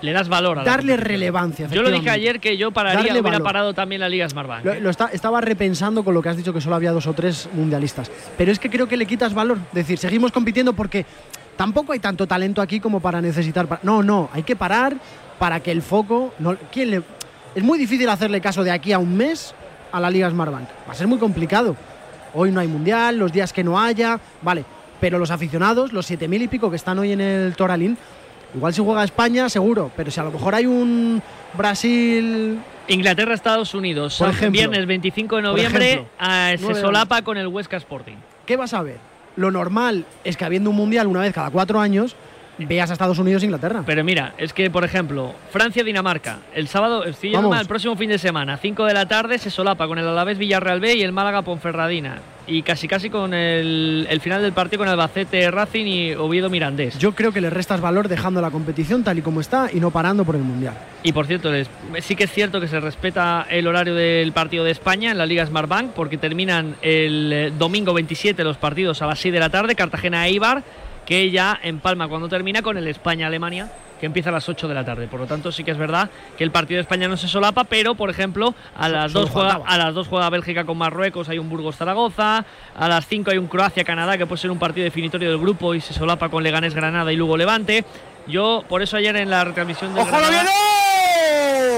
Le 0.02 0.12
das 0.12 0.30
valor 0.30 0.58
a 0.58 0.64
Darle 0.64 0.96
relevancia. 0.96 1.68
Yo 1.68 1.82
lo 1.82 1.90
dije 1.90 2.08
ayer 2.08 2.40
que 2.40 2.56
yo 2.56 2.70
pararía, 2.70 2.96
Darle 3.00 3.12
hubiera 3.20 3.32
valor. 3.38 3.42
parado 3.44 3.74
también 3.74 4.00
la 4.00 4.08
Liga 4.08 4.26
Smartbank. 4.26 4.64
Lo, 4.64 4.72
¿eh? 4.72 4.80
lo 4.80 4.88
está- 4.88 5.10
estaba 5.12 5.42
repensando 5.42 6.02
con 6.02 6.14
lo 6.14 6.22
que 6.22 6.30
has 6.30 6.38
dicho 6.38 6.54
que 6.54 6.60
solo 6.62 6.74
había 6.76 6.90
dos 6.92 7.06
o 7.06 7.12
tres 7.12 7.50
mundialistas. 7.52 8.10
Pero 8.38 8.50
es 8.50 8.58
que 8.58 8.70
creo 8.70 8.88
que 8.88 8.96
le 8.96 9.04
quitas 9.04 9.34
valor. 9.34 9.58
Es 9.68 9.74
decir, 9.74 9.98
seguimos 9.98 10.32
compitiendo 10.32 10.72
porque 10.72 11.04
tampoco 11.56 11.92
hay 11.92 11.98
tanto 11.98 12.26
talento 12.26 12.62
aquí 12.62 12.80
como 12.80 13.00
para 13.00 13.20
necesitar. 13.20 13.80
No, 13.82 14.02
no, 14.02 14.28
hay 14.32 14.42
que 14.42 14.56
parar 14.56 14.94
para 15.38 15.60
que 15.60 15.70
el 15.70 15.82
foco. 15.82 16.34
No, 16.38 16.56
¿quién 16.72 16.90
le... 16.90 17.02
Es 17.54 17.62
muy 17.62 17.78
difícil 17.78 18.08
hacerle 18.08 18.40
caso 18.40 18.62
de 18.62 18.70
aquí 18.70 18.92
a 18.92 18.98
un 18.98 19.16
mes 19.16 19.54
a 19.92 20.00
la 20.00 20.10
Liga 20.10 20.30
Smartbank. 20.30 20.68
Va 20.88 20.92
a 20.92 20.94
ser 20.94 21.06
muy 21.06 21.18
complicado. 21.18 21.76
Hoy 22.32 22.52
no 22.52 22.60
hay 22.60 22.68
mundial, 22.68 23.18
los 23.18 23.32
días 23.32 23.52
que 23.52 23.64
no 23.64 23.80
haya. 23.80 24.20
Vale, 24.42 24.64
pero 25.00 25.18
los 25.18 25.30
aficionados, 25.30 25.92
los 25.92 26.08
7.000 26.08 26.42
y 26.42 26.48
pico 26.48 26.70
que 26.70 26.76
están 26.76 26.98
hoy 26.98 27.12
en 27.12 27.20
el 27.20 27.56
Toralín, 27.56 27.98
igual 28.54 28.72
si 28.72 28.82
juega 28.82 29.02
España, 29.02 29.48
seguro, 29.48 29.90
pero 29.96 30.10
si 30.10 30.20
a 30.20 30.24
lo 30.24 30.30
mejor 30.30 30.54
hay 30.54 30.66
un 30.66 31.20
Brasil 31.54 32.60
Inglaterra, 32.88 33.34
Estados 33.34 33.74
Unidos. 33.74 34.16
Por 34.18 34.30
ejemplo. 34.30 34.50
viernes 34.50 34.86
25 34.86 35.36
de 35.36 35.42
noviembre. 35.42 36.06
ejemplo. 36.18 36.74
se 36.74 36.80
solapa 36.80 37.22
con 37.22 37.36
el 37.36 37.46
Huesca 37.46 37.76
Sporting. 37.76 38.16
¿qué 38.46 38.56
vas 38.56 38.74
a 38.74 38.82
ver? 38.82 38.98
Lo 39.40 39.50
normal 39.50 40.04
es 40.22 40.36
que 40.36 40.44
habiendo 40.44 40.68
un 40.68 40.76
mundial 40.76 41.06
una 41.06 41.20
vez 41.20 41.32
cada 41.32 41.48
cuatro 41.48 41.80
años, 41.80 42.14
veas 42.58 42.90
a 42.90 42.92
Estados 42.92 43.18
Unidos 43.18 43.42
e 43.42 43.46
Inglaterra. 43.46 43.82
Pero 43.86 44.04
mira, 44.04 44.34
es 44.36 44.52
que, 44.52 44.68
por 44.68 44.84
ejemplo, 44.84 45.34
Francia-Dinamarca. 45.50 46.40
El 46.54 46.68
sábado, 46.68 47.04
mal, 47.48 47.62
el 47.62 47.66
próximo 47.66 47.96
fin 47.96 48.10
de 48.10 48.18
semana, 48.18 48.58
5 48.58 48.84
de 48.84 48.92
la 48.92 49.08
tarde, 49.08 49.38
se 49.38 49.48
solapa 49.48 49.88
con 49.88 49.98
el 49.98 50.06
Alavés 50.06 50.36
Villarreal 50.36 50.80
B 50.80 50.94
y 50.94 51.02
el 51.02 51.12
Málaga 51.12 51.40
Ponferradina. 51.40 52.18
Y 52.46 52.62
casi 52.62 52.88
casi 52.88 53.10
con 53.10 53.32
el, 53.32 54.06
el 54.10 54.20
final 54.20 54.42
del 54.42 54.52
partido 54.52 54.78
con 54.80 54.88
Albacete 54.88 55.50
Racing 55.50 55.86
y 55.86 56.12
Oviedo 56.14 56.50
Mirandés. 56.50 56.98
Yo 56.98 57.14
creo 57.14 57.32
que 57.32 57.40
le 57.40 57.48
restas 57.50 57.80
valor 57.80 58.08
dejando 58.08 58.40
la 58.40 58.50
competición 58.50 59.04
tal 59.04 59.18
y 59.18 59.22
como 59.22 59.40
está 59.40 59.68
y 59.72 59.78
no 59.78 59.90
parando 59.92 60.24
por 60.24 60.34
el 60.34 60.42
mundial. 60.42 60.74
Y 61.04 61.12
por 61.12 61.26
cierto, 61.26 61.52
les- 61.52 61.70
sí 62.00 62.16
que 62.16 62.24
es 62.24 62.32
cierto 62.32 62.60
que 62.60 62.66
se 62.66 62.80
respeta 62.80 63.46
el 63.48 63.66
horario 63.68 63.94
del 63.94 64.32
partido 64.32 64.64
de 64.64 64.72
España 64.72 65.12
en 65.12 65.18
la 65.18 65.26
Liga 65.26 65.46
Smartbank 65.46 65.92
porque 65.92 66.18
terminan 66.18 66.74
el 66.82 67.32
eh, 67.32 67.52
domingo 67.56 67.94
27 67.94 68.42
los 68.42 68.56
partidos 68.56 69.00
a 69.02 69.06
las 69.06 69.18
6 69.20 69.32
de 69.32 69.40
la 69.40 69.50
tarde, 69.50 69.76
Cartagena-Eibar, 69.76 70.64
que 71.06 71.30
ya 71.30 71.58
empalma 71.62 72.08
cuando 72.08 72.28
termina 72.28 72.62
con 72.62 72.76
el 72.76 72.88
España-Alemania, 72.88 73.70
que 74.00 74.06
empieza 74.06 74.30
a 74.30 74.32
las 74.32 74.48
8 74.48 74.66
de 74.66 74.74
la 74.74 74.84
tarde. 74.84 75.06
Por 75.06 75.20
lo 75.20 75.26
tanto, 75.26 75.52
sí 75.52 75.62
que 75.62 75.70
es 75.70 75.78
verdad 75.78 76.10
que 76.36 76.42
el 76.42 76.50
partido 76.50 76.78
de 76.78 76.82
España 76.82 77.06
no 77.06 77.16
se 77.16 77.28
solapa, 77.28 77.64
pero 77.64 77.94
por 77.94 78.10
ejemplo, 78.10 78.54
a 78.76 78.88
las, 78.88 79.12
solo 79.12 79.24
dos 79.26 79.30
juega, 79.30 79.50
faltaba. 79.50 79.70
a 79.74 79.78
las 79.78 79.94
2 79.94 80.08
juega 80.08 80.30
Bélgica 80.30 80.64
con 80.64 80.78
Marruecos, 80.78 81.28
hay 81.28 81.38
un 81.38 81.48
Burgos-Zaragoza, 81.50 82.44
a 82.76 82.88
las 82.88 83.06
5 83.06 83.30
hay 83.30 83.38
un 83.38 83.46
Croacia-Canadá, 83.46 84.16
que 84.18 84.26
puede 84.26 84.40
ser 84.40 84.50
un 84.50 84.58
partido 84.58 84.84
definitorio 84.84 85.28
del 85.28 85.38
grupo 85.38 85.74
y 85.74 85.80
se 85.80 85.92
solapa 85.92 86.28
con 86.30 86.42
Leganés-Granada 86.42 87.12
y 87.12 87.16
Lugo-Levante. 87.16 87.84
Yo, 88.26 88.64
por 88.68 88.82
eso 88.82 88.96
ayer 88.96 89.14
en 89.16 89.30
la 89.30 89.44
retransmisión 89.44 89.94
de 89.94 90.00
¡Ojo! 90.00 90.10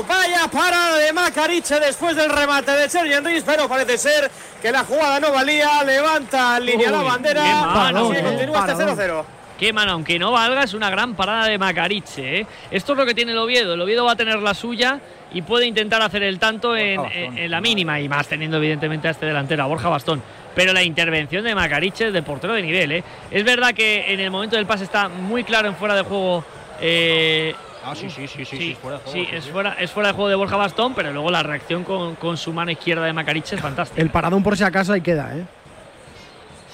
Vaya 0.08 0.48
parada 0.50 0.96
de 0.98 1.12
Macariche 1.12 1.78
después 1.78 2.16
del 2.16 2.30
remate 2.30 2.72
de 2.72 2.88
Sergi 2.88 3.12
Enrique, 3.12 3.42
pero 3.44 3.68
parece 3.68 3.98
ser 3.98 4.30
que 4.60 4.72
la 4.72 4.84
jugada 4.84 5.20
no 5.20 5.32
valía. 5.32 5.82
Levanta 5.84 6.56
en 6.56 6.66
línea 6.66 6.90
la 6.90 7.00
Uy, 7.00 7.04
bandera. 7.04 7.42
qué 7.42 7.52
mano, 7.52 8.04
Así 8.04 8.12
que 8.12 8.18
eh. 8.18 8.22
continúa 8.22 8.58
este 8.60 8.72
Paradón. 8.72 8.98
0-0. 8.98 9.24
Qué 9.62 9.72
mano, 9.72 9.92
aunque 9.92 10.18
no 10.18 10.32
valga, 10.32 10.64
es 10.64 10.74
una 10.74 10.90
gran 10.90 11.14
parada 11.14 11.46
de 11.46 11.56
Macariche. 11.56 12.40
¿eh? 12.40 12.46
Esto 12.72 12.94
es 12.94 12.98
lo 12.98 13.06
que 13.06 13.14
tiene 13.14 13.30
el 13.30 13.38
Oviedo. 13.38 13.74
El 13.74 13.80
Oviedo 13.80 14.04
va 14.04 14.10
a 14.10 14.16
tener 14.16 14.40
la 14.40 14.54
suya 14.54 14.98
y 15.32 15.42
puede 15.42 15.66
intentar 15.66 16.02
hacer 16.02 16.24
el 16.24 16.40
tanto 16.40 16.76
en, 16.76 17.00
en- 17.12 17.38
en 17.38 17.48
la 17.48 17.60
mínima 17.60 18.00
y 18.00 18.08
más 18.08 18.26
teniendo 18.26 18.56
evidentemente 18.56 19.06
a 19.06 19.12
este 19.12 19.26
delantero, 19.26 19.62
a 19.62 19.66
Borja 19.66 19.88
Bastón. 19.88 20.20
Pero 20.56 20.72
la 20.72 20.82
intervención 20.82 21.44
de 21.44 21.54
Macariche 21.54 22.08
es 22.08 22.12
de 22.12 22.24
portero 22.24 22.54
de 22.54 22.62
nivel. 22.62 22.90
¿eh? 22.90 23.04
Es 23.30 23.44
verdad 23.44 23.72
que 23.72 24.12
en 24.12 24.18
el 24.18 24.32
momento 24.32 24.56
del 24.56 24.66
pase 24.66 24.82
está 24.82 25.08
muy 25.08 25.44
claro 25.44 25.68
en 25.68 25.76
fuera 25.76 25.94
de 25.94 26.02
juego. 26.02 26.44
eh, 26.80 27.54
Ah, 27.84 27.94
sí, 27.94 28.10
sí, 28.10 28.26
sí, 28.26 28.44
sí, 28.44 28.56
sí, 28.56 28.74
fuera 28.82 28.98
de 28.98 29.04
juego, 29.04 29.16
sí, 29.20 29.26
sí, 29.30 29.36
es, 29.36 29.44
sí. 29.44 29.50
Fuera, 29.52 29.76
es 29.78 29.90
fuera 29.92 30.08
de 30.08 30.14
juego 30.14 30.28
de 30.28 30.34
Borja 30.34 30.56
Bastón, 30.56 30.92
pero 30.94 31.12
luego 31.12 31.30
la 31.30 31.44
reacción 31.44 31.84
con, 31.84 32.16
con 32.16 32.36
su 32.36 32.52
mano 32.52 32.72
izquierda 32.72 33.04
de 33.06 33.12
Macariche 33.12 33.54
es 33.54 33.60
fantástica. 33.60 34.02
El 34.02 34.10
paradón 34.10 34.42
por 34.42 34.56
si 34.56 34.64
acaso 34.64 34.92
ahí 34.92 35.00
queda, 35.02 35.36
¿eh? 35.36 35.44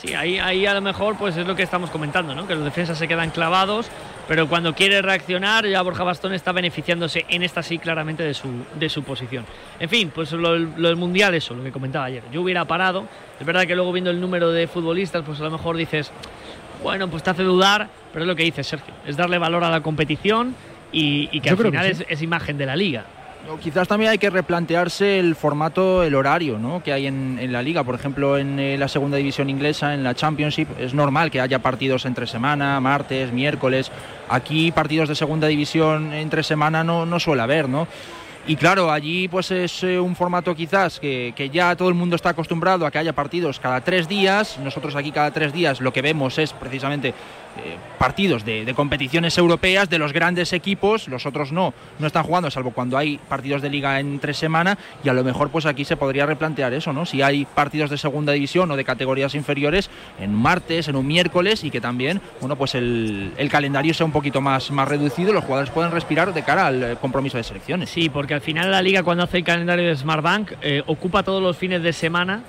Sí, 0.00 0.14
ahí, 0.14 0.38
ahí 0.38 0.64
a 0.64 0.74
lo 0.74 0.80
mejor 0.80 1.16
pues 1.16 1.36
es 1.36 1.44
lo 1.44 1.56
que 1.56 1.64
estamos 1.64 1.90
comentando, 1.90 2.32
¿no? 2.32 2.46
Que 2.46 2.54
los 2.54 2.64
defensas 2.64 2.96
se 2.96 3.08
quedan 3.08 3.30
clavados, 3.30 3.88
pero 4.28 4.48
cuando 4.48 4.72
quiere 4.72 5.02
reaccionar 5.02 5.66
ya 5.66 5.82
Borja 5.82 6.04
Bastón 6.04 6.34
está 6.34 6.52
beneficiándose 6.52 7.26
en 7.28 7.42
esta 7.42 7.64
sí 7.64 7.78
claramente 7.78 8.22
de 8.22 8.32
su, 8.32 8.48
de 8.78 8.88
su 8.88 9.02
posición. 9.02 9.44
En 9.80 9.88
fin, 9.88 10.12
pues 10.14 10.30
lo, 10.30 10.56
lo 10.56 10.88
del 10.88 10.96
Mundial, 10.96 11.34
eso, 11.34 11.52
lo 11.54 11.64
que 11.64 11.72
comentaba 11.72 12.04
ayer. 12.04 12.22
Yo 12.30 12.42
hubiera 12.42 12.64
parado, 12.64 13.06
es 13.40 13.44
verdad 13.44 13.66
que 13.66 13.74
luego 13.74 13.92
viendo 13.92 14.10
el 14.10 14.20
número 14.20 14.52
de 14.52 14.68
futbolistas, 14.68 15.24
pues 15.26 15.40
a 15.40 15.44
lo 15.44 15.50
mejor 15.50 15.76
dices, 15.76 16.12
bueno, 16.80 17.08
pues 17.08 17.24
te 17.24 17.30
hace 17.30 17.42
dudar, 17.42 17.88
pero 18.12 18.22
es 18.22 18.28
lo 18.28 18.36
que 18.36 18.44
dice 18.44 18.62
Sergio, 18.62 18.94
es 19.04 19.16
darle 19.16 19.38
valor 19.38 19.64
a 19.64 19.70
la 19.70 19.80
competición 19.80 20.54
y, 20.92 21.28
y 21.32 21.40
que 21.40 21.48
Yo 21.48 21.56
al 21.56 21.58
que 21.58 21.64
final 21.70 21.86
sí. 21.86 21.90
es, 21.90 22.06
es 22.08 22.22
imagen 22.22 22.56
de 22.56 22.66
la 22.66 22.76
liga. 22.76 23.04
Quizás 23.56 23.88
también 23.88 24.10
hay 24.10 24.18
que 24.18 24.28
replantearse 24.28 25.18
el 25.18 25.34
formato, 25.34 26.02
el 26.02 26.14
horario 26.14 26.58
¿no? 26.58 26.82
que 26.82 26.92
hay 26.92 27.06
en, 27.06 27.50
la 27.50 27.62
liga. 27.62 27.82
Por 27.82 27.94
ejemplo, 27.94 28.36
en 28.36 28.60
eh, 28.60 28.76
la 28.76 28.88
segunda 28.88 29.16
división 29.16 29.48
inglesa, 29.48 29.94
en 29.94 30.04
la 30.04 30.14
Championship, 30.14 30.68
es 30.78 30.92
normal 30.92 31.30
que 31.30 31.40
haya 31.40 31.58
partidos 31.60 32.04
entre 32.04 32.26
semana, 32.26 32.78
martes, 32.80 33.32
miércoles. 33.32 33.90
Aquí 34.28 34.70
partidos 34.70 35.08
de 35.08 35.14
segunda 35.14 35.46
división 35.46 36.12
entre 36.12 36.42
semana 36.42 36.84
no, 36.84 37.06
no 37.06 37.18
suele 37.18 37.40
haber, 37.40 37.70
¿no? 37.70 37.88
Y 38.46 38.56
claro, 38.56 38.90
allí 38.90 39.28
pues 39.28 39.50
es 39.50 39.82
eh, 39.82 39.98
un 39.98 40.14
formato 40.14 40.54
quizás 40.54 41.00
que, 41.00 41.32
que 41.34 41.50
ya 41.50 41.74
todo 41.76 41.88
el 41.88 41.94
mundo 41.94 42.16
está 42.16 42.30
acostumbrado 42.30 42.86
a 42.86 42.90
que 42.90 42.98
haya 42.98 43.12
partidos 43.12 43.60
cada 43.60 43.80
tres 43.80 44.08
días. 44.08 44.58
Nosotros 44.62 44.94
aquí 44.94 45.10
cada 45.10 45.30
tres 45.30 45.52
días 45.52 45.80
lo 45.80 45.92
que 45.92 46.02
vemos 46.02 46.38
es 46.38 46.52
precisamente 46.52 47.14
partidos 47.98 48.44
de, 48.44 48.64
de 48.64 48.74
competiciones 48.74 49.36
europeas 49.38 49.90
de 49.90 49.98
los 49.98 50.12
grandes 50.12 50.52
equipos, 50.52 51.08
los 51.08 51.26
otros 51.26 51.52
no, 51.52 51.74
no 51.98 52.06
están 52.06 52.22
jugando, 52.22 52.50
salvo 52.50 52.70
cuando 52.70 52.96
hay 52.96 53.18
partidos 53.28 53.62
de 53.62 53.70
liga 53.70 53.98
entre 54.00 54.34
semana, 54.34 54.78
y 55.02 55.08
a 55.08 55.12
lo 55.12 55.24
mejor 55.24 55.50
pues 55.50 55.66
aquí 55.66 55.84
se 55.84 55.96
podría 55.96 56.26
replantear 56.26 56.72
eso, 56.72 56.92
¿no? 56.92 57.06
Si 57.06 57.22
hay 57.22 57.44
partidos 57.44 57.90
de 57.90 57.98
segunda 57.98 58.32
división 58.32 58.70
o 58.70 58.76
de 58.76 58.84
categorías 58.84 59.34
inferiores 59.34 59.90
en 60.20 60.34
martes, 60.34 60.88
en 60.88 60.96
un 60.96 61.06
miércoles, 61.06 61.64
y 61.64 61.70
que 61.70 61.80
también, 61.80 62.20
bueno, 62.40 62.56
pues 62.56 62.74
el, 62.74 63.32
el 63.36 63.48
calendario 63.48 63.94
sea 63.94 64.06
un 64.06 64.12
poquito 64.12 64.40
más, 64.40 64.70
más 64.70 64.88
reducido 64.88 65.32
los 65.32 65.44
jugadores 65.44 65.70
pueden 65.70 65.90
respirar 65.90 66.32
de 66.32 66.42
cara 66.42 66.66
al 66.66 66.82
eh, 66.82 66.96
compromiso 67.00 67.36
de 67.36 67.44
selecciones. 67.44 67.90
Sí, 67.90 68.08
porque 68.08 68.34
al 68.34 68.40
final 68.40 68.70
la 68.70 68.82
liga 68.82 69.02
cuando 69.02 69.24
hace 69.24 69.38
el 69.38 69.44
calendario 69.44 69.88
de 69.88 69.96
Smartbank 69.96 70.52
eh, 70.62 70.82
ocupa 70.86 71.22
todos 71.22 71.42
los 71.42 71.56
fines 71.56 71.82
de 71.82 71.92
semana 71.92 72.42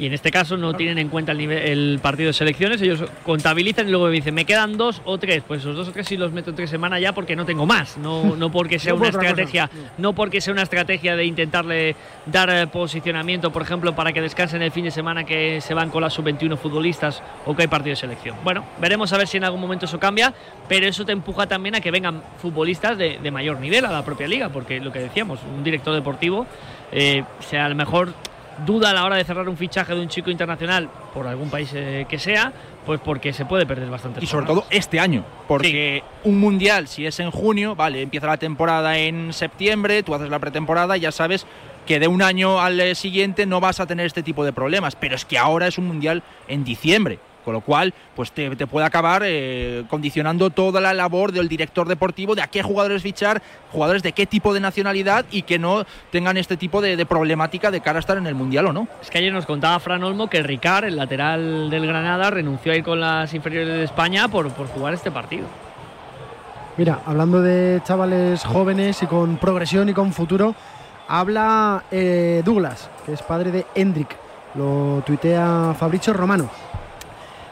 y 0.00 0.06
en 0.06 0.14
este 0.14 0.30
caso 0.30 0.56
no 0.56 0.72
tienen 0.72 0.96
en 0.96 1.08
cuenta 1.10 1.32
el, 1.32 1.38
nivel, 1.38 1.58
el 1.58 1.98
partido 2.00 2.28
de 2.28 2.32
selecciones, 2.32 2.80
ellos 2.80 3.04
contabilizan 3.22 3.86
y 3.86 3.90
luego 3.90 4.06
me 4.06 4.12
dicen, 4.12 4.34
me 4.34 4.46
quedan 4.46 4.78
dos 4.78 5.02
o 5.04 5.18
tres, 5.18 5.42
pues 5.46 5.60
esos 5.60 5.76
dos 5.76 5.88
o 5.88 5.92
tres 5.92 6.08
sí 6.08 6.16
los 6.16 6.32
meto 6.32 6.48
en 6.50 6.56
tres 6.56 6.70
semanas 6.70 7.02
ya 7.02 7.12
porque 7.12 7.36
no 7.36 7.44
tengo 7.44 7.66
más, 7.66 7.98
no, 7.98 8.34
no 8.36 8.50
porque 8.50 8.78
sea 8.78 8.94
No 8.94 8.98
por 8.98 9.08
una 9.08 9.12
cosa. 9.18 9.28
estrategia, 9.28 9.70
no 9.98 10.14
porque 10.14 10.40
sea 10.40 10.54
una 10.54 10.62
estrategia 10.62 11.16
de 11.16 11.26
intentarle 11.26 11.96
dar 12.24 12.48
eh, 12.48 12.66
posicionamiento, 12.66 13.52
por 13.52 13.60
ejemplo, 13.60 13.94
para 13.94 14.14
que 14.14 14.22
descansen 14.22 14.62
el 14.62 14.72
fin 14.72 14.84
de 14.84 14.90
semana 14.90 15.24
que 15.24 15.60
se 15.60 15.74
van 15.74 15.90
con 15.90 16.00
las 16.00 16.14
sub-21 16.14 16.56
futbolistas 16.56 17.22
o 17.44 17.54
que 17.54 17.62
hay 17.62 17.68
partido 17.68 17.92
de 17.92 17.96
selección. 17.96 18.36
Bueno, 18.42 18.64
veremos 18.80 19.12
a 19.12 19.18
ver 19.18 19.28
si 19.28 19.36
en 19.36 19.44
algún 19.44 19.60
momento 19.60 19.84
eso 19.84 20.00
cambia, 20.00 20.32
pero 20.66 20.86
eso 20.86 21.04
te 21.04 21.12
empuja 21.12 21.46
también 21.46 21.74
a 21.74 21.80
que 21.82 21.90
vengan 21.90 22.22
futbolistas 22.38 22.96
de, 22.96 23.18
de 23.22 23.30
mayor 23.30 23.60
nivel 23.60 23.84
a 23.84 23.90
la 23.92 24.02
propia 24.02 24.26
liga, 24.26 24.48
porque 24.48 24.80
lo 24.80 24.90
que 24.92 25.00
decíamos, 25.00 25.40
un 25.42 25.62
director 25.62 25.94
deportivo, 25.94 26.46
eh, 26.90 27.22
sea 27.40 27.66
a 27.66 27.68
lo 27.68 27.74
mejor 27.74 28.14
duda 28.64 28.90
a 28.90 28.92
la 28.92 29.04
hora 29.04 29.16
de 29.16 29.24
cerrar 29.24 29.48
un 29.48 29.56
fichaje 29.56 29.94
de 29.94 30.00
un 30.00 30.08
chico 30.08 30.30
internacional 30.30 30.88
por 31.14 31.26
algún 31.26 31.50
país 31.50 31.70
eh, 31.74 32.06
que 32.08 32.18
sea, 32.18 32.52
pues 32.86 33.00
porque 33.00 33.32
se 33.32 33.44
puede 33.44 33.66
perder 33.66 33.90
bastante. 33.90 34.22
Y 34.22 34.26
sobre 34.26 34.46
todo 34.46 34.64
este 34.70 35.00
año, 35.00 35.24
porque 35.48 36.02
un 36.24 36.38
mundial, 36.38 36.88
si 36.88 37.06
es 37.06 37.20
en 37.20 37.30
junio, 37.30 37.74
vale, 37.74 38.02
empieza 38.02 38.26
la 38.26 38.36
temporada 38.36 38.98
en 38.98 39.32
septiembre, 39.32 40.02
tú 40.02 40.14
haces 40.14 40.30
la 40.30 40.38
pretemporada 40.38 40.96
y 40.96 41.00
ya 41.00 41.12
sabes 41.12 41.46
que 41.86 41.98
de 41.98 42.08
un 42.08 42.22
año 42.22 42.60
al 42.60 42.78
eh, 42.80 42.94
siguiente 42.94 43.46
no 43.46 43.60
vas 43.60 43.80
a 43.80 43.86
tener 43.86 44.06
este 44.06 44.22
tipo 44.22 44.44
de 44.44 44.52
problemas, 44.52 44.96
pero 44.96 45.14
es 45.14 45.24
que 45.24 45.38
ahora 45.38 45.66
es 45.66 45.78
un 45.78 45.86
mundial 45.86 46.22
en 46.48 46.64
diciembre. 46.64 47.18
Con 47.50 47.54
lo 47.54 47.62
cual, 47.62 47.92
pues 48.14 48.30
te, 48.30 48.54
te 48.54 48.68
puede 48.68 48.86
acabar 48.86 49.22
eh, 49.24 49.82
condicionando 49.90 50.50
toda 50.50 50.80
la 50.80 50.94
labor 50.94 51.32
del 51.32 51.48
director 51.48 51.88
deportivo 51.88 52.36
de 52.36 52.42
a 52.42 52.46
qué 52.46 52.62
jugadores 52.62 53.02
fichar, 53.02 53.42
jugadores 53.72 54.04
de 54.04 54.12
qué 54.12 54.24
tipo 54.24 54.54
de 54.54 54.60
nacionalidad 54.60 55.24
y 55.32 55.42
que 55.42 55.58
no 55.58 55.84
tengan 56.12 56.36
este 56.36 56.56
tipo 56.56 56.80
de, 56.80 56.96
de 56.96 57.06
problemática 57.06 57.72
de 57.72 57.80
cara 57.80 57.98
a 57.98 57.98
estar 57.98 58.16
en 58.18 58.28
el 58.28 58.36
Mundial 58.36 58.66
o 58.66 58.72
no. 58.72 58.86
Es 59.02 59.10
que 59.10 59.18
ayer 59.18 59.32
nos 59.32 59.46
contaba 59.46 59.80
Fran 59.80 60.04
Olmo 60.04 60.30
que 60.30 60.44
Ricard, 60.44 60.84
el 60.84 60.94
lateral 60.94 61.70
del 61.70 61.88
Granada, 61.88 62.30
renunció 62.30 62.70
a 62.70 62.76
ir 62.76 62.84
con 62.84 63.00
las 63.00 63.34
inferiores 63.34 63.78
de 63.78 63.82
España 63.82 64.28
por, 64.28 64.48
por 64.52 64.68
jugar 64.68 64.94
este 64.94 65.10
partido. 65.10 65.48
Mira, 66.76 67.00
hablando 67.04 67.42
de 67.42 67.82
chavales 67.82 68.44
jóvenes 68.44 69.02
y 69.02 69.06
con 69.06 69.38
progresión 69.38 69.88
y 69.88 69.92
con 69.92 70.12
futuro, 70.12 70.54
habla 71.08 71.82
eh, 71.90 72.42
Douglas, 72.44 72.88
que 73.04 73.14
es 73.14 73.22
padre 73.22 73.50
de 73.50 73.66
Hendrik. 73.74 74.16
Lo 74.54 75.02
tuitea 75.04 75.74
Fabricio 75.76 76.12
Romano. 76.12 76.48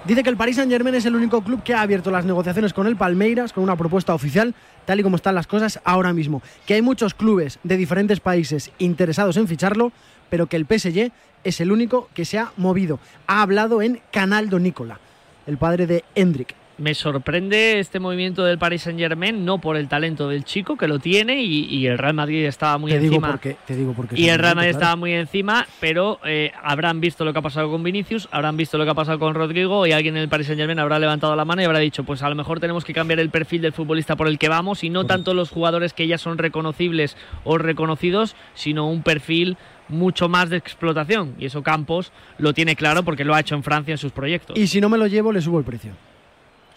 Dice 0.08 0.22
que 0.22 0.30
el 0.30 0.38
Paris 0.38 0.56
Saint 0.56 0.72
Germain 0.72 0.94
es 0.94 1.04
el 1.04 1.14
único 1.14 1.42
club 1.42 1.62
que 1.62 1.74
ha 1.74 1.82
abierto 1.82 2.10
las 2.10 2.24
negociaciones 2.24 2.72
con 2.72 2.86
el 2.86 2.96
Palmeiras 2.96 3.52
con 3.52 3.62
una 3.62 3.76
propuesta 3.76 4.14
oficial, 4.14 4.54
tal 4.86 4.98
y 4.98 5.02
como 5.02 5.16
están 5.16 5.34
las 5.34 5.46
cosas 5.46 5.80
ahora 5.84 6.14
mismo. 6.14 6.40
Que 6.64 6.72
hay 6.72 6.80
muchos 6.80 7.12
clubes 7.12 7.58
de 7.62 7.76
diferentes 7.76 8.18
países 8.18 8.70
interesados 8.78 9.36
en 9.36 9.46
ficharlo, 9.46 9.92
pero 10.30 10.46
que 10.46 10.56
el 10.56 10.64
PSG 10.64 11.12
es 11.44 11.60
el 11.60 11.70
único 11.70 12.08
que 12.14 12.24
se 12.24 12.38
ha 12.38 12.52
movido. 12.56 13.00
Ha 13.26 13.42
hablado 13.42 13.82
en 13.82 14.00
Canal 14.10 14.48
do 14.48 14.58
Nicola, 14.58 14.98
el 15.46 15.58
padre 15.58 15.86
de 15.86 16.02
Hendrik. 16.14 16.54
Me 16.78 16.94
sorprende 16.94 17.80
este 17.80 18.00
movimiento 18.00 18.44
del 18.44 18.58
Paris 18.58 18.82
Saint 18.82 18.98
Germain, 18.98 19.44
no 19.44 19.58
por 19.58 19.76
el 19.76 19.88
talento 19.88 20.28
del 20.28 20.44
chico, 20.44 20.76
que 20.76 20.86
lo 20.88 20.98
tiene, 20.98 21.42
y, 21.42 21.64
y 21.64 21.86
el 21.86 21.98
Real 21.98 22.14
Madrid 22.14 22.44
estaba 22.46 22.78
muy 22.78 22.92
Te 22.92 22.98
encima. 22.98 23.36
te 23.38 23.76
digo. 23.76 23.94
Y 24.14 24.28
el 24.28 24.38
Real 24.38 24.54
Madrid 24.54 24.70
claro. 24.70 24.82
estaba 24.84 24.96
muy 24.96 25.12
encima, 25.12 25.66
pero 25.80 26.20
eh, 26.24 26.52
habrán 26.62 27.00
visto 27.00 27.24
lo 27.24 27.32
que 27.32 27.40
ha 27.40 27.42
pasado 27.42 27.70
con 27.70 27.82
Vinicius, 27.82 28.28
habrán 28.30 28.56
visto 28.56 28.78
lo 28.78 28.84
que 28.84 28.90
ha 28.90 28.94
pasado 28.94 29.18
con 29.18 29.34
Rodrigo 29.34 29.86
y 29.86 29.92
alguien 29.92 30.16
en 30.16 30.22
el 30.22 30.28
Paris 30.28 30.46
Saint 30.46 30.58
Germain 30.58 30.78
habrá 30.78 30.98
levantado 30.98 31.34
la 31.34 31.44
mano 31.44 31.62
y 31.62 31.64
habrá 31.64 31.80
dicho, 31.80 32.04
pues 32.04 32.22
a 32.22 32.28
lo 32.28 32.34
mejor 32.34 32.60
tenemos 32.60 32.84
que 32.84 32.92
cambiar 32.92 33.18
el 33.20 33.30
perfil 33.30 33.62
del 33.62 33.72
futbolista 33.72 34.14
por 34.16 34.28
el 34.28 34.38
que 34.38 34.48
vamos 34.48 34.84
y 34.84 34.90
no 34.90 35.04
tanto 35.04 35.34
los 35.34 35.50
jugadores 35.50 35.92
que 35.92 36.06
ya 36.06 36.16
son 36.18 36.38
reconocibles 36.38 37.16
o 37.44 37.58
reconocidos, 37.58 38.36
sino 38.54 38.88
un 38.88 39.02
perfil 39.02 39.56
mucho 39.88 40.28
más 40.28 40.50
de 40.50 40.58
explotación. 40.58 41.34
Y 41.38 41.46
eso 41.46 41.62
Campos 41.62 42.12
lo 42.38 42.52
tiene 42.52 42.76
claro 42.76 43.02
porque 43.02 43.24
lo 43.24 43.34
ha 43.34 43.40
hecho 43.40 43.54
en 43.54 43.62
Francia 43.62 43.92
en 43.92 43.98
sus 43.98 44.12
proyectos. 44.12 44.56
Y 44.56 44.66
si 44.66 44.80
no 44.80 44.88
me 44.88 44.98
lo 44.98 45.06
llevo, 45.06 45.32
le 45.32 45.40
subo 45.40 45.58
el 45.58 45.64
precio. 45.64 45.92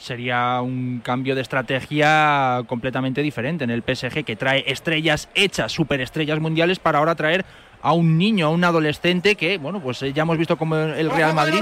Sería 0.01 0.61
un 0.61 0.99
cambio 1.03 1.35
de 1.35 1.41
estrategia 1.41 2.63
completamente 2.65 3.21
diferente 3.21 3.63
en 3.63 3.69
el 3.69 3.83
PSG 3.83 4.23
que 4.25 4.35
trae 4.35 4.63
estrellas 4.65 5.29
hechas, 5.35 5.71
superestrellas 5.71 6.39
mundiales 6.39 6.79
para 6.79 6.97
ahora 6.97 7.13
traer 7.13 7.45
a 7.83 7.93
un 7.93 8.17
niño, 8.17 8.47
a 8.47 8.49
un 8.49 8.63
adolescente 8.63 9.35
que, 9.35 9.59
bueno, 9.59 9.79
pues 9.79 10.01
eh, 10.01 10.11
ya 10.11 10.23
hemos 10.23 10.37
visto 10.37 10.57
como 10.57 10.75
el 10.75 11.09
Real 11.11 11.33
Madrid 11.35 11.61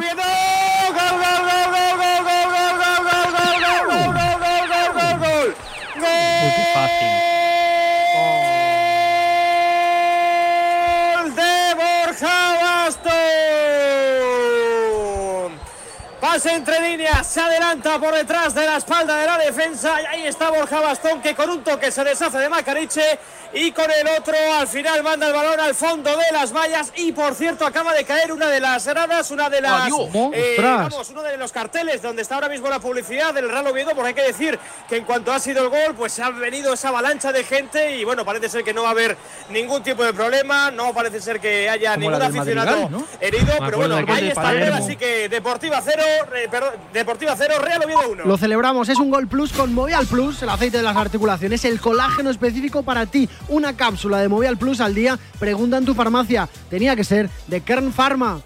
Uy, 6.41 6.55
qué 6.55 6.63
fácil. 6.73 7.18
Pase 16.39 16.55
entre 16.55 16.79
líneas, 16.79 17.27
se 17.27 17.41
adelanta 17.41 17.99
por 17.99 18.13
detrás 18.15 18.55
de 18.55 18.65
la 18.65 18.77
espalda 18.77 19.17
de 19.17 19.25
la 19.25 19.37
defensa 19.37 20.01
y 20.01 20.05
ahí 20.05 20.27
está 20.27 20.49
Borja 20.49 20.79
Bastón 20.79 21.21
que 21.21 21.35
con 21.35 21.49
un 21.49 21.61
toque 21.65 21.91
se 21.91 22.01
deshace 22.01 22.37
de 22.37 22.47
Macariche 22.47 23.19
y 23.51 23.71
con 23.73 23.91
el 23.91 24.07
otro 24.07 24.35
al 24.57 24.67
final 24.67 25.03
manda 25.03 25.27
el 25.27 25.33
balón 25.33 25.59
al 25.59 25.75
fondo 25.75 26.09
de 26.15 26.31
las 26.31 26.53
vallas 26.53 26.93
y 26.95 27.11
por 27.11 27.33
cierto 27.33 27.65
acaba 27.65 27.93
de 27.93 28.05
caer 28.05 28.31
una 28.31 28.47
de 28.47 28.59
las 28.61 28.87
gradas, 28.87 29.31
una 29.31 29.49
de 29.49 29.59
las 29.59 29.85
Adiós. 29.85 30.09
eh, 30.33 30.55
vamos, 30.59 31.09
uno 31.09 31.23
de 31.23 31.35
los 31.35 31.51
carteles 31.51 32.01
donde 32.01 32.21
está 32.21 32.35
ahora 32.35 32.47
mismo 32.47 32.69
la 32.69 32.79
publicidad 32.79 33.33
del 33.33 33.49
Real 33.49 33.67
Oviedo, 33.67 33.91
porque 33.93 34.09
hay 34.09 34.13
que 34.13 34.21
decir 34.21 34.57
que 34.87 34.97
en 34.97 35.03
cuanto 35.03 35.33
ha 35.33 35.39
sido 35.39 35.63
el 35.63 35.69
gol, 35.69 35.95
pues 35.97 36.19
ha 36.19 36.29
venido 36.29 36.73
esa 36.73 36.89
avalancha 36.89 37.33
de 37.33 37.43
gente 37.43 37.97
y 37.97 38.05
bueno, 38.05 38.23
parece 38.23 38.47
ser 38.47 38.63
que 38.63 38.73
no 38.73 38.83
va 38.83 38.89
a 38.89 38.91
haber 38.91 39.17
ningún 39.49 39.83
tipo 39.83 40.03
de 40.03 40.13
problema, 40.13 40.71
no 40.71 40.93
parece 40.93 41.19
ser 41.19 41.39
que 41.41 41.67
haya 41.69 41.95
Como 41.95 42.11
ningún 42.11 42.21
aficionado 42.21 42.89
Madrigal, 42.89 42.91
¿no? 42.91 43.07
herido, 43.19 43.53
Me 43.59 43.65
pero 43.65 43.77
bueno, 43.77 44.05
ahí 44.07 44.29
está 44.29 44.51
el 44.51 44.73
así 44.73 44.95
que 44.95 45.27
Deportiva 45.27 45.81
0, 46.29 46.47
perdón, 46.51 46.73
Deportiva 46.93 47.35
0, 47.37 47.55
Real 47.61 47.83
Oviedo 47.83 48.11
1. 48.11 48.25
Lo 48.25 48.37
celebramos, 48.37 48.89
es 48.89 48.97
un 48.97 49.09
Gol 49.09 49.27
Plus 49.27 49.51
con 49.53 49.73
Movial 49.73 50.05
Plus, 50.05 50.41
el 50.43 50.49
aceite 50.49 50.77
de 50.77 50.83
las 50.83 50.95
articulaciones, 50.95 51.65
el 51.65 51.79
colágeno 51.79 52.29
específico 52.29 52.83
para 52.83 53.05
ti. 53.05 53.29
Una 53.47 53.75
cápsula 53.75 54.19
de 54.19 54.29
Movial 54.29 54.57
Plus 54.57 54.79
al 54.81 54.95
día. 54.95 55.17
Pregunta 55.39 55.77
en 55.77 55.85
tu 55.85 55.93
farmacia. 55.93 56.47
Tenía 56.69 56.95
que 56.95 57.03
ser 57.03 57.29
de 57.47 57.61
Kern 57.61 57.91
Pharma. 57.91 58.41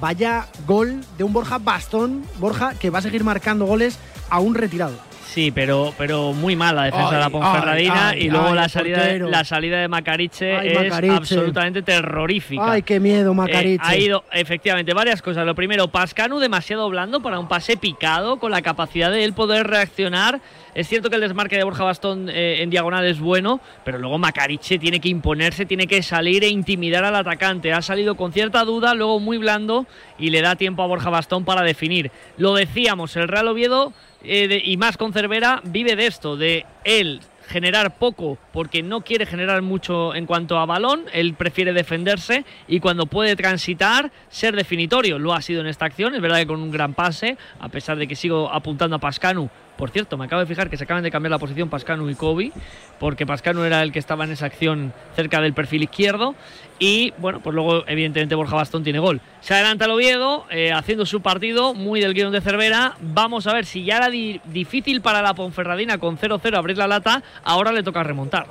Vaya 0.00 0.46
gol 0.66 1.00
de 1.16 1.24
un 1.24 1.32
Borja 1.32 1.58
Bastón. 1.58 2.24
Borja 2.38 2.74
que 2.74 2.90
va 2.90 2.98
a 2.98 3.02
seguir 3.02 3.24
marcando 3.24 3.66
goles 3.66 3.98
a 4.30 4.40
un 4.40 4.54
retirado. 4.54 5.07
Sí, 5.28 5.50
pero, 5.50 5.92
pero 5.98 6.32
muy 6.32 6.56
mal 6.56 6.74
la 6.74 6.84
defensa 6.84 7.08
Ay, 7.08 7.14
de 7.14 7.20
la 7.20 7.30
Ponferradina 7.30 8.08
ay, 8.08 8.22
y 8.22 8.30
luego 8.30 8.48
ay, 8.48 8.54
la 8.54 8.68
salida 8.68 9.04
de, 9.04 9.18
la 9.18 9.44
salida 9.44 9.78
de 9.78 9.86
Macariche 9.86 10.56
Ay, 10.56 10.68
es 10.68 10.74
Macariche. 10.88 11.14
absolutamente 11.14 11.82
terrorífica. 11.82 12.72
Ay, 12.72 12.82
qué 12.82 12.98
miedo, 12.98 13.34
Macariche. 13.34 13.84
Eh, 13.84 13.88
ha 13.88 13.96
ido, 13.96 14.24
efectivamente, 14.32 14.94
varias 14.94 15.20
cosas. 15.20 15.44
Lo 15.44 15.54
primero, 15.54 15.88
Pascanu 15.88 16.38
demasiado 16.38 16.88
blando 16.88 17.20
para 17.20 17.38
un 17.38 17.46
pase 17.46 17.76
picado, 17.76 18.38
con 18.38 18.50
la 18.50 18.62
capacidad 18.62 19.10
de 19.10 19.24
él 19.24 19.34
poder 19.34 19.66
reaccionar. 19.66 20.40
Es 20.74 20.88
cierto 20.88 21.10
que 21.10 21.16
el 21.16 21.22
desmarque 21.22 21.56
de 21.56 21.64
Borja 21.64 21.84
Bastón 21.84 22.28
eh, 22.28 22.62
en 22.62 22.70
diagonal 22.70 23.04
es 23.06 23.20
bueno, 23.20 23.60
pero 23.84 23.98
luego 23.98 24.18
Macariche 24.18 24.78
tiene 24.78 25.00
que 25.00 25.08
imponerse, 25.08 25.66
tiene 25.66 25.86
que 25.86 26.02
salir 26.02 26.44
e 26.44 26.48
intimidar 26.48 27.04
al 27.04 27.16
atacante. 27.16 27.72
Ha 27.72 27.82
salido 27.82 28.16
con 28.16 28.32
cierta 28.32 28.64
duda, 28.64 28.94
luego 28.94 29.20
muy 29.20 29.38
blando 29.38 29.86
y 30.18 30.30
le 30.30 30.42
da 30.42 30.56
tiempo 30.56 30.82
a 30.82 30.86
Borja 30.86 31.10
Bastón 31.10 31.44
para 31.44 31.62
definir. 31.62 32.10
Lo 32.36 32.54
decíamos, 32.54 33.16
el 33.16 33.28
Real 33.28 33.48
Oviedo 33.48 33.92
eh, 34.22 34.62
y 34.64 34.76
más 34.76 34.96
con 34.96 35.12
Cervera 35.12 35.60
vive 35.64 35.96
de 35.96 36.06
esto, 36.06 36.36
de 36.36 36.66
él 36.84 37.20
generar 37.48 37.98
poco 37.98 38.38
porque 38.52 38.82
no 38.82 39.00
quiere 39.00 39.26
generar 39.26 39.62
mucho 39.62 40.14
en 40.14 40.26
cuanto 40.26 40.58
a 40.58 40.66
balón, 40.66 41.06
él 41.12 41.34
prefiere 41.34 41.72
defenderse 41.72 42.44
y 42.68 42.80
cuando 42.80 43.06
puede 43.06 43.34
transitar 43.36 44.12
ser 44.28 44.54
definitorio. 44.54 45.18
Lo 45.18 45.34
ha 45.34 45.42
sido 45.42 45.60
en 45.60 45.66
esta 45.66 45.86
acción, 45.86 46.14
es 46.14 46.20
verdad 46.20 46.38
que 46.38 46.46
con 46.46 46.60
un 46.60 46.70
gran 46.70 46.94
pase, 46.94 47.36
a 47.58 47.68
pesar 47.68 47.96
de 47.98 48.06
que 48.06 48.14
sigo 48.14 48.52
apuntando 48.52 48.96
a 48.96 48.98
Pascanu. 48.98 49.50
Por 49.78 49.90
cierto, 49.90 50.18
me 50.18 50.24
acabo 50.24 50.40
de 50.40 50.46
fijar 50.46 50.68
que 50.68 50.76
se 50.76 50.84
acaban 50.84 51.04
de 51.04 51.10
cambiar 51.10 51.30
la 51.30 51.38
posición 51.38 51.68
Pascanu 51.68 52.10
y 52.10 52.16
Kobe, 52.16 52.50
porque 52.98 53.26
Pascanu 53.26 53.62
era 53.62 53.80
el 53.82 53.92
que 53.92 54.00
estaba 54.00 54.24
en 54.24 54.32
esa 54.32 54.46
acción 54.46 54.92
cerca 55.14 55.40
del 55.40 55.54
perfil 55.54 55.84
izquierdo. 55.84 56.34
Y 56.78 57.12
bueno, 57.18 57.40
pues 57.40 57.54
luego, 57.54 57.84
evidentemente, 57.88 58.34
Borja 58.36 58.54
Bastón 58.54 58.84
tiene 58.84 59.00
gol. 59.00 59.20
Se 59.40 59.52
adelanta 59.54 59.86
el 59.86 59.90
Oviedo, 59.90 60.46
eh, 60.50 60.72
haciendo 60.72 61.06
su 61.06 61.20
partido, 61.20 61.74
muy 61.74 62.00
del 62.00 62.14
guion 62.14 62.30
de 62.32 62.40
Cervera. 62.40 62.94
Vamos 63.00 63.46
a 63.48 63.52
ver 63.52 63.66
si 63.66 63.84
ya 63.84 63.96
era 63.96 64.08
di- 64.10 64.40
difícil 64.44 65.00
para 65.00 65.20
la 65.20 65.34
Ponferradina 65.34 65.98
con 65.98 66.16
0-0 66.18 66.56
abrir 66.56 66.78
la 66.78 66.86
lata, 66.86 67.22
ahora 67.42 67.72
le 67.72 67.82
toca 67.82 68.02
remontar. 68.04 68.46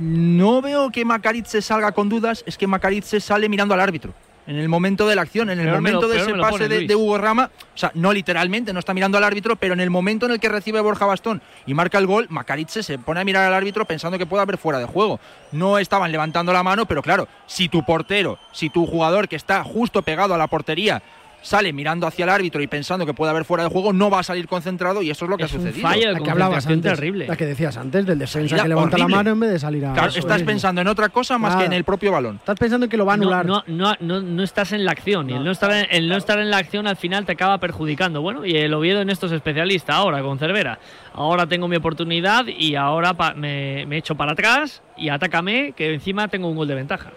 No 0.00 0.60
veo 0.60 0.90
que 0.90 1.04
Macarice 1.04 1.62
salga 1.62 1.92
con 1.92 2.08
dudas, 2.08 2.42
es 2.46 2.58
que 2.58 2.66
Macarice 2.66 3.20
sale 3.20 3.48
mirando 3.48 3.74
al 3.74 3.80
árbitro. 3.80 4.12
En 4.48 4.56
el 4.56 4.68
momento 4.68 5.06
de 5.06 5.14
la 5.14 5.22
acción, 5.22 5.50
en 5.50 5.58
el 5.60 5.66
Peor 5.66 5.80
me 5.82 5.90
lo- 5.92 5.96
momento 6.00 6.08
de 6.08 6.20
ese 6.22 6.34
pase 6.34 6.50
pone, 6.52 6.68
de, 6.68 6.86
de 6.86 6.96
Hugo 6.96 7.18
Rama, 7.18 7.50
o 7.74 7.78
sea, 7.78 7.92
no 7.94 8.12
literalmente, 8.14 8.72
no 8.72 8.78
está 8.78 8.94
mirando 8.94 9.18
al 9.18 9.24
árbitro, 9.24 9.56
pero 9.56 9.74
en 9.74 9.80
el 9.80 9.90
momento 9.90 10.24
en 10.24 10.32
el 10.32 10.40
que 10.40 10.48
recibe 10.48 10.80
Borja 10.80 11.04
Bastón 11.04 11.42
y 11.66 11.74
marca 11.74 11.98
el 11.98 12.06
gol, 12.06 12.26
Macarice 12.30 12.82
se 12.82 12.98
pone 12.98 13.20
a 13.20 13.24
mirar 13.24 13.44
al 13.44 13.52
árbitro 13.52 13.84
pensando 13.84 14.16
que 14.16 14.24
puede 14.24 14.42
haber 14.42 14.56
fuera 14.56 14.78
de 14.78 14.86
juego. 14.86 15.20
No 15.52 15.78
estaban 15.78 16.10
levantando 16.10 16.52
la 16.54 16.62
mano, 16.62 16.86
pero 16.86 17.02
claro, 17.02 17.28
si 17.46 17.68
tu 17.68 17.84
portero, 17.84 18.38
si 18.52 18.70
tu 18.70 18.86
jugador 18.86 19.28
que 19.28 19.36
está 19.36 19.62
justo 19.64 20.00
pegado 20.00 20.32
a 20.34 20.38
la 20.38 20.46
portería 20.46 21.02
sale 21.40 21.72
mirando 21.72 22.06
hacia 22.06 22.24
el 22.24 22.28
árbitro 22.30 22.60
y 22.62 22.66
pensando 22.66 23.06
que 23.06 23.14
puede 23.14 23.30
haber 23.30 23.44
fuera 23.44 23.64
de 23.64 23.70
juego, 23.70 23.92
no 23.92 24.10
va 24.10 24.20
a 24.20 24.22
salir 24.22 24.48
concentrado 24.48 25.02
y 25.02 25.10
eso 25.10 25.24
es 25.24 25.30
lo 25.30 25.36
que 25.36 25.44
Es 25.44 25.52
ha 25.52 25.56
un 25.56 25.62
sucedido. 25.62 25.88
fallo 25.88 26.06
de 26.08 26.12
La 26.14 26.20
que 26.20 26.30
hablabas 26.30 26.66
antes. 26.66 26.94
terrible. 26.94 27.26
La 27.26 27.36
que 27.36 27.46
decías 27.46 27.76
antes 27.76 28.04
del 28.06 28.18
defensa 28.18 28.60
que 28.62 28.68
levanta 28.68 28.98
la 28.98 29.08
mano 29.08 29.30
en 29.30 29.40
vez 29.40 29.50
de 29.50 29.58
salir 29.58 29.86
a. 29.86 29.92
Claro, 29.92 30.12
estás 30.14 30.40
es. 30.40 30.46
pensando 30.46 30.80
en 30.80 30.88
otra 30.88 31.08
cosa 31.10 31.38
más 31.38 31.56
que 31.56 31.64
en 31.64 31.72
el 31.72 31.84
propio 31.84 32.12
balón. 32.12 32.36
Estás 32.36 32.58
pensando 32.58 32.88
que 32.88 32.96
lo 32.96 33.06
va 33.06 33.14
a 33.14 33.16
No, 33.16 33.22
anular. 33.34 33.46
no, 33.46 33.62
no, 33.66 33.94
no, 34.00 34.20
no 34.20 34.42
estás 34.42 34.72
en 34.72 34.84
la 34.84 34.92
acción 34.92 35.30
y 35.30 35.34
el 35.34 35.44
no, 35.44 35.50
estar 35.50 35.70
en, 35.72 35.86
el 35.90 36.08
no 36.08 36.16
estar 36.16 36.38
en 36.38 36.50
la 36.50 36.58
acción 36.58 36.86
al 36.86 36.96
final 36.96 37.24
te 37.24 37.32
acaba 37.32 37.58
perjudicando. 37.58 38.20
Bueno, 38.20 38.44
y 38.44 38.56
el 38.56 38.74
Oviedo 38.74 39.00
en 39.00 39.10
esto 39.10 39.26
es 39.26 39.32
especialista 39.32 39.94
ahora 39.94 40.22
con 40.22 40.38
Cervera. 40.38 40.78
Ahora 41.14 41.46
tengo 41.46 41.68
mi 41.68 41.76
oportunidad 41.76 42.46
y 42.46 42.74
ahora 42.74 43.14
pa- 43.14 43.34
me, 43.34 43.86
me 43.86 43.96
echo 43.98 44.14
para 44.14 44.32
atrás 44.32 44.82
y 44.96 45.08
atácame 45.08 45.72
que 45.76 45.94
encima 45.94 46.28
tengo 46.28 46.48
un 46.48 46.56
gol 46.56 46.68
de 46.68 46.74
ventaja. 46.74 47.10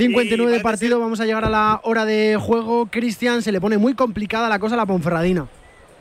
59 0.00 0.50
de 0.50 0.60
partido, 0.60 0.98
vamos 0.98 1.20
a 1.20 1.26
llegar 1.26 1.44
a 1.44 1.50
la 1.50 1.80
hora 1.84 2.06
de 2.06 2.38
juego. 2.40 2.86
Cristian, 2.86 3.42
se 3.42 3.52
le 3.52 3.60
pone 3.60 3.76
muy 3.76 3.92
complicada 3.92 4.48
la 4.48 4.58
cosa 4.58 4.74
a 4.74 4.78
la 4.78 4.86
Ponferradina. 4.86 5.46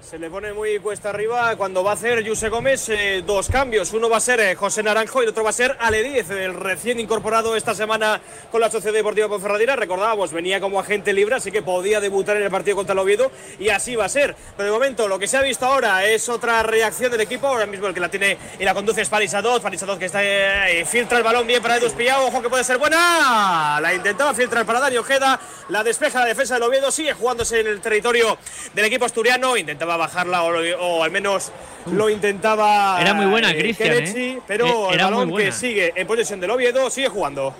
Se 0.02 0.18
le 0.18 0.30
pone 0.30 0.54
muy 0.54 0.80
cuesta 0.80 1.10
arriba 1.10 1.56
cuando 1.56 1.84
va 1.84 1.92
a 1.92 1.94
hacer 1.94 2.28
Juse 2.28 2.50
Gómez 2.50 2.90
eh, 2.90 3.22
dos 3.24 3.48
cambios. 3.48 3.94
Uno 3.94 4.10
va 4.10 4.18
a 4.18 4.20
ser 4.20 4.40
eh, 4.40 4.56
José 4.56 4.82
Naranjo 4.82 5.22
y 5.22 5.26
el 5.26 5.30
otro 5.30 5.44
va 5.44 5.52
a 5.52 5.54
ser 5.54 5.78
Ale 5.80 6.02
Díez, 6.02 6.30
el 6.32 6.56
recién 6.56 7.00
incorporado 7.00 7.56
esta 7.56 7.76
semana 7.76 8.20
con 8.52 8.60
la 8.60 8.72
Sociedad 8.72 8.96
Deportiva 8.96 9.28
Ponferradina. 9.28 9.76
Recordábamos, 9.76 10.34
venía 10.34 10.60
como 10.60 10.80
agente 10.80 11.14
libre, 11.14 11.36
así 11.36 11.52
que 11.52 11.62
podía 11.62 12.00
debutar 12.00 12.38
en 12.38 12.44
el 12.44 12.50
partido 12.50 12.78
contra 12.78 12.94
el 12.94 13.00
Oviedo 13.00 13.32
y 13.60 13.70
así 13.70 13.96
va 13.96 14.06
a 14.06 14.10
ser. 14.10 14.36
Pero 14.58 14.72
de 14.72 14.72
momento, 14.72 15.08
lo 15.08 15.20
que 15.20 15.28
se 15.28 15.38
ha 15.38 15.42
visto 15.44 15.68
ahora 15.68 16.04
es 16.04 16.28
otra 16.28 16.64
reacción 16.64 17.12
del 17.12 17.22
equipo. 17.22 17.46
Ahora 17.46 17.68
mismo 17.68 17.86
el 17.86 17.94
que 17.94 18.00
la 18.00 18.10
tiene 18.10 18.36
y 18.58 18.64
la 18.64 18.74
conduce 18.74 19.02
es 19.02 19.10
Paris 19.10 19.36
Adot. 19.36 19.62
Paris 19.62 19.84
Adot 19.84 20.00
que 20.00 20.06
está, 20.06 20.24
eh, 20.24 20.86
filtra 20.86 21.20
el 21.20 21.24
balón 21.24 21.46
bien 21.46 21.62
para 21.62 21.78
Edu. 21.78 21.88
Ojo 22.26 22.42
que 22.42 22.50
puede 22.50 22.64
ser 22.64 22.80
buena. 22.80 23.80
La 23.80 23.94
intentaba 23.94 24.34
filtrar 24.34 24.66
para 24.66 24.80
Dani 24.80 24.98
Ojeda. 24.98 25.40
La 25.68 25.84
despeja 25.84 26.22
la 26.22 26.26
defensa 26.26 26.56
del 26.56 26.64
Oviedo. 26.64 26.90
Sigue 26.90 27.14
jugándose 27.14 27.60
en 27.60 27.68
el 27.68 27.80
territorio 27.80 28.38
del 28.74 28.86
equipo 28.86 29.06
asturiano. 29.06 29.56
Intentaba 29.56 29.89
bajarla 29.98 30.44
o, 30.44 30.52
o 30.80 31.04
al 31.04 31.12
menos 31.12 31.52
lo 31.92 32.10
intentaba. 32.10 33.00
Era 33.02 33.14
muy 33.14 33.26
buena, 33.26 33.52
eh, 33.52 33.58
Cristian, 33.58 34.04
¿eh? 34.04 34.40
Pero 34.48 34.92
Eh, 34.92 34.94
el 34.96 35.00
balón 35.00 35.36
que 35.36 35.52
sigue 35.52 35.94
en 35.96 36.08
posesión 36.08 36.40
del 36.40 36.52
Oviedo 36.52 36.90
sigue 36.90 37.08
jugando. 37.08 37.54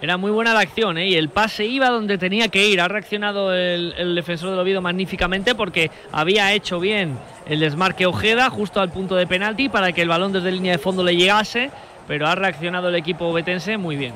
Era 0.00 0.16
muy 0.16 0.32
buena 0.32 0.52
la 0.52 0.60
acción 0.60 0.98
¿eh? 0.98 1.06
y 1.06 1.14
el 1.14 1.28
pase 1.28 1.64
iba 1.64 1.88
donde 1.88 2.18
tenía 2.18 2.48
que 2.48 2.66
ir. 2.66 2.80
Ha 2.80 2.88
reaccionado 2.88 3.54
el, 3.54 3.94
el 3.96 4.16
defensor 4.16 4.50
del 4.50 4.58
Oviedo 4.58 4.82
magníficamente 4.82 5.54
porque 5.54 5.92
había 6.10 6.52
hecho 6.52 6.80
bien 6.80 7.16
el 7.46 7.60
desmarque 7.60 8.06
Ojeda 8.06 8.50
justo 8.50 8.80
al 8.80 8.90
punto 8.90 9.14
de 9.14 9.28
penalti 9.28 9.68
para 9.68 9.92
que 9.92 10.02
el 10.02 10.08
balón 10.08 10.32
desde 10.32 10.50
línea 10.50 10.72
de 10.72 10.78
fondo 10.78 11.04
le 11.04 11.14
llegase, 11.14 11.70
pero 12.08 12.26
ha 12.26 12.34
reaccionado 12.34 12.88
el 12.88 12.96
equipo 12.96 13.26
obetense 13.26 13.76
muy 13.76 13.94
bien. 13.94 14.12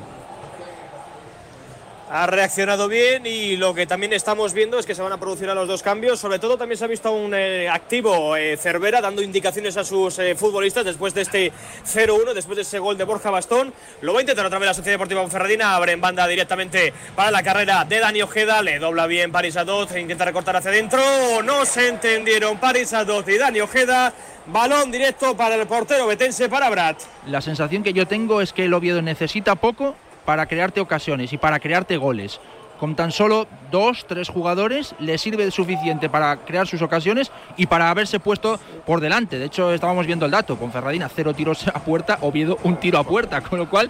Ha 2.09 2.25
reaccionado 2.25 2.87
bien 2.87 3.25
y 3.25 3.57
lo 3.57 3.73
que 3.73 3.85
también 3.85 4.13
estamos 4.13 4.53
viendo 4.53 4.79
es 4.79 4.85
que 4.85 4.95
se 4.95 5.01
van 5.01 5.11
a 5.11 5.17
producir 5.17 5.49
a 5.49 5.55
los 5.55 5.67
dos 5.67 5.83
cambios. 5.83 6.19
Sobre 6.19 6.39
todo 6.39 6.57
también 6.57 6.77
se 6.77 6.85
ha 6.85 6.87
visto 6.87 7.11
un 7.11 7.33
eh, 7.33 7.67
activo 7.69 8.35
eh, 8.35 8.55
Cervera 8.57 9.01
dando 9.01 9.21
indicaciones 9.21 9.75
a 9.77 9.83
sus 9.83 10.17
eh, 10.19 10.35
futbolistas 10.35 10.85
después 10.85 11.13
de 11.13 11.21
este 11.21 11.51
0-1, 11.85 12.33
después 12.33 12.55
de 12.55 12.61
ese 12.61 12.79
gol 12.79 12.97
de 12.97 13.03
Borja 13.03 13.29
Bastón. 13.29 13.73
Lo 14.01 14.13
va 14.13 14.19
a 14.19 14.21
intentar 14.21 14.45
otra 14.45 14.59
vez 14.59 14.67
la 14.67 14.73
Sociedad 14.73 14.93
Deportiva 14.93 15.21
Ponferradina, 15.21 15.75
abre 15.75 15.91
en 15.91 16.01
banda 16.01 16.27
directamente 16.27 16.93
para 17.15 17.31
la 17.31 17.43
carrera 17.43 17.83
de 17.83 17.99
Dani 17.99 18.21
Ojeda, 18.21 18.61
le 18.61 18.79
dobla 18.79 19.07
bien 19.07 19.31
Paris 19.31 19.57
Adot, 19.57 19.91
e 19.91 19.99
intenta 19.99 20.25
recortar 20.25 20.55
hacia 20.55 20.71
adentro. 20.71 21.01
No 21.43 21.65
se 21.65 21.89
entendieron 21.89 22.57
Paris 22.57 22.93
Adot 22.93 23.27
y 23.27 23.37
Dani 23.37 23.59
Ojeda. 23.59 24.13
Balón 24.47 24.91
directo 24.91 25.35
para 25.35 25.55
el 25.55 25.67
portero 25.67 26.07
betense 26.07 26.47
para 26.47 26.69
Brad. 26.69 26.95
La 27.25 27.41
sensación 27.41 27.83
que 27.83 27.91
yo 27.91 28.07
tengo 28.07 28.39
es 28.41 28.53
que 28.53 28.63
el 28.65 28.73
Oviedo 28.73 29.01
necesita 29.01 29.55
poco 29.55 29.95
para 30.27 30.45
crearte 30.45 30.81
ocasiones 30.81 31.31
y 31.31 31.37
para 31.37 31.57
crearte 31.57 31.95
goles. 31.95 32.41
Con 32.81 32.97
tan 32.97 33.13
solo 33.13 33.47
dos, 33.71 34.05
tres 34.09 34.27
jugadores 34.27 34.93
le 34.99 35.17
sirve 35.17 35.49
suficiente 35.51 36.09
para 36.09 36.35
crear 36.43 36.67
sus 36.67 36.81
ocasiones 36.81 37.31
y 37.55 37.67
para 37.67 37.89
haberse 37.89 38.19
puesto 38.19 38.59
por 38.85 38.99
delante. 38.99 39.39
De 39.39 39.45
hecho, 39.45 39.71
estábamos 39.73 40.05
viendo 40.05 40.25
el 40.25 40.31
dato, 40.31 40.57
con 40.57 40.73
Ferradina 40.73 41.07
cero 41.07 41.33
tiros 41.33 41.65
a 41.69 41.79
puerta, 41.79 42.17
Oviedo 42.19 42.59
un 42.63 42.75
tiro 42.75 42.99
a 42.99 43.05
puerta, 43.05 43.39
con 43.39 43.57
lo 43.57 43.69
cual 43.69 43.89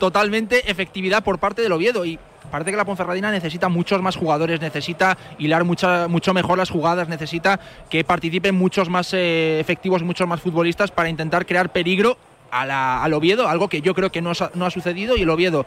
totalmente 0.00 0.68
efectividad 0.68 1.22
por 1.22 1.38
parte 1.38 1.62
del 1.62 1.70
Oviedo 1.70 2.04
y 2.04 2.18
parece 2.50 2.72
que 2.72 2.76
la 2.76 2.84
Ponferradina 2.84 3.30
necesita 3.30 3.68
muchos 3.68 4.02
más 4.02 4.16
jugadores, 4.16 4.60
necesita 4.60 5.16
hilar 5.38 5.62
mucha, 5.62 6.08
mucho 6.08 6.34
mejor 6.34 6.58
las 6.58 6.70
jugadas, 6.70 7.08
necesita 7.08 7.60
que 7.88 8.02
participen 8.02 8.56
muchos 8.56 8.88
más 8.88 9.14
eh, 9.14 9.60
efectivos, 9.60 10.02
muchos 10.02 10.26
más 10.26 10.40
futbolistas 10.40 10.90
para 10.90 11.08
intentar 11.08 11.46
crear 11.46 11.70
peligro 11.70 12.18
al 12.62 13.12
Oviedo, 13.12 13.48
algo 13.48 13.68
que 13.68 13.80
yo 13.80 13.94
creo 13.94 14.10
que 14.10 14.22
no, 14.22 14.30
ha 14.32 14.70
sucedido 14.70 15.16
y 15.16 15.22
el 15.22 15.30
Oviedo, 15.30 15.66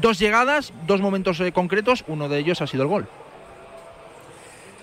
dos 0.00 0.18
llegadas, 0.18 0.72
dos 0.86 1.00
momentos 1.00 1.40
eh, 1.40 1.52
concretos, 1.52 2.04
uno 2.06 2.28
de 2.28 2.38
ellos 2.38 2.60
ha 2.60 2.66
sido 2.66 2.82
el 2.82 2.88
gol. 2.88 3.08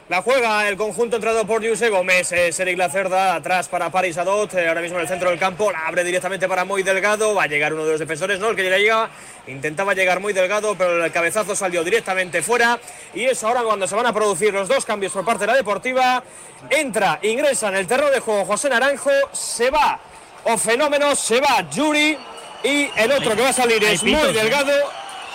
La 0.10 0.22
juega 0.22 0.70
el 0.70 0.78
conjunto 0.78 1.18
entrado 1.18 1.46
por 1.46 1.68
Jose 1.68 1.90
Gómez. 1.90 2.32
Eric 2.32 2.78
Lacerda 2.78 3.36
atrás 3.36 3.68
para 3.68 3.90
Paris 3.90 4.18
Adot. 4.18 4.54
Eh, 4.54 4.66
ahora 4.66 4.80
mismo 4.80 4.96
en 4.96 5.02
el 5.02 5.08
centro 5.10 5.30
del 5.30 5.38
campo. 5.38 5.70
La 5.70 5.86
abre 5.86 6.06
directamente 6.06 6.48
para 6.48 6.64
Muy 6.64 6.82
Delgado. 6.82 7.36
Va 7.36 7.44
a 7.44 7.48
llegar 7.48 7.74
uno 7.74 7.84
de 7.84 7.92
los 7.92 8.00
defensores, 8.00 8.40
¿no? 8.40 8.52
El 8.52 8.56
que 8.56 8.70
ya 8.70 8.78
llega. 8.78 9.10
Intentaba 9.48 9.94
llegar 9.94 10.22
Muy 10.22 10.32
Delgado, 10.32 10.76
pero 10.78 11.04
el 11.04 11.12
cabezazo 11.12 11.58
salió 11.58 11.84
directamente 11.84 12.42
fuera. 12.42 12.80
Y 13.14 13.26
es 13.26 13.44
ahora 13.44 13.64
cuando 13.64 13.86
se 13.86 13.96
van 13.96 14.06
a 14.06 14.14
producir 14.14 14.54
los 14.54 14.70
dos 14.70 14.86
cambios 14.86 15.12
por 15.12 15.26
parte 15.26 15.42
de 15.42 15.48
la 15.48 15.56
Deportiva. 15.58 16.24
Entra, 16.70 17.20
ingresa 17.24 17.68
en 17.68 17.76
el 17.76 17.86
terreno 17.86 18.10
de 18.10 18.22
juego 18.22 18.46
José 18.46 18.70
Naranjo. 18.70 19.12
Se 19.34 19.70
va 19.70 20.00
o 20.44 20.58
fenómeno, 20.58 21.16
se 21.16 21.40
va 21.42 21.68
Yuri 21.70 22.18
y 22.64 22.90
el 22.96 23.12
otro 23.12 23.36
que 23.36 23.42
va 23.42 23.50
a 23.50 23.54
salir 23.54 23.84
es 23.84 24.04
muy 24.04 24.34
delgado. 24.34 24.72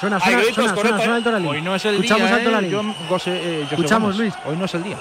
Suena, 0.01 0.19
suena, 0.19 0.43
suena, 0.53 0.75
suena, 0.75 1.21
suena 1.21 1.49
Hoy 1.49 1.63
no 1.63 1.77
es 1.77 1.85
el 1.85 1.95
Escuchamos 1.95 2.29
día. 2.29 2.61
¿eh? 2.61 2.71
Yo, 2.71 2.83
eh, 3.27 3.67
Escuchamos, 3.71 4.17
Luis. 4.17 4.35
Hoy 4.45 4.57
no 4.57 4.65
es 4.65 4.75
el 4.75 4.83
día. 4.83 4.99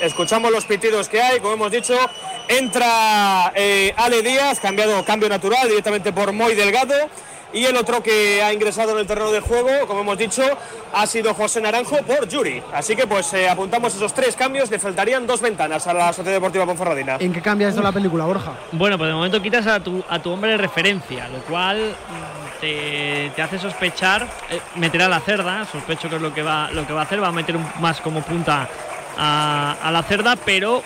escuchamos 0.00 0.52
los 0.52 0.64
pitidos 0.64 1.08
que 1.08 1.20
hay, 1.20 1.40
como 1.40 1.54
hemos 1.54 1.72
dicho. 1.72 1.94
Entra 2.46 3.52
eh, 3.56 3.92
Ale 3.96 4.22
Díaz, 4.22 4.60
cambiado 4.60 5.04
cambio 5.04 5.28
natural 5.28 5.68
directamente 5.68 6.12
por 6.12 6.32
Moy 6.32 6.54
Delgado 6.54 6.94
y 7.54 7.64
el 7.64 7.76
otro 7.76 8.02
que 8.02 8.42
ha 8.42 8.52
ingresado 8.52 8.92
en 8.92 8.98
el 8.98 9.06
terreno 9.06 9.30
de 9.30 9.40
juego, 9.40 9.86
como 9.86 10.00
hemos 10.00 10.18
dicho, 10.18 10.42
ha 10.92 11.06
sido 11.06 11.32
José 11.34 11.60
Naranjo 11.60 11.98
por 11.98 12.28
Yuri. 12.28 12.60
Así 12.72 12.96
que 12.96 13.06
pues 13.06 13.32
eh, 13.32 13.48
apuntamos 13.48 13.94
esos 13.94 14.12
tres 14.12 14.34
cambios, 14.34 14.70
le 14.70 14.80
faltarían 14.80 15.24
dos 15.26 15.40
ventanas 15.40 15.86
a 15.86 15.94
la 15.94 16.12
Sociedad 16.12 16.36
Deportiva 16.36 16.66
Ponferradina. 16.66 17.16
¿En 17.20 17.32
qué 17.32 17.40
cambia 17.40 17.68
esto 17.68 17.80
la 17.80 17.92
película, 17.92 18.24
Borja? 18.24 18.54
Bueno, 18.72 18.98
pues 18.98 19.08
de 19.08 19.14
momento 19.14 19.40
quitas 19.40 19.66
a 19.68 19.78
tu, 19.78 20.02
a 20.08 20.20
tu 20.20 20.30
hombre 20.32 20.50
de 20.50 20.56
referencia, 20.56 21.28
lo 21.28 21.38
cual 21.44 21.94
mm, 21.94 22.60
te, 22.60 23.40
hace 23.40 23.58
sospechar, 23.60 24.28
eh, 24.50 24.60
meterá 24.74 25.06
a 25.06 25.10
la 25.10 25.20
cerda, 25.20 25.64
sospecho 25.64 26.10
que 26.10 26.16
es 26.16 26.22
lo 26.22 26.34
que 26.34 26.42
va, 26.42 26.70
lo 26.72 26.84
que 26.84 26.92
va 26.92 27.02
a 27.02 27.04
hacer, 27.04 27.22
va 27.22 27.28
a 27.28 27.32
meter 27.32 27.56
más 27.78 28.00
como 28.00 28.20
punta 28.22 28.68
a, 29.16 29.76
a 29.80 29.92
la 29.92 30.02
cerda, 30.02 30.34
pero 30.34 30.82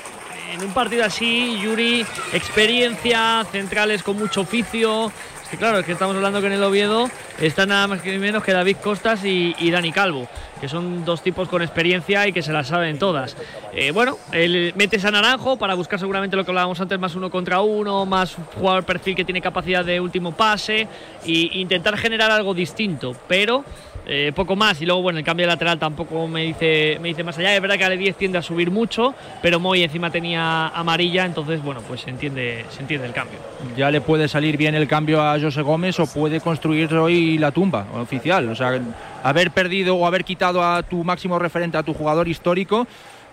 en 0.53 0.63
un 0.63 0.73
partido 0.73 1.05
así, 1.05 1.59
Yuri, 1.61 2.05
experiencia, 2.33 3.47
centrales 3.51 4.03
con 4.03 4.19
mucho 4.19 4.43
oficio, 4.43 5.13
que 5.51 5.57
claro, 5.57 5.79
es 5.79 5.87
que 5.87 5.93
estamos 5.93 6.15
hablando 6.15 6.41
que 6.41 6.47
en 6.49 6.53
el 6.53 6.63
Oviedo 6.63 7.09
están 7.41 7.71
nada 7.71 7.87
más 7.87 8.03
que 8.03 8.19
menos 8.19 8.45
que 8.45 8.53
David 8.53 8.77
Costas 8.83 9.25
y, 9.25 9.71
Dani 9.71 9.93
Calvo, 9.93 10.29
que 10.61 10.69
son 10.69 11.05
dos 11.05 11.23
tipos 11.23 11.49
con 11.49 11.63
experiencia 11.63 12.27
y 12.27 12.33
que 12.33 12.43
se 12.43 12.53
las 12.53 12.69
saben 12.69 12.99
todas. 12.99 13.37
Eh, 13.73 13.91
bueno, 13.93 14.19
él 14.33 14.73
metes 14.77 15.05
a 15.05 15.11
Naranjo 15.11 15.57
para 15.57 15.75
buscar 15.75 15.99
seguramente 15.99 16.37
lo 16.37 16.45
que 16.45 16.51
hablábamos 16.51 16.81
antes, 16.81 16.99
más 16.99 17.15
uno 17.15 17.31
contra 17.31 17.61
uno, 17.61 18.05
más 18.05 18.37
jugador 18.57 18.85
perfil 18.85 19.15
que 19.15 19.25
tiene 19.25 19.41
capacidad 19.41 19.85
de 19.85 20.01
último 20.01 20.33
pase 20.33 20.89
e 21.25 21.49
intentar 21.59 21.97
generar 21.97 22.31
algo 22.31 22.53
distinto, 22.53 23.17
pero 23.27 23.65
eh, 24.09 24.33
poco 24.35 24.57
más. 24.57 24.81
Y 24.81 24.87
luego, 24.87 25.03
bueno, 25.03 25.19
el 25.19 25.25
cambio 25.25 25.47
de 25.47 25.53
lateral 25.53 25.79
tampoco 25.79 26.27
me 26.27 26.43
dice, 26.43 26.99
me 27.01 27.09
dice 27.09 27.23
más 27.23 27.39
allá. 27.39 27.55
Es 27.55 27.61
verdad 27.61 27.77
que 27.77 27.85
Ale 27.85 27.97
10 27.97 28.17
tiende 28.17 28.39
a 28.39 28.43
subir 28.43 28.71
mucho, 28.71 29.15
pero 29.43 29.61
Moy 29.61 29.83
encima 29.83 30.11
tenía 30.11 30.69
amarilla, 30.69 31.27
entonces, 31.27 31.63
bueno, 31.63 31.83
pues 31.87 32.01
se 32.01 32.11
entiende, 32.11 32.65
se 32.71 32.81
entiende 32.81 33.07
el 33.07 33.13
cambio. 33.13 33.39
Ya 33.77 33.91
le 33.91 34.01
puede 34.01 34.27
salir 34.27 34.57
bien 34.57 34.75
el 34.75 34.89
cambio 34.89 35.23
a 35.23 35.39
José 35.39 35.63
Gómez 35.63 36.01
o 36.01 36.07
puede 36.07 36.41
construir 36.41 36.93
hoy 36.95 37.39
la 37.39 37.53
tumba 37.53 37.87
oficial. 37.95 38.49
O 38.49 38.55
sea, 38.55 38.81
haber 39.23 39.51
perdido 39.51 39.95
o 39.95 40.07
haber 40.07 40.25
quitado 40.25 40.65
a 40.65 40.83
tu 40.83 41.05
máximo 41.05 41.39
referente, 41.39 41.77
a 41.77 41.83
tu 41.83 41.93
jugador 41.93 42.29
histórico 42.29 42.87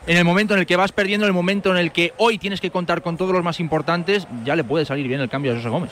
en 0.07 0.17
el 0.17 0.23
momento 0.23 0.53
en 0.53 0.59
el 0.59 0.65
que 0.65 0.75
vas 0.75 0.91
perdiendo, 0.91 1.25
en 1.25 1.29
el 1.29 1.33
momento 1.33 1.71
en 1.71 1.77
el 1.77 1.91
que 1.91 2.13
hoy 2.17 2.37
tienes 2.37 2.61
que 2.61 2.69
contar 2.69 3.01
con 3.01 3.17
todos 3.17 3.33
los 3.33 3.43
más 3.43 3.59
importantes, 3.59 4.27
ya 4.43 4.55
le 4.55 4.63
puede 4.63 4.85
salir 4.85 5.07
bien 5.07 5.19
el 5.19 5.29
cambio 5.29 5.53
a 5.53 5.55
José 5.55 5.69
Gómez. 5.69 5.91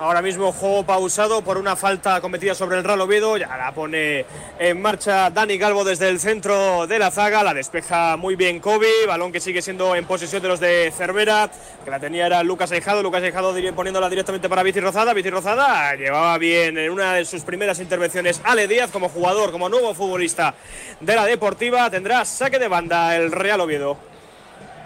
Ahora 0.00 0.22
mismo 0.22 0.50
juego 0.50 0.82
pausado 0.82 1.42
por 1.42 1.58
una 1.58 1.76
falta 1.76 2.22
cometida 2.22 2.54
sobre 2.54 2.78
el 2.78 2.84
Real 2.84 3.02
Oviedo. 3.02 3.36
Ya 3.36 3.54
la 3.58 3.70
pone 3.72 4.24
en 4.58 4.80
marcha 4.80 5.28
Dani 5.28 5.58
Galvo 5.58 5.84
desde 5.84 6.08
el 6.08 6.18
centro 6.18 6.86
de 6.86 6.98
la 6.98 7.10
zaga. 7.10 7.42
La 7.42 7.52
despeja 7.52 8.16
muy 8.16 8.34
bien 8.34 8.60
Kobe. 8.60 9.04
Balón 9.06 9.30
que 9.30 9.40
sigue 9.40 9.60
siendo 9.60 9.94
en 9.94 10.06
posesión 10.06 10.40
de 10.40 10.48
los 10.48 10.58
de 10.58 10.90
Cervera. 10.96 11.50
Que 11.84 11.90
la 11.90 12.00
tenía 12.00 12.24
era 12.24 12.42
Lucas 12.42 12.72
Eijado. 12.72 13.02
Lucas 13.02 13.22
Eijado 13.22 13.54
poniéndola 13.76 14.08
directamente 14.08 14.48
para 14.48 14.62
Vici 14.62 14.80
Rozada. 14.80 15.12
Vici 15.12 15.28
Rozada 15.28 15.94
llevaba 15.94 16.38
bien 16.38 16.78
en 16.78 16.90
una 16.90 17.12
de 17.12 17.26
sus 17.26 17.42
primeras 17.42 17.78
intervenciones 17.78 18.40
Ale 18.42 18.66
Díaz 18.68 18.90
como 18.90 19.10
jugador, 19.10 19.52
como 19.52 19.68
nuevo 19.68 19.92
futbolista 19.92 20.54
de 20.98 21.14
la 21.14 21.26
Deportiva. 21.26 21.90
Tendrá 21.90 22.24
saque 22.24 22.58
de 22.58 22.68
banda 22.68 23.14
el 23.16 23.30
Real 23.30 23.60
Oviedo. 23.60 23.98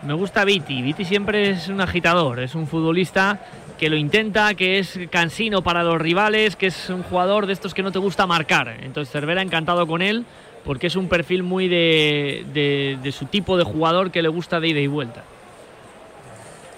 Me 0.02 0.12
gusta 0.12 0.44
Viti. 0.44 0.82
Viti 0.82 1.04
siempre 1.04 1.50
es 1.50 1.68
un 1.68 1.80
agitador. 1.80 2.40
Es 2.40 2.54
un 2.54 2.66
futbolista 2.66 3.38
que 3.78 3.88
lo 3.88 3.96
intenta, 3.96 4.54
que 4.54 4.78
es 4.78 4.98
cansino 5.10 5.62
para 5.62 5.82
los 5.82 6.00
rivales, 6.00 6.56
que 6.56 6.66
es 6.66 6.90
un 6.90 7.02
jugador 7.02 7.46
de 7.46 7.52
estos 7.52 7.74
que 7.74 7.82
no 7.82 7.92
te 7.92 7.98
gusta 7.98 8.26
marcar. 8.26 8.76
Entonces 8.82 9.12
Cervera 9.12 9.42
encantado 9.42 9.86
con 9.86 10.02
él 10.02 10.24
porque 10.64 10.86
es 10.86 10.96
un 10.96 11.08
perfil 11.08 11.42
muy 11.42 11.68
de, 11.68 12.98
su 13.12 13.26
tipo 13.26 13.56
de 13.56 13.64
jugador 13.64 14.10
que 14.10 14.22
le 14.22 14.28
gusta 14.28 14.60
de 14.60 14.68
ida 14.68 14.80
y 14.80 14.86
vuelta. 14.86 15.22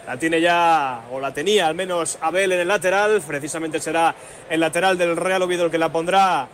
La 0.07 0.17
tiene 0.17 0.41
ya, 0.41 1.03
o 1.11 1.21
la 1.21 1.33
tenía 1.33 1.67
al 1.67 1.75
menos 1.75 2.19
Abel 2.21 2.53
en 2.53 2.61
el 2.61 2.69
lateral, 2.69 3.21
precisamente 3.27 3.81
será 3.81 4.15
el 4.49 4.61
lateral 4.61 4.97
del 4.99 5.17
Real 5.17 5.43
Oviedo 5.43 5.65
el 5.65 5.71
que 5.71 5.79
la 5.79 5.91
pondrá 5.91 6.49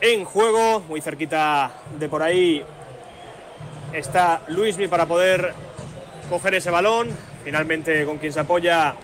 en 0.00 0.24
juego, 0.24 0.80
muy 0.88 1.00
cerquita 1.00 1.70
de 1.98 2.08
por 2.08 2.22
ahí 2.22 2.62
está 3.92 4.42
Luismi 4.48 4.88
para 4.88 5.06
poder 5.06 5.52
coger 6.30 6.54
ese 6.54 6.70
balón, 6.70 7.08
finalmente 7.44 8.04
con 8.04 8.18
quien 8.18 8.32
se 8.32 8.40
apoya 8.40 8.94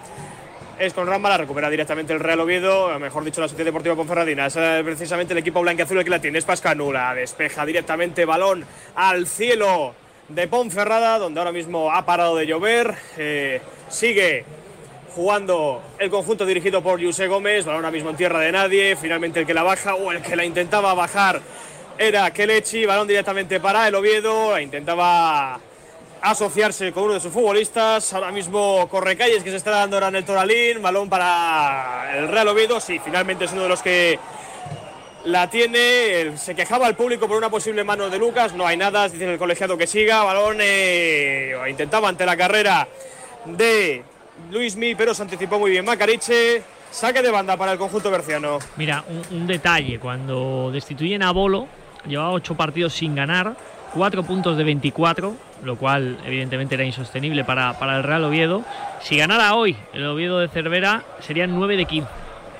es 0.80 0.94
con 0.94 1.06
Ramba, 1.06 1.28
la 1.28 1.36
recupera 1.36 1.68
directamente 1.68 2.14
el 2.14 2.20
Real 2.20 2.40
Oviedo, 2.40 2.98
mejor 2.98 3.22
dicho 3.22 3.42
la 3.42 3.48
Sociedad 3.48 3.66
Deportiva 3.66 3.94
Ponferradina. 3.94 4.46
Es 4.46 4.56
eh, 4.56 4.80
precisamente 4.82 5.34
el 5.34 5.38
equipo 5.38 5.60
blanqueazul 5.60 5.98
el 5.98 6.04
que 6.04 6.10
la 6.10 6.22
tiene, 6.22 6.38
es 6.38 6.46
Pascanula, 6.46 7.14
despeja 7.14 7.66
directamente 7.66 8.24
balón 8.24 8.64
al 8.94 9.26
cielo 9.26 9.94
de 10.28 10.48
Ponferrada, 10.48 11.18
donde 11.18 11.38
ahora 11.38 11.52
mismo 11.52 11.92
ha 11.92 12.06
parado 12.06 12.34
de 12.34 12.46
llover, 12.46 12.94
eh, 13.18 13.60
sigue 13.90 14.46
jugando 15.14 15.82
el 15.98 16.08
conjunto 16.08 16.46
dirigido 16.46 16.82
por 16.82 17.04
José 17.04 17.26
Gómez, 17.26 17.66
balón 17.66 17.84
ahora 17.84 17.90
mismo 17.90 18.08
en 18.08 18.16
tierra 18.16 18.40
de 18.40 18.50
nadie, 18.50 18.96
finalmente 18.96 19.40
el 19.40 19.46
que 19.46 19.52
la 19.52 19.62
baja 19.62 19.96
o 19.96 20.12
el 20.12 20.22
que 20.22 20.34
la 20.34 20.46
intentaba 20.46 20.94
bajar 20.94 21.42
era 21.98 22.30
Kelechi, 22.30 22.86
balón 22.86 23.06
directamente 23.06 23.60
para 23.60 23.86
el 23.86 23.94
Oviedo, 23.94 24.58
intentaba 24.58 25.60
asociarse 26.22 26.92
con 26.92 27.04
uno 27.04 27.14
de 27.14 27.20
sus 27.20 27.32
futbolistas. 27.32 28.12
Ahora 28.12 28.30
mismo 28.32 28.88
corre 28.88 29.16
calles 29.16 29.42
que 29.42 29.50
se 29.50 29.56
está 29.56 29.70
dando 29.70 29.96
ahora 29.96 30.08
en 30.08 30.16
el 30.16 30.24
Toralín. 30.24 30.82
Balón 30.82 31.08
para 31.08 32.16
el 32.16 32.28
Real 32.28 32.48
Oviedo. 32.48 32.80
Sí, 32.80 33.00
finalmente 33.04 33.44
es 33.44 33.52
uno 33.52 33.62
de 33.62 33.68
los 33.68 33.82
que 33.82 34.18
la 35.24 35.48
tiene. 35.48 36.36
Se 36.36 36.54
quejaba 36.54 36.88
el 36.88 36.94
público 36.94 37.26
por 37.26 37.36
una 37.36 37.50
posible 37.50 37.84
mano 37.84 38.08
de 38.10 38.18
Lucas. 38.18 38.54
No 38.54 38.66
hay 38.66 38.76
nada. 38.76 39.08
Dice 39.08 39.32
el 39.32 39.38
colegiado 39.38 39.76
que 39.76 39.86
siga. 39.86 40.22
Balón 40.24 40.58
eh, 40.60 41.54
intentaba 41.68 42.08
ante 42.08 42.26
la 42.26 42.36
carrera 42.36 42.88
de 43.46 44.02
Luismi, 44.50 44.94
pero 44.94 45.14
se 45.14 45.22
anticipó 45.22 45.58
muy 45.58 45.70
bien 45.70 45.84
Macariche. 45.84 46.62
Saque 46.90 47.22
de 47.22 47.30
banda 47.30 47.56
para 47.56 47.72
el 47.72 47.78
conjunto 47.78 48.10
berciano. 48.10 48.58
Mira, 48.76 49.04
un, 49.08 49.22
un 49.36 49.46
detalle. 49.46 50.00
Cuando 50.00 50.70
destituyen 50.72 51.22
a 51.22 51.30
Bolo, 51.30 51.68
llevaba 52.04 52.32
ocho 52.32 52.56
partidos 52.56 52.94
sin 52.94 53.14
ganar 53.14 53.54
4 53.94 54.22
puntos 54.22 54.56
de 54.56 54.64
24, 54.64 55.34
lo 55.64 55.76
cual 55.76 56.18
evidentemente 56.26 56.74
era 56.74 56.84
insostenible 56.84 57.44
para, 57.44 57.78
para, 57.78 57.96
el 57.98 58.02
Real 58.02 58.24
Oviedo. 58.24 58.64
Si 59.00 59.16
ganara 59.16 59.54
hoy 59.54 59.76
el 59.92 60.04
Oviedo 60.06 60.38
de 60.38 60.48
Cervera, 60.48 61.02
serían 61.20 61.54
9 61.54 61.76
de 61.76 61.84
15. 61.84 62.08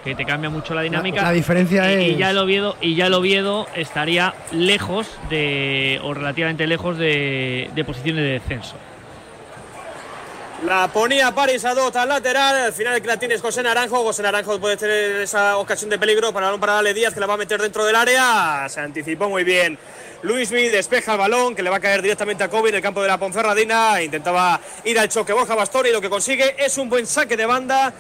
que 0.05 0.14
te 0.14 0.24
cambia 0.24 0.48
mucho 0.48 0.74
la 0.74 0.80
dinámica. 0.80 1.20
la 1.22 1.32
diferencia 1.32 1.92
y, 2.01 2.07
y 2.07 2.11
es- 2.12 2.16
ya 2.18 2.30
el 2.30 2.38
Oviedo 2.38 2.74
y 2.80 2.94
ya 2.94 3.07
el 3.09 3.12
Oviedo 3.14 3.66
estaría 3.76 4.32
lejos 4.51 5.07
de 5.28 6.01
o 6.03 6.14
relativamente 6.14 6.66
lejos 6.66 6.96
de, 6.96 7.68
de 7.74 7.84
posiciones 7.84 8.24
de 8.24 8.30
descenso. 8.32 8.76
La 10.64 10.88
ponía 10.88 11.34
Paris 11.34 11.64
Adot 11.64 11.96
al 11.96 12.08
lateral. 12.11 12.54
Al 12.66 12.72
final 12.72 13.00
que 13.00 13.06
la 13.06 13.16
tienes 13.16 13.40
José 13.40 13.62
Naranjo. 13.62 14.02
José 14.02 14.22
Naranjo 14.22 14.61
puede 14.61 14.76
tener 14.76 15.22
esa 15.22 15.56
ocasión 15.56 15.88
de 15.88 15.98
peligro 15.98 16.34
para 16.34 16.54
para 16.58 16.78
Ale 16.78 16.92
Díaz 16.92 17.14
que 17.14 17.20
la 17.20 17.26
va 17.26 17.34
a 17.34 17.38
meter 17.38 17.62
dentro 17.62 17.84
del 17.86 17.96
área. 17.96 18.68
Se 18.68 18.80
anticipó 18.80 19.30
muy 19.30 19.42
bien. 19.42 19.78
Luismi 20.22 20.68
despeja 20.68 21.12
el 21.12 21.18
balón 21.18 21.54
que 21.54 21.62
le 21.62 21.70
va 21.70 21.76
a 21.76 21.80
caer 21.80 22.02
directamente 22.02 22.44
a 22.44 22.48
Kobe 22.48 22.68
en 22.68 22.74
el 22.74 22.82
campo 22.82 23.00
de 23.00 23.08
la 23.08 23.16
Ponferradina. 23.16 24.02
Intentaba 24.02 24.61
ir 24.84 24.98
al 24.98 25.08
choque 25.08 25.32
Borja 25.32 25.56
y 25.86 25.92
lo 25.92 26.00
que 26.00 26.11
consigue 26.11 26.54
es 26.58 26.76
un 26.76 26.90
buen 26.90 27.06
saque 27.06 27.38
de 27.38 27.46
banda 27.46 27.94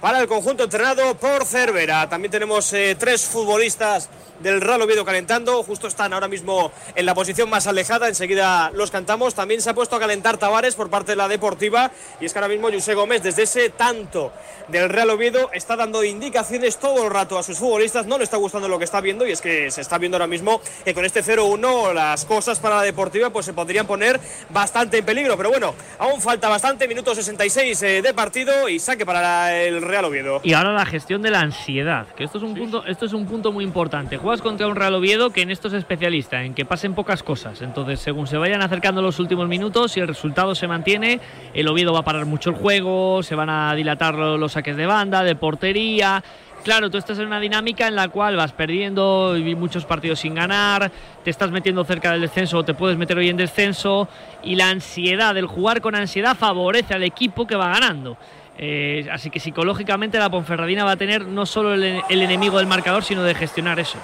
para 0.00 0.20
el 0.20 0.26
conjunto 0.26 0.64
entrenado 0.64 1.14
por 1.16 1.44
Cervera. 1.44 2.08
También 2.08 2.30
tenemos 2.30 2.72
eh, 2.72 2.96
tres 2.98 3.24
futbolistas 3.24 4.08
del 4.40 4.60
Real 4.60 4.82
Oviedo 4.82 5.04
calentando. 5.04 5.62
Justo 5.62 5.86
están 5.88 6.12
ahora 6.12 6.28
mismo 6.28 6.72
en 6.94 7.06
la 7.06 7.14
posición 7.14 7.48
más 7.48 7.66
alejada. 7.66 8.08
Enseguida 8.08 8.70
los 8.74 8.90
cantamos. 8.90 9.34
También 9.34 9.60
se 9.60 9.70
ha 9.70 9.74
puesto 9.74 9.96
a 9.96 10.00
calentar 10.00 10.38
Tavares 10.38 10.74
por 10.74 10.90
parte 10.90 11.12
de 11.12 11.16
la 11.16 11.28
Deportiva. 11.28 11.90
Y 12.20 12.26
es 12.26 12.32
que 12.32 12.38
ahora 12.38 12.48
mismo 12.48 12.70
José 12.70 12.94
Gómez, 12.94 13.22
desde 13.22 13.44
ese 13.44 13.70
tanto 13.70 14.32
del 14.68 14.88
Real 14.88 15.10
Oviedo, 15.10 15.50
está 15.52 15.76
dando 15.76 16.04
indicaciones 16.04 16.78
todo 16.78 17.04
el 17.04 17.10
rato 17.10 17.38
a 17.38 17.42
sus 17.42 17.58
futbolistas. 17.58 18.06
No 18.06 18.18
le 18.18 18.24
está 18.24 18.36
gustando 18.36 18.68
lo 18.68 18.78
que 18.78 18.84
está 18.84 19.00
viendo. 19.00 19.26
Y 19.26 19.32
es 19.32 19.40
que 19.40 19.70
se 19.70 19.80
está 19.80 19.98
viendo 19.98 20.16
ahora 20.16 20.26
mismo 20.26 20.60
que 20.84 20.94
con 20.94 21.04
este 21.04 21.22
0-1 21.22 21.92
las 21.92 22.24
cosas 22.24 22.58
para 22.58 22.76
la 22.76 22.82
Deportiva 22.82 23.30
pues 23.30 23.46
se 23.46 23.52
podrían 23.52 23.86
poner 23.86 24.20
bastante 24.50 24.98
en 24.98 25.04
peligro. 25.04 25.36
Pero 25.36 25.50
bueno, 25.50 25.74
aún 25.98 26.20
falta 26.20 26.48
bastante. 26.48 26.88
Minuto 26.88 27.14
66 27.14 27.82
eh, 27.82 28.02
de 28.02 28.14
partido 28.14 28.68
y 28.68 28.78
saque 28.78 29.06
para 29.06 29.56
el 29.56 29.82
Real 29.86 30.04
Oviedo. 30.04 30.40
Y 30.44 30.52
ahora 30.52 30.72
la 30.72 30.84
gestión 30.86 31.22
de 31.22 31.30
la 31.30 31.40
ansiedad, 31.40 32.06
que 32.08 32.24
esto 32.24 32.38
es 32.38 32.44
un 32.44 32.54
punto, 32.54 32.84
esto 32.86 33.06
es 33.06 33.12
un 33.12 33.26
punto 33.26 33.52
muy 33.52 33.64
importante. 33.64 34.16
Juegas 34.16 34.42
contra 34.42 34.66
un 34.66 34.76
Real 34.76 34.94
Oviedo 34.94 35.30
que 35.30 35.42
en 35.42 35.50
esto 35.50 35.68
es 35.68 35.74
especialista, 35.74 36.42
en 36.42 36.54
que 36.54 36.64
pasen 36.64 36.94
pocas 36.94 37.22
cosas. 37.22 37.62
Entonces, 37.62 38.00
según 38.00 38.26
se 38.26 38.36
vayan 38.36 38.62
acercando 38.62 39.02
los 39.02 39.18
últimos 39.18 39.48
minutos, 39.48 39.92
si 39.92 40.00
el 40.00 40.08
resultado 40.08 40.54
se 40.54 40.68
mantiene, 40.68 41.20
el 41.54 41.68
Oviedo 41.68 41.92
va 41.92 42.00
a 42.00 42.04
parar 42.04 42.26
mucho 42.26 42.50
el 42.50 42.56
juego, 42.56 43.22
se 43.22 43.34
van 43.34 43.50
a 43.50 43.74
dilatar 43.74 44.14
lo- 44.14 44.36
los 44.38 44.52
saques 44.52 44.76
de 44.76 44.86
banda, 44.86 45.22
de 45.22 45.34
portería. 45.36 46.22
Claro, 46.64 46.90
tú 46.90 46.98
estás 46.98 47.16
en 47.20 47.28
una 47.28 47.38
dinámica 47.38 47.86
en 47.86 47.94
la 47.94 48.08
cual 48.08 48.34
vas 48.34 48.50
perdiendo 48.52 49.36
muchos 49.56 49.84
partidos 49.84 50.18
sin 50.18 50.34
ganar, 50.34 50.90
te 51.22 51.30
estás 51.30 51.52
metiendo 51.52 51.84
cerca 51.84 52.10
del 52.10 52.22
descenso 52.22 52.58
o 52.58 52.64
te 52.64 52.74
puedes 52.74 52.96
meter 52.98 53.16
hoy 53.18 53.28
en 53.28 53.36
descenso 53.36 54.08
y 54.42 54.56
la 54.56 54.70
ansiedad, 54.70 55.36
el 55.36 55.46
jugar 55.46 55.80
con 55.80 55.94
ansiedad 55.94 56.36
favorece 56.36 56.94
al 56.94 57.04
equipo 57.04 57.46
que 57.46 57.54
va 57.54 57.68
ganando. 57.68 58.16
Eh, 58.58 59.06
así 59.12 59.30
que 59.30 59.38
psicológicamente 59.38 60.18
la 60.18 60.30
Ponferradina 60.30 60.84
va 60.84 60.92
a 60.92 60.96
tener 60.96 61.26
no 61.26 61.44
solo 61.44 61.74
el, 61.74 62.02
enemigo 62.08 62.58
del 62.58 62.66
marcador, 62.66 63.04
sino 63.04 63.22
de 63.22 63.34
gestionar 63.34 63.78
eso. 63.78 63.98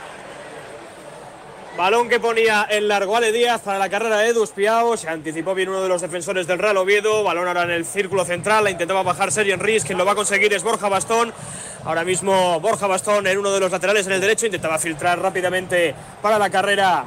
Balón 1.77 2.11
que 2.11 2.21
ponía 2.21 2.65
el 2.65 2.87
largo 2.87 3.17
Ale 3.17 3.33
Díaz 3.33 3.63
para 3.63 3.79
la 3.79 3.89
carrera 3.89 4.19
de 4.19 4.29
Edu 4.29 4.45
Espiao. 4.45 4.95
Se 4.99 5.09
anticipó 5.09 5.55
bien 5.55 5.71
uno 5.71 5.83
de 5.83 5.89
los 5.89 6.03
defensores 6.03 6.47
del 6.47 6.59
Real 6.59 6.77
Oviedo. 6.77 7.25
Balón 7.25 7.49
ahora 7.49 7.63
en 7.63 7.71
el 7.71 7.87
círculo 7.87 8.27
central. 8.27 8.65
La 8.65 8.71
intentaba 8.71 9.03
bajar 9.03 9.33
Sergio 9.33 9.55
Enris. 9.55 9.85
Quien 9.85 9.97
lo 9.97 10.05
va 10.05 10.13
a 10.13 10.15
conseguir 10.15 10.53
es 10.53 10.63
Borja 10.63 10.91
Bastón. 10.91 11.33
Ahora 11.85 12.05
mismo 12.05 12.61
Borja 12.61 12.87
Bastón 12.87 13.27
en 13.27 13.39
uno 13.39 13.51
de 13.53 13.61
los 13.61 13.73
laterales 13.73 14.07
en 14.07 14.13
el 14.13 14.21
derecho. 14.21 14.45
Intentaba 14.45 14.79
filtrar 14.79 15.19
rápidamente 15.19 15.95
para 16.21 16.39
la 16.39 16.51
carrera 16.51 17.07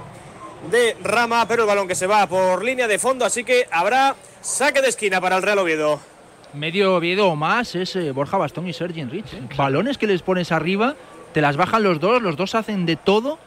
de 0.71 0.97
Rama. 1.03 1.47
Pero 1.47 1.61
el 1.61 1.67
balón 1.67 1.87
que 1.87 1.93
se 1.93 2.07
va 2.07 2.25
por 2.25 2.63
línea 2.63 2.87
de 2.87 2.97
fondo. 2.97 3.23
Así 3.23 3.43
que 3.43 3.67
habrá 3.69 4.15
saque 4.41 4.81
de 4.81 4.89
esquina 4.89 5.21
para 5.21 5.37
el 5.37 5.43
Real 5.43 5.59
Oviedo. 5.59 6.14
Medio 6.55 6.95
Oviedo 6.95 7.27
o 7.29 7.35
más 7.35 7.75
es 7.75 7.95
eh, 7.95 8.11
Borja 8.11 8.37
Bastón 8.37 8.67
y 8.67 8.73
Sergi 8.73 9.01
Enrich. 9.01 9.33
¿eh? 9.33 9.41
Balones 9.55 9.97
que 9.97 10.07
les 10.07 10.21
pones 10.21 10.51
arriba, 10.51 10.95
te 11.33 11.41
las 11.41 11.57
bajan 11.57 11.83
los 11.83 11.99
dos, 11.99 12.21
los 12.21 12.37
dos 12.37 12.55
hacen 12.55 12.85
de 12.85 12.95
todo 12.95 13.37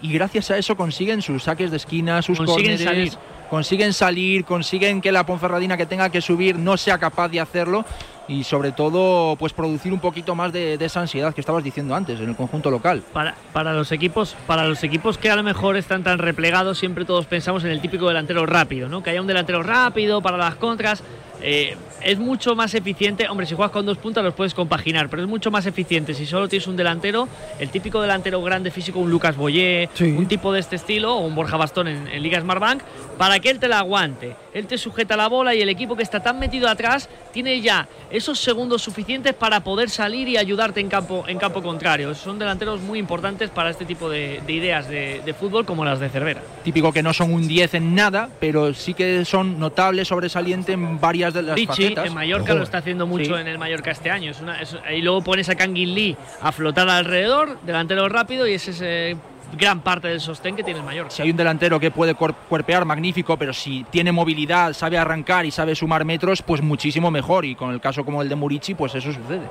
y 0.00 0.12
gracias 0.12 0.50
a 0.50 0.58
eso 0.58 0.76
consiguen 0.76 1.22
sus 1.22 1.44
saques 1.44 1.70
de 1.70 1.76
esquina, 1.76 2.22
sus 2.22 2.38
Consiguen 2.38 2.76
córneres, 2.76 3.12
salir. 3.12 3.12
consiguen 3.48 3.92
salir, 3.92 4.44
consiguen 4.44 5.00
que 5.00 5.12
la 5.12 5.24
Ponferradina 5.24 5.76
que 5.76 5.86
tenga 5.86 6.10
que 6.10 6.20
subir 6.20 6.58
no 6.58 6.76
sea 6.76 6.98
capaz 6.98 7.28
de 7.28 7.40
hacerlo 7.40 7.84
y 8.32 8.44
sobre 8.44 8.72
todo 8.72 9.36
pues 9.36 9.52
producir 9.52 9.92
un 9.92 10.00
poquito 10.00 10.34
más 10.34 10.52
de, 10.52 10.78
de 10.78 10.84
esa 10.84 11.00
ansiedad 11.00 11.34
que 11.34 11.40
estabas 11.40 11.62
diciendo 11.62 11.94
antes 11.94 12.18
en 12.18 12.28
el 12.28 12.36
conjunto 12.36 12.70
local. 12.70 13.02
Para, 13.12 13.34
para 13.52 13.74
los 13.74 13.92
equipos, 13.92 14.34
para 14.46 14.66
los 14.66 14.82
equipos 14.82 15.18
que 15.18 15.30
a 15.30 15.36
lo 15.36 15.42
mejor 15.42 15.76
están 15.76 16.02
tan 16.02 16.18
replegados, 16.18 16.78
siempre 16.78 17.04
todos 17.04 17.26
pensamos 17.26 17.64
en 17.64 17.70
el 17.70 17.80
típico 17.80 18.08
delantero 18.08 18.46
rápido, 18.46 18.88
¿no? 18.88 19.02
Que 19.02 19.10
haya 19.10 19.20
un 19.20 19.26
delantero 19.26 19.62
rápido 19.62 20.22
para 20.22 20.36
las 20.36 20.54
contras. 20.56 21.02
Eh, 21.44 21.76
es 22.04 22.20
mucho 22.20 22.54
más 22.54 22.72
eficiente, 22.74 23.28
hombre, 23.28 23.46
si 23.46 23.56
juegas 23.56 23.72
con 23.72 23.84
dos 23.84 23.98
puntas 23.98 24.22
los 24.22 24.32
puedes 24.32 24.54
compaginar, 24.54 25.08
pero 25.08 25.22
es 25.22 25.28
mucho 25.28 25.50
más 25.50 25.66
eficiente 25.66 26.14
si 26.14 26.24
solo 26.24 26.48
tienes 26.48 26.68
un 26.68 26.76
delantero, 26.76 27.28
el 27.58 27.68
típico 27.68 28.00
delantero 28.00 28.40
grande 28.42 28.70
físico, 28.70 29.00
un 29.00 29.10
Lucas 29.10 29.36
Boyé, 29.36 29.88
un 30.00 30.26
tipo 30.26 30.52
de 30.52 30.60
este 30.60 30.76
estilo, 30.76 31.16
o 31.16 31.26
un 31.26 31.34
Borja 31.34 31.56
Bastón 31.56 31.88
en, 31.88 32.06
en 32.06 32.22
Liga 32.22 32.40
Smartbank, 32.40 32.82
para 33.18 33.40
que 33.40 33.50
él 33.50 33.58
te 33.58 33.66
la 33.66 33.80
aguante. 33.80 34.36
Él 34.54 34.66
te 34.66 34.78
sujeta 34.78 35.16
la 35.16 35.28
bola 35.28 35.54
y 35.54 35.62
el 35.62 35.68
equipo 35.68 35.96
que 35.96 36.02
está 36.02 36.20
tan 36.20 36.38
metido 36.38 36.68
atrás 36.68 37.08
tiene 37.32 37.60
ya 37.60 37.88
esos 38.22 38.38
segundos 38.38 38.82
suficientes 38.82 39.34
para 39.34 39.60
poder 39.64 39.90
salir 39.90 40.28
y 40.28 40.36
ayudarte 40.36 40.80
en 40.80 40.88
campo, 40.88 41.24
en 41.26 41.38
campo 41.38 41.60
contrario. 41.62 42.14
Son 42.14 42.38
delanteros 42.38 42.80
muy 42.80 42.98
importantes 42.98 43.50
para 43.50 43.70
este 43.70 43.84
tipo 43.84 44.08
de, 44.08 44.40
de 44.46 44.52
ideas 44.52 44.88
de, 44.88 45.20
de 45.24 45.34
fútbol 45.34 45.66
como 45.66 45.84
las 45.84 45.98
de 46.00 46.08
Cervera. 46.08 46.40
Típico 46.62 46.92
que 46.92 47.02
no 47.02 47.12
son 47.12 47.32
un 47.34 47.46
10 47.48 47.74
en 47.74 47.94
nada, 47.94 48.28
pero 48.40 48.72
sí 48.74 48.94
que 48.94 49.24
son 49.24 49.58
notables, 49.58 50.06
sobresalientes 50.08 50.72
en 50.74 51.00
varias 51.00 51.34
de 51.34 51.42
las 51.42 51.56
Richie 51.56 51.66
facetas. 51.66 52.06
en 52.06 52.14
Mallorca 52.14 52.54
lo 52.54 52.62
está 52.62 52.78
haciendo 52.78 53.06
mucho 53.06 53.34
Sí. 53.34 53.40
en 53.40 53.48
el 53.48 53.58
Mallorca 53.58 53.90
este 53.90 54.10
año. 54.10 54.30
Es 54.30 54.40
una, 54.40 54.60
es- 54.62 54.76
y 54.94 55.02
luego 55.02 55.22
pones 55.22 55.48
a 55.48 55.54
Kangin 55.56 55.94
Lee 55.94 56.16
a 56.40 56.52
flotar 56.52 56.88
alrededor, 56.88 57.58
delantero 57.62 58.08
rápido, 58.08 58.46
y 58.46 58.54
ese 58.54 58.70
es 58.70 58.80
eh, 58.82 59.16
gran 59.56 59.80
parte 59.80 60.08
del 60.08 60.20
sostén 60.20 60.56
que 60.56 60.62
tiene 60.62 60.80
el 60.80 60.84
Mallorca. 60.86 61.10
Si 61.10 61.22
hay 61.22 61.30
un 61.30 61.36
delantero 61.36 61.78
que 61.78 61.90
puede 61.90 62.14
cuer- 62.16 62.34
cuerpear, 62.48 62.84
magnífico, 62.84 63.36
pero 63.36 63.52
si 63.52 63.84
tiene 63.90 64.12
movilidad, 64.12 64.72
sabe 64.72 64.96
arrancar 64.98 65.44
y 65.44 65.50
sabe 65.50 65.74
sumar 65.74 66.04
metros, 66.04 66.42
pues 66.42 66.62
muchísimo 66.62 67.10
mejor. 67.10 67.44
Y 67.44 67.54
con 67.54 67.70
el 67.72 67.80
caso 67.80 68.04
como 68.04 68.22
el 68.22 68.28
de 68.28 68.34
Murici, 68.34 68.74
pues 68.74 68.94
eso 68.94 69.12
sucede. 69.12 69.48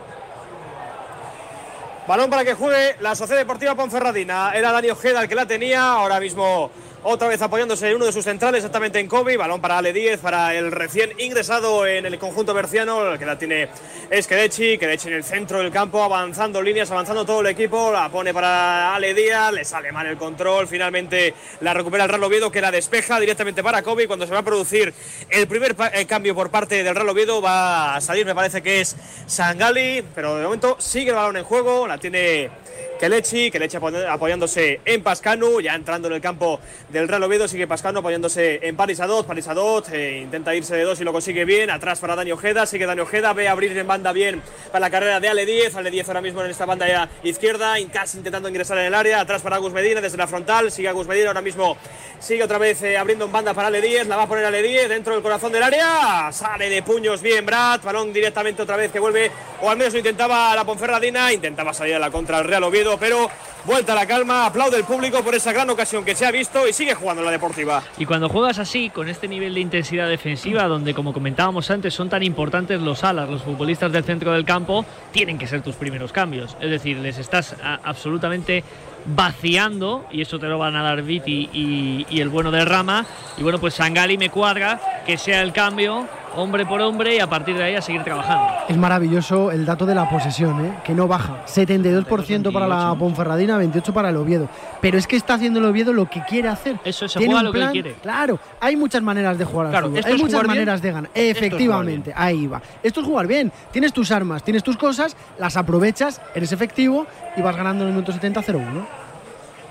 Balón 2.08 2.30
para 2.30 2.44
que 2.44 2.56
juegue 2.56 2.96
la 3.00 3.16
Sociedad 3.16 3.40
Deportiva 3.42 3.76
Ponferradina. 3.76 4.52
Era 4.54 4.72
Dani 4.72 4.90
Ojeda 4.90 5.22
el 5.22 5.30
que 5.30 5.36
la 5.36 5.46
tenía. 5.46 5.94
Ahora 5.94 6.20
mismo 6.20 6.72
otra 7.04 7.28
vez 7.28 7.42
apoyándose 7.42 7.90
en 7.90 7.96
uno 7.96 8.06
de 8.06 8.12
sus 8.12 8.24
centrales, 8.24 8.60
exactamente 8.60 9.00
en 9.00 9.08
Kobe. 9.08 9.36
Balón 9.36 9.60
para 9.60 9.80
Ale 9.80 9.92
10, 9.92 10.20
para 10.20 10.54
el 10.54 10.72
recién 10.72 11.12
ingresado 11.18 11.88
en 11.88 12.06
el 12.06 12.20
conjunto 12.20 12.54
berciano. 12.54 13.14
El 13.14 13.20
que 13.20 13.26
la 13.26 13.40
tiene 13.40 13.70
es 14.10 14.28
Kedechi. 14.28 14.74
En 14.82 15.14
el 15.14 15.24
centro 15.24 15.60
del 15.60 15.72
campo, 15.72 16.04
avanzando 16.04 16.62
líneas, 16.62 16.92
avanzando 16.92 17.26
todo 17.26 17.42
el 17.42 17.48
equipo. 17.48 17.92
La 17.92 18.10
pone 18.10 18.34
para 18.34 18.94
Ale 18.94 19.14
Díaz. 19.14 19.52
Le 19.52 19.66
sale 19.66 19.92
mal 19.92 20.06
el 20.06 20.18
control. 20.18 20.68
Finalmente 20.68 21.34
la 21.62 21.74
recupera 21.74 22.04
el 22.04 22.10
Real 22.10 22.24
Oviedo, 22.24 22.52
que 22.52 22.62
la 22.62 22.70
despeja 22.70 23.20
directamente 23.20 23.64
para 23.64 23.82
Kobe. 23.82 24.08
Cuando 24.08 24.28
se 24.28 24.34
va 24.34 24.40
a 24.40 24.44
producir 24.44 24.94
el 25.30 25.48
primer 25.48 25.76
eh, 25.94 26.06
cambio 26.06 26.36
por 26.36 26.52
parte 26.52 26.84
del 26.84 26.94
Real 26.94 27.10
Oviedo, 27.10 27.42
va 27.42 27.96
a 27.96 28.02
salir, 28.02 28.26
me 28.26 28.36
parece 28.36 28.62
que 28.62 28.82
es 28.82 28.96
Sangali. 29.26 30.04
Pero 30.14 30.36
de 30.36 30.44
momento 30.44 30.76
sigue 30.80 31.10
el 31.10 31.16
balón 31.16 31.38
en 31.38 31.46
juego. 31.46 31.88
La 31.88 31.98
tiene 31.98 32.52
Kelechi, 33.00 33.50
Kelechi 33.50 33.78
apo- 33.78 33.92
apoyándose 34.10 34.80
en 34.86 35.02
Pascanu, 35.02 35.60
ya 35.60 35.74
entrando 35.76 36.08
en 36.08 36.14
el 36.16 36.22
campo 36.22 36.60
del 36.90 37.08
Real 37.08 37.24
Oviedo, 37.24 37.48
sigue 37.48 37.68
Pascanu 37.68 38.00
apoyándose 38.00 38.60
en 38.62 38.76
Paris 38.76 39.00
Adot, 39.00 39.26
Paris 39.26 39.48
Adot 39.48 39.90
eh, 39.92 40.20
intenta 40.22 40.54
irse 40.54 40.76
de 40.76 40.84
dos 40.84 41.02
y 41.02 41.04
lo 41.04 41.12
consigue 41.12 41.44
bien, 41.46 41.70
atrás 41.72 42.00
para 42.00 42.16
Dani 42.16 42.32
Ojeda, 42.32 42.66
sigue 42.66 42.86
Dani 42.86 43.02
Ojeda, 43.02 43.34
ve 43.34 43.48
a 43.48 43.54
abrir 43.54 43.76
en 43.78 43.88
banda 43.88 44.12
bien 44.12 44.42
para 44.68 44.80
la 44.82 44.90
carrera 44.90 45.20
de 45.20 45.30
Ale 45.30 45.46
10, 45.46 45.76
Ale 45.76 45.90
10 45.92 46.08
ahora 46.10 46.22
mismo 46.22 46.44
en 46.44 46.52
esta 46.52 46.66
banda 46.66 46.88
ya 46.88 47.10
izquierda, 47.24 47.76
casi 47.92 48.18
intentando 48.18 48.50
ingresar 48.50 48.78
en 48.78 48.86
el 48.86 48.94
área, 48.94 49.20
atrás 49.22 49.42
para 49.42 49.56
Agus 49.56 49.74
Medina 49.74 50.00
desde 50.02 50.18
la 50.18 50.28
frontal, 50.28 50.72
sigue 50.72 50.88
Agus 50.90 51.08
Medina 51.08 51.28
ahora 51.30 51.42
mismo, 51.42 51.78
sigue 52.20 52.44
otra 52.44 52.58
vez 52.60 52.82
eh, 52.84 52.98
abriendo 52.98 53.26
en 53.26 53.32
banda 53.32 53.54
para 53.54 53.70
Ale 53.70 53.82
10, 53.82 54.08
la 54.08 54.16
va 54.18 54.24
a 54.24 54.28
poner 54.28 54.46
Ale 54.46 54.62
10 54.62 54.90
dentro 54.90 55.14
del 55.14 55.24
corazón 55.24 55.52
del 55.52 55.64
área, 55.64 56.30
sale 56.32 56.70
de 56.70 56.84
puños 56.84 57.22
bien 57.22 57.46
Brad, 57.46 57.82
balón 57.82 58.14
directamente 58.14 58.62
otra 58.62 58.76
vez 58.78 58.92
que 58.92 59.00
vuelve, 59.00 59.32
o 59.62 59.70
al 59.70 59.78
menos 59.78 59.94
lo 59.94 60.00
intentaba 60.00 60.56
la 60.56 60.66
Ponferradina, 60.66 61.34
intentaba 61.34 61.74
salir 61.74 61.96
a 61.96 62.00
la 62.00 62.12
contra 62.12 62.40
el 62.40 62.46
Real 62.46 62.64
Oviedo, 62.64 62.71
pero 63.00 63.30
vuelta 63.66 63.92
a 63.92 63.96
la 63.96 64.08
calma, 64.08 64.46
aplaude 64.46 64.78
el 64.78 64.86
público 64.86 65.22
por 65.22 65.36
esa 65.36 65.52
gran 65.52 65.70
ocasión 65.70 66.06
que 66.06 66.16
se 66.16 66.26
ha 66.26 66.32
visto 66.32 66.68
y 66.68 66.74
sigue 66.74 66.96
jugando 66.96 67.22
la 67.22 67.32
Deportiva. 67.32 67.84
Y 67.98 68.06
cuando 68.06 68.30
juegas 68.30 68.60
así, 68.60 68.90
con 68.90 69.10
este 69.10 69.28
nivel 69.28 69.54
de 69.54 69.60
intensidad 69.60 70.08
defensiva, 70.08 70.64
donde 70.68 70.94
como 70.94 71.14
comentábamos 71.14 71.70
antes, 71.70 71.94
son 71.94 72.10
tan 72.10 72.24
importantes 72.24 72.82
los 72.82 73.04
alas, 73.04 73.30
los 73.30 73.44
futbolistas 73.44 73.92
del 73.92 74.04
centro 74.04 74.32
del 74.32 74.46
campo, 74.46 74.86
tienen 75.12 75.38
que 75.38 75.48
ser 75.48 75.62
tus 75.62 75.76
primeros 75.76 76.12
cambios. 76.12 76.56
Es 76.60 76.72
decir, 76.72 76.98
les 76.98 77.18
estás 77.18 77.56
absolutamente 77.84 78.64
vaciando, 79.06 80.06
y 80.12 80.22
eso 80.22 80.40
te 80.40 80.48
lo 80.48 80.58
van 80.58 80.76
a 80.76 80.84
dar 80.84 81.02
Viti 81.02 81.50
y, 81.52 82.06
y 82.10 82.22
el 82.22 82.30
bueno 82.30 82.52
de 82.52 82.64
Rama. 82.64 83.06
Y 83.38 83.44
bueno, 83.44 83.60
pues 83.60 83.74
Sangali 83.74 84.18
me 84.18 84.30
cuadra 84.30 84.80
que 85.06 85.18
sea 85.18 85.42
el 85.42 85.54
cambio 85.54 86.08
hombre 86.36 86.66
por 86.66 86.80
hombre 86.82 87.16
y 87.16 87.20
a 87.20 87.28
partir 87.28 87.56
de 87.58 87.64
ahí 87.64 87.76
a 87.76 87.82
seguir 87.82 88.04
trabajando. 88.04 88.48
Es 88.70 88.78
maravilloso 88.78 89.52
el 89.52 89.66
dato 89.66 89.86
de 89.86 89.96
la 89.96 90.10
posesión, 90.10 90.66
¿eh? 90.66 90.74
que 90.84 90.94
no 90.94 91.08
baja. 91.08 91.44
72% 91.46 92.52
para 92.54 92.68
la 92.68 92.96
Ponferradina, 92.98 93.60
28% 93.62 93.94
para 93.94 94.10
el 94.10 94.18
Oviedo. 94.18 94.48
Pero 94.80 94.98
es 94.98 95.08
que 95.08 95.16
está 95.16 95.34
haciendo 95.36 95.60
el 95.60 95.66
Oviedo 95.66 95.94
lo 95.94 96.10
que 96.10 96.22
quiere 96.24 96.48
hacer. 96.50 96.78
Eso, 96.84 97.08
Tiene 97.08 97.28
juega 97.28 97.44
lo 97.44 97.52
que 97.52 97.60
plan- 97.60 97.72
quiere. 97.72 97.94
Claro, 98.02 98.40
hay 98.60 98.76
muchas 98.76 99.02
maneras 99.02 99.38
de 99.38 99.46
jugar 99.46 99.68
al 99.76 99.84
fútbol. 99.84 100.02
Hay 100.06 100.14
es 100.14 100.22
muchas 100.22 100.40
bien, 100.42 100.48
maneras 100.48 100.82
de 100.82 100.92
ganar. 100.92 101.12
es 101.14 101.38
Efectivamente, 101.38 102.14
ahí 102.16 102.48
va. 102.48 102.62
Esto 102.82 103.02
es 103.02 103.06
jugar 103.06 103.28
bien. 103.28 103.52
Tienes 103.72 103.94
tus 103.94 104.12
armas, 104.12 104.44
tienes 104.44 104.64
tus 104.64 104.78
cosas, 104.78 105.16
las 105.38 105.58
aprovechas, 105.58 106.22
eres 106.34 106.52
efectivo 106.52 107.06
y 107.36 107.42
vas 107.42 107.56
ganando 107.56 107.84
en 107.84 107.90
el 107.90 107.94
minuto 107.96 108.12
70 108.12 108.42
0-1. 108.42 108.62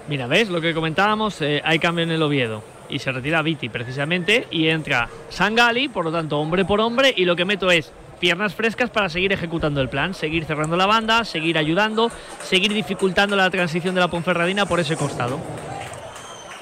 Mira, 0.09 0.27
¿ves 0.27 0.49
lo 0.49 0.61
que 0.61 0.75
comentábamos? 0.75 1.41
Eh, 1.41 1.61
hay 1.65 1.79
cambio 1.79 2.05
en 2.05 2.11
el 2.11 2.23
Oviedo. 2.23 2.63
Y 2.91 2.99
se 2.99 3.13
retira 3.13 3.43
Viti 3.43 3.69
precisamente 3.69 4.47
y 4.51 4.69
entra 4.69 5.09
Sangali, 5.29 5.89
por 5.89 6.05
lo 6.05 6.13
tanto, 6.13 6.39
hombre 6.39 6.65
por 6.65 6.81
hombre. 6.81 7.13
Y 7.17 7.25
lo 7.25 7.37
que 7.37 7.45
meto 7.45 7.71
es 7.71 7.93
piernas 8.21 8.55
frescas 8.55 8.91
para 8.91 9.09
seguir 9.09 9.33
ejecutando 9.33 9.81
el 9.81 9.89
plan, 9.89 10.15
seguir 10.15 10.45
cerrando 10.45 10.77
la 10.77 10.87
banda, 10.87 11.25
seguir 11.25 11.59
ayudando, 11.59 12.11
seguir 12.43 12.73
dificultando 12.73 13.35
la 13.35 13.51
transición 13.51 13.95
de 13.95 14.01
la 14.03 14.09
Ponferradina 14.09 14.67
por 14.67 14.79
ese 14.79 14.97
costado. 14.97 15.41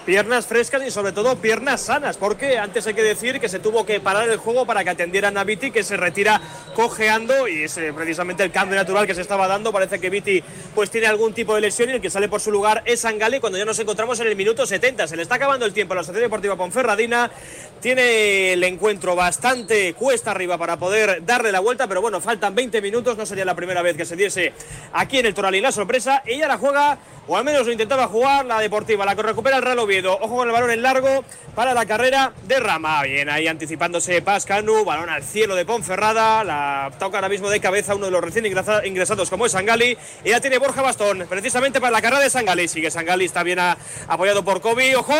Piernas 0.09 0.47
frescas 0.47 0.83
y 0.87 0.91
sobre 0.91 1.13
todo 1.13 1.37
piernas 1.37 1.83
sanas, 1.83 2.17
porque 2.17 2.57
antes 2.57 2.87
hay 2.87 2.95
que 2.95 3.03
decir 3.03 3.39
que 3.41 3.49
se 3.51 3.59
tuvo 3.59 3.85
que 3.85 4.01
parar 4.01 4.27
el 4.31 4.39
juego 4.39 4.65
para 4.65 4.83
que 4.83 4.89
atendieran 4.89 5.37
a 5.37 5.45
Viti, 5.45 5.71
que 5.71 5.85
se 5.85 5.99
retira 5.99 6.41
cojeando 6.75 7.47
y 7.47 7.65
es 7.65 7.77
eh, 7.77 7.93
precisamente 7.93 8.43
el 8.43 8.51
cambio 8.51 8.77
natural 8.77 9.07
que 9.07 9.15
se 9.15 9.21
estaba 9.21 9.47
dando. 9.47 9.71
Parece 9.71 10.01
que 10.01 10.09
Viti 10.09 10.43
pues 10.75 10.91
tiene 10.91 11.09
algún 11.09 11.35
tipo 11.35 11.55
de 11.55 11.61
lesión 11.61 11.91
y 11.91 11.93
el 11.93 12.01
que 12.01 12.09
sale 12.09 12.27
por 12.27 12.41
su 12.41 12.51
lugar 12.51 12.83
es 12.87 13.01
Sangali 13.01 13.39
cuando 13.39 13.59
ya 13.59 13.67
nos 13.67 13.79
encontramos 13.81 14.19
en 14.21 14.29
el 14.29 14.35
minuto 14.35 14.65
70. 14.65 15.09
Se 15.09 15.15
le 15.15 15.25
está 15.25 15.35
acabando 15.35 15.67
el 15.67 15.75
tiempo 15.75 15.93
a 15.93 15.97
la 15.97 16.03
Sociedad 16.03 16.25
Deportiva 16.25 16.57
Ponferradina. 16.57 17.31
Tiene 17.79 18.55
el 18.55 18.65
encuentro 18.65 19.15
bastante 19.15 19.93
cuesta 19.93 20.31
arriba 20.31 20.57
para 20.57 20.79
poder 20.79 21.23
darle 21.27 21.53
la 21.53 21.61
vuelta, 21.61 21.87
pero 21.87 22.01
bueno, 22.01 22.23
faltan 22.23 22.55
20 22.55 22.81
minutos, 22.81 23.19
no 23.19 23.27
sería 23.27 23.45
la 23.45 23.55
primera 23.55 23.83
vez 23.83 23.95
que 23.95 24.07
se 24.07 24.17
diese 24.17 24.55
aquí 24.95 25.19
en 25.19 25.27
el 25.27 25.35
Toralín 25.35 25.65
la 25.65 25.71
sorpresa. 25.71 26.23
Ella 26.25 26.49
la 26.49 26.57
juega, 26.57 26.97
o 27.27 27.37
al 27.37 27.45
menos 27.45 27.67
lo 27.67 27.73
intentaba 27.73 28.07
jugar, 28.09 28.47
la 28.47 28.59
Deportiva, 28.59 29.05
la 29.05 29.15
que 29.15 29.23
recupera 29.23 29.59
el 29.59 29.63
Real 29.63 29.79
Oviedo. 29.81 29.98
Ojo 30.07 30.37
con 30.37 30.49
el 30.49 30.53
balón 30.53 30.71
en 30.71 30.83
largo 30.83 31.25
para 31.55 31.75
la 31.75 31.87
carrera 31.87 32.33
de 32.45 32.61
Rama. 32.61 33.03
Bien, 33.03 33.29
ahí 33.29 33.49
anticipándose 33.49 34.23
Pascanu, 34.23 34.85
balón 34.85 35.09
al 35.11 35.23
cielo 35.23 35.55
de 35.57 35.65
Ponferrada, 35.65 36.45
la 36.45 36.91
toca 36.99 37.19
ahora 37.19 37.29
mismo 37.29 37.51
de 37.51 37.61
cabeza 37.61 37.95
uno 37.95 38.07
de 38.07 38.13
los 38.13 38.23
recién 38.23 38.47
ingresa- 38.47 38.87
ingresados 38.87 39.29
como 39.31 39.47
es 39.47 39.53
Sangali. 39.53 39.97
Y 40.25 40.31
ya 40.31 40.41
tiene 40.41 40.59
Borja 40.59 40.83
Bastón, 40.83 41.27
precisamente 41.29 41.81
para 41.81 41.91
la 41.91 42.01
carrera 42.03 42.23
de 42.23 42.31
Sangali. 42.31 42.69
Sigue 42.69 42.91
Sangali, 42.91 43.25
está 43.25 43.43
bien 43.43 43.59
a- 43.59 43.77
apoyado 44.09 44.45
por 44.45 44.61
Kobe. 44.61 44.95
¡Ojo! 44.97 45.15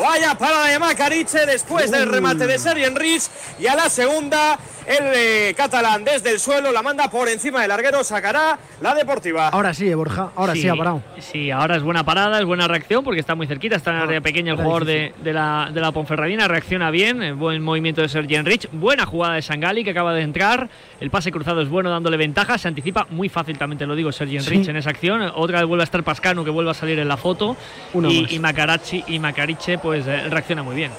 Vaya 0.00 0.34
parada 0.36 0.66
de 0.68 0.78
Macariche 0.78 1.46
después 1.46 1.90
del 1.90 2.08
remate 2.08 2.46
de 2.46 2.58
Serien 2.58 2.94
Rich. 2.94 3.24
Y 3.58 3.66
a 3.66 3.74
la 3.74 3.88
segunda, 3.90 4.58
el 4.86 5.04
eh, 5.14 5.54
catalán 5.56 6.04
desde 6.04 6.30
el 6.30 6.38
suelo 6.40 6.70
la 6.72 6.82
manda 6.82 7.10
por 7.10 7.28
encima 7.28 7.60
del 7.60 7.68
larguero, 7.70 8.04
sacará 8.04 8.58
la 8.80 8.94
deportiva. 8.94 9.48
Ahora 9.48 9.74
sí, 9.74 9.88
eh, 9.88 9.94
Borja, 9.94 10.30
ahora 10.36 10.54
sí, 10.54 10.68
ha 10.68 10.76
parado. 10.76 11.02
Sí, 11.18 11.50
ahora 11.50 11.76
es 11.76 11.82
buena 11.82 12.04
parada, 12.04 12.38
es 12.38 12.44
buena 12.44 12.68
reacción 12.68 13.02
porque 13.04 13.20
está 13.20 13.34
muy 13.34 13.46
cerquita, 13.48 13.76
está 13.76 13.90
en 13.90 13.96
el 13.96 14.02
área 14.04 14.20
pequeña 14.20 14.52
el 14.52 14.58
jugador 14.58 14.84
de, 14.84 15.12
de 15.22 15.32
la, 15.32 15.70
de 15.72 15.80
la 15.80 15.90
Ponferradina, 15.90 16.46
reacciona 16.46 16.90
bien, 16.90 17.22
eh, 17.22 17.32
buen 17.32 17.62
movimiento 17.62 18.00
de 18.02 18.08
Sergio 18.08 18.40
Rich, 18.42 18.68
buena 18.72 19.04
jugada 19.06 19.34
de 19.34 19.42
Sangali 19.42 19.82
que 19.82 19.90
acaba 19.90 20.14
de 20.14 20.22
entrar, 20.22 20.68
el 21.00 21.10
pase 21.10 21.32
cruzado 21.32 21.60
es 21.60 21.68
bueno 21.68 21.90
dándole 21.90 22.16
ventaja, 22.16 22.56
se 22.58 22.68
anticipa 22.68 23.06
muy 23.10 23.28
fácil 23.28 23.58
también 23.58 23.78
te 23.78 23.86
lo 23.86 23.96
digo 23.96 24.12
Sergio 24.12 24.40
Sí. 24.42 24.50
Rich 24.50 24.68
en 24.68 24.76
esa 24.76 24.90
acción, 24.90 25.22
otra 25.34 25.58
vez 25.60 25.66
vuelve 25.66 25.82
a 25.82 25.84
estar 25.84 26.02
Pascano 26.04 26.44
que 26.44 26.50
vuelve 26.50 26.70
a 26.70 26.74
salir 26.74 26.98
en 26.98 27.08
la 27.08 27.16
foto 27.16 27.56
Uno 27.94 28.10
y, 28.10 28.22
más. 28.22 28.32
y 28.32 28.38
Macarachi 28.38 29.04
y 29.08 29.18
Macariche 29.18 29.78
pues 29.78 30.06
eh, 30.06 30.28
reacciona 30.28 30.62
muy 30.62 30.76
bien. 30.76 30.92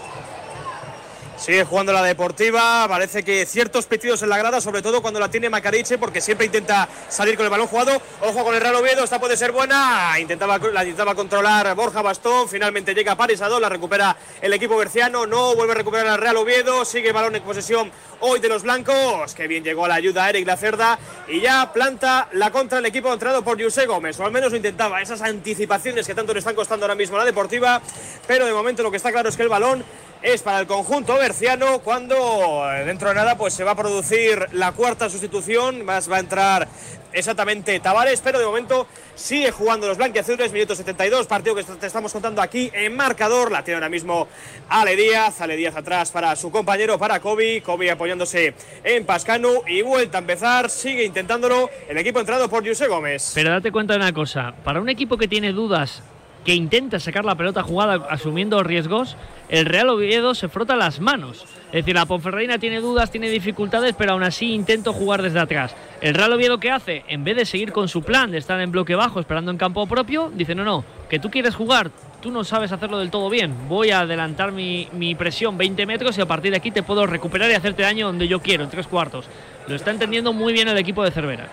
Sigue 1.39 1.63
jugando 1.63 1.93
la 1.93 2.03
deportiva, 2.03 2.85
parece 2.89 3.23
que 3.23 3.45
ciertos 3.45 3.85
pitidos 3.85 4.21
en 4.21 4.29
la 4.29 4.37
grada, 4.37 4.59
sobre 4.59 4.81
todo 4.81 5.01
cuando 5.01 5.21
la 5.21 5.31
tiene 5.31 5.49
Macariche, 5.49 5.97
porque 5.97 6.19
siempre 6.19 6.47
intenta 6.47 6.89
salir 7.07 7.37
con 7.37 7.45
el 7.45 7.49
balón 7.49 7.67
jugado. 7.67 7.93
Ojo 8.21 8.43
con 8.43 8.53
el 8.53 8.59
Real 8.59 8.75
Oviedo, 8.75 9.05
esta 9.05 9.21
puede 9.21 9.37
ser 9.37 9.53
buena. 9.53 10.19
Intentaba, 10.19 10.57
la 10.57 10.83
intentaba 10.83 11.15
controlar 11.15 11.73
Borja 11.75 12.01
Bastón, 12.01 12.49
finalmente 12.49 12.93
llega 12.93 13.15
Paris 13.15 13.41
Adol, 13.41 13.61
la 13.61 13.69
recupera 13.69 14.17
el 14.41 14.51
equipo 14.51 14.75
berciano, 14.75 15.25
no 15.25 15.55
vuelve 15.55 15.71
a 15.71 15.75
recuperar 15.77 16.07
al 16.07 16.17
Real 16.19 16.35
Oviedo, 16.35 16.83
sigue 16.83 17.13
balón 17.13 17.37
en 17.37 17.41
posesión 17.41 17.89
hoy 18.19 18.41
de 18.41 18.49
los 18.49 18.63
blancos. 18.63 19.33
Que 19.33 19.47
bien 19.47 19.63
llegó 19.63 19.85
a 19.85 19.87
la 19.87 19.95
ayuda 19.95 20.29
Eric 20.29 20.45
Lacerda 20.45 20.99
y 21.29 21.39
ya 21.39 21.71
planta 21.71 22.27
la 22.33 22.51
contra 22.51 22.79
el 22.79 22.85
equipo 22.85 23.13
entrenado 23.13 23.45
por 23.45 23.63
José 23.63 23.85
Gómez, 23.85 24.19
o 24.19 24.25
al 24.25 24.33
menos 24.33 24.51
lo 24.51 24.57
intentaba. 24.57 25.01
Esas 25.01 25.21
anticipaciones 25.21 26.05
que 26.05 26.13
tanto 26.13 26.33
le 26.33 26.39
están 26.39 26.53
costando 26.53 26.85
ahora 26.85 26.95
mismo 26.95 27.15
a 27.15 27.19
la 27.19 27.25
deportiva, 27.25 27.81
pero 28.27 28.45
de 28.45 28.51
momento 28.51 28.83
lo 28.83 28.91
que 28.91 28.97
está 28.97 29.13
claro 29.13 29.29
es 29.29 29.37
que 29.37 29.43
el 29.43 29.49
balón 29.49 29.85
es 30.21 30.41
para 30.41 30.59
el 30.59 30.67
conjunto 30.67 31.15
berciano 31.15 31.79
cuando 31.79 32.69
eh, 32.71 32.83
dentro 32.85 33.09
de 33.09 33.15
nada 33.15 33.37
pues 33.37 33.53
se 33.53 33.63
va 33.63 33.71
a 33.71 33.75
producir 33.75 34.47
la 34.51 34.73
cuarta 34.73 35.09
sustitución, 35.09 35.85
más 35.85 36.11
va 36.11 36.17
a 36.17 36.19
entrar 36.19 36.67
exactamente 37.13 37.79
Tavares, 37.79 38.21
pero 38.21 38.39
de 38.39 38.45
momento 38.45 38.87
sigue 39.15 39.51
jugando 39.51 39.87
los 39.87 39.97
blanquiazules, 39.97 40.51
minuto 40.51 40.75
72, 40.75 41.25
partido 41.27 41.55
que 41.55 41.63
te 41.63 41.87
estamos 41.87 42.11
contando 42.11 42.41
aquí 42.41 42.69
en 42.73 42.95
marcador, 42.95 43.51
la 43.51 43.63
tiene 43.63 43.75
ahora 43.75 43.89
mismo 43.89 44.27
Ale 44.69 44.95
Díaz, 44.95 45.41
Ale 45.41 45.55
Díaz 45.55 45.75
atrás 45.75 46.11
para 46.11 46.35
su 46.35 46.51
compañero, 46.51 46.97
para 46.97 47.19
Kobe, 47.19 47.61
Kobe 47.61 47.89
apoyándose 47.89 48.53
en 48.83 49.05
Pascanu. 49.05 49.63
Y 49.67 49.81
vuelta 49.81 50.17
a 50.19 50.21
empezar, 50.21 50.69
sigue 50.69 51.03
intentándolo 51.03 51.69
el 51.87 51.97
equipo 51.97 52.19
entrado 52.19 52.49
por 52.49 52.67
José 52.67 52.87
Gómez. 52.87 53.31
Pero 53.33 53.49
date 53.51 53.71
cuenta 53.71 53.93
de 53.93 53.99
una 53.99 54.13
cosa, 54.13 54.53
para 54.63 54.81
un 54.81 54.89
equipo 54.89 55.17
que 55.17 55.27
tiene 55.27 55.51
dudas, 55.51 56.03
que 56.45 56.53
intenta 56.53 56.99
sacar 56.99 57.25
la 57.25 57.35
pelota 57.35 57.63
jugada 57.63 58.07
asumiendo 58.09 58.61
riesgos, 58.63 59.17
el 59.49 59.65
Real 59.65 59.89
Oviedo 59.89 60.35
se 60.35 60.47
frota 60.47 60.75
las 60.75 60.99
manos. 60.99 61.43
Es 61.67 61.85
decir, 61.85 61.95
la 61.95 62.05
Ponferradina 62.05 62.59
tiene 62.59 62.79
dudas, 62.79 63.11
tiene 63.11 63.29
dificultades, 63.29 63.95
pero 63.97 64.13
aún 64.13 64.23
así 64.23 64.53
intento 64.53 64.93
jugar 64.93 65.21
desde 65.21 65.39
atrás. 65.39 65.75
El 66.01 66.13
Real 66.13 66.33
Oviedo, 66.33 66.59
¿qué 66.59 66.71
hace? 66.71 67.03
En 67.07 67.23
vez 67.23 67.35
de 67.35 67.45
seguir 67.45 67.71
con 67.71 67.87
su 67.87 68.03
plan 68.03 68.31
de 68.31 68.37
estar 68.37 68.59
en 68.61 68.71
bloque 68.71 68.95
bajo 68.95 69.19
esperando 69.19 69.51
en 69.51 69.57
campo 69.57 69.85
propio, 69.87 70.31
dice, 70.33 70.55
no, 70.55 70.63
no, 70.63 70.85
que 71.09 71.19
tú 71.19 71.29
quieres 71.29 71.55
jugar, 71.55 71.91
tú 72.21 72.31
no 72.31 72.43
sabes 72.43 72.71
hacerlo 72.71 72.99
del 72.99 73.11
todo 73.11 73.29
bien. 73.29 73.53
Voy 73.67 73.91
a 73.91 74.01
adelantar 74.01 74.51
mi, 74.51 74.87
mi 74.93 75.15
presión 75.15 75.57
20 75.57 75.85
metros 75.85 76.17
y 76.17 76.21
a 76.21 76.27
partir 76.27 76.51
de 76.51 76.57
aquí 76.57 76.71
te 76.71 76.83
puedo 76.83 77.05
recuperar 77.05 77.49
y 77.51 77.55
hacerte 77.55 77.83
daño 77.83 78.07
donde 78.07 78.27
yo 78.27 78.41
quiero, 78.41 78.63
en 78.63 78.69
tres 78.69 78.87
cuartos. 78.87 79.25
Lo 79.67 79.75
está 79.75 79.91
entendiendo 79.91 80.33
muy 80.33 80.53
bien 80.53 80.67
el 80.67 80.77
equipo 80.77 81.03
de 81.03 81.11
Cervera. 81.11 81.49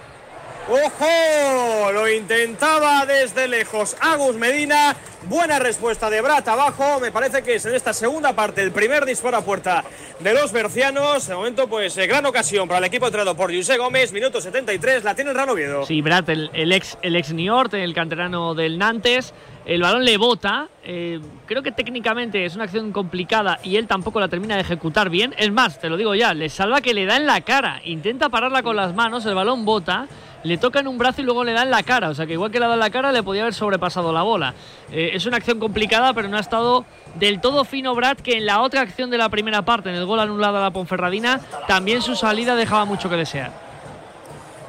¡Ojo! 0.69 1.93
Lo 1.93 2.11
intentaba 2.11 3.07
desde 3.07 3.47
lejos 3.47 3.97
Agus 4.01 4.35
Medina. 4.35 4.97
Buena 5.29 5.59
respuesta 5.61 6.11
de 6.11 6.21
Brat 6.21 6.47
abajo. 6.49 6.99
Me 7.01 7.13
parece 7.13 7.43
que 7.43 7.55
es 7.57 7.67
en 7.67 7.75
esta 7.75 7.93
segunda 7.93 8.33
parte 8.35 8.63
el 8.63 8.73
primer 8.73 9.05
disparo 9.05 9.37
a 9.37 9.43
puerta 9.45 9.85
de 10.19 10.35
los 10.35 10.53
bercianos. 10.53 11.27
De 11.29 11.35
momento, 11.37 11.69
pues 11.69 11.97
eh, 11.99 12.07
gran 12.09 12.27
ocasión 12.27 12.67
para 12.67 12.79
el 12.79 12.85
equipo 12.85 13.07
entrado 13.07 13.37
por 13.37 13.55
José 13.55 13.77
Gómez. 13.79 14.13
Minuto 14.13 14.41
73. 14.41 15.05
La 15.05 15.15
tiene 15.15 15.31
el 15.31 15.37
Real 15.37 15.51
Oviedo. 15.51 15.87
Sí, 15.87 16.03
Brad, 16.03 16.29
el, 16.31 16.51
el 16.53 16.73
ex, 16.73 16.99
el 17.03 17.15
ex 17.17 17.33
Niort, 17.33 17.73
el 17.75 17.95
canterano 17.95 18.55
del 18.55 18.77
Nantes. 18.79 19.35
El 19.67 19.83
balón 19.83 20.05
le 20.05 20.17
bota. 20.17 20.69
eh, 20.85 21.21
creo 21.47 21.63
que 21.63 21.73
técnicamente 21.73 22.45
es 22.45 22.55
una 22.55 22.65
acción 22.65 22.93
complicada 22.93 23.59
y 23.65 23.77
él 23.77 23.89
tampoco 23.89 24.21
la 24.21 24.29
termina 24.29 24.55
de 24.57 24.61
ejecutar 24.63 25.11
bien. 25.11 25.35
Es 25.39 25.51
más, 25.51 25.81
te 25.81 25.89
lo 25.89 25.97
digo 25.97 26.15
ya, 26.15 26.35
le 26.35 26.49
salva 26.49 26.81
que 26.81 26.95
le 26.95 27.05
da 27.05 27.17
en 27.17 27.27
la 27.27 27.41
cara. 27.41 27.81
Intenta 27.85 28.29
pararla 28.29 28.63
con 28.63 28.77
las 28.77 28.95
manos, 28.95 29.27
el 29.27 29.35
balón 29.35 29.65
bota. 29.65 30.07
Le 30.43 30.59
toca 30.59 30.81
en 30.81 30.89
un 30.89 30.99
brazo 30.99 31.23
y 31.23 31.25
luego 31.25 31.45
le 31.45 31.53
da 31.53 31.63
en 31.63 31.71
la 31.71 31.83
cara. 31.83 32.09
O 32.09 32.15
sea 32.15 32.27
que 32.27 32.35
igual 32.35 32.51
que 32.51 32.61
le 32.61 32.67
da 32.67 32.75
en 32.75 32.81
la 32.81 32.91
cara, 32.91 33.13
le 33.13 33.23
podía 33.23 33.43
haber 33.43 33.55
sobrepasado 33.55 34.13
la 34.13 34.23
bola. 34.23 34.55
Eh, 34.93 35.11
es 35.15 35.27
una 35.27 35.39
acción 35.39 35.59
complicada, 35.59 36.13
pero 36.15 36.29
no 36.29 36.37
ha 36.37 36.41
estado 36.41 36.85
del 37.17 37.41
todo 37.41 37.65
fino 37.65 37.95
Brad, 37.95 38.19
que 38.19 38.37
en 38.37 38.47
la 38.47 38.61
otra 38.63 38.83
acción 38.83 39.11
de 39.11 39.19
la 39.19 39.29
primera 39.29 39.63
parte, 39.63 39.89
en 39.89 39.97
el 39.97 40.07
gol 40.07 40.21
anulado 40.21 40.59
a 40.59 40.61
la 40.61 40.71
Ponferradina, 40.71 41.41
también 41.67 42.03
su 42.03 42.15
salida 42.15 42.55
dejaba 42.55 42.85
mucho 42.85 43.09
que 43.09 43.17
desear. 43.17 43.67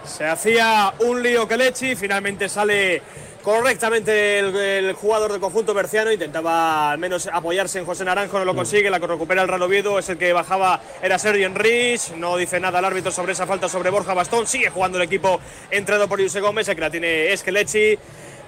Se 0.03 0.25
hacía 0.25 0.93
un 0.99 1.21
lío 1.21 1.47
Kelechi. 1.47 1.95
Finalmente 1.95 2.47
sale 2.49 3.01
correctamente 3.47 4.39
el, 4.39 4.53
el 4.57 4.93
jugador 4.93 5.31
del 5.31 5.39
conjunto 5.39 5.73
berciano. 5.73 6.11
Intentaba 6.11 6.91
al 6.91 6.97
menos 6.97 7.29
apoyarse 7.31 7.79
en 7.79 7.85
José 7.85 8.03
Naranjo, 8.03 8.39
no 8.39 8.43
lo 8.43 8.53
consigue. 8.53 8.89
La 8.89 8.99
que 8.99 9.07
recupera 9.07 9.41
el 9.41 9.47
Real 9.47 9.61
Oviedo 9.61 9.97
es 9.97 10.09
el 10.09 10.17
que 10.17 10.33
bajaba, 10.33 10.81
era 11.01 11.17
Sergio 11.17 11.47
Enrich. 11.47 12.11
No 12.17 12.35
dice 12.35 12.59
nada 12.59 12.79
el 12.79 12.83
árbitro 12.85 13.09
sobre 13.09 13.31
esa 13.31 13.47
falta 13.47 13.69
sobre 13.69 13.89
Borja 13.89 14.13
Bastón. 14.13 14.47
Sigue 14.47 14.69
jugando 14.69 14.97
el 14.97 15.05
equipo 15.05 15.39
entrado 15.71 16.09
por 16.09 16.21
José 16.21 16.41
Gómez, 16.41 16.67
el 16.67 16.75
que 16.75 16.81
la 16.81 16.91
tiene 16.91 17.31
es 17.31 17.41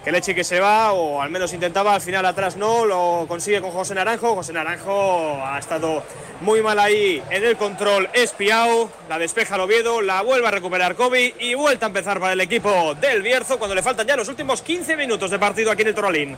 Kelechi. 0.09 0.33
Kelechi 0.33 0.35
que 0.35 0.43
se 0.43 0.59
va, 0.59 0.91
o 0.91 1.21
al 1.21 1.29
menos 1.29 1.53
intentaba, 1.53 1.93
al 1.93 2.01
final 2.01 2.25
atrás 2.25 2.57
no, 2.57 2.85
lo 2.85 3.25
consigue 3.27 3.61
con 3.61 3.71
José 3.71 3.93
Naranjo. 3.95 4.35
José 4.35 4.53
Naranjo 4.53 5.45
ha 5.45 5.59
estado 5.59 6.03
muy 6.41 6.61
mal 6.61 6.79
ahí 6.79 7.21
en 7.29 7.43
el 7.43 7.55
control 7.55 8.09
espiao. 8.13 8.89
La 9.07 9.19
despeja 9.19 9.55
el 9.55 9.61
Oviedo, 9.61 10.01
la 10.01 10.21
vuelve 10.21 10.47
a 10.47 10.51
recuperar 10.51 10.95
Kobe 10.95 11.35
y 11.39 11.53
vuelta 11.53 11.85
a 11.85 11.87
empezar 11.87 12.19
para 12.19 12.33
el 12.33 12.41
equipo 12.41 12.95
del 12.95 13.21
Bierzo 13.21 13.57
cuando 13.57 13.75
le 13.75 13.83
faltan 13.83 14.07
ya 14.07 14.15
los 14.15 14.27
últimos 14.27 14.61
15 14.61 14.97
minutos 14.97 15.31
de 15.31 15.39
partido 15.39 15.71
aquí 15.71 15.83
en 15.83 15.87
el 15.89 15.95
Torolín. 15.95 16.37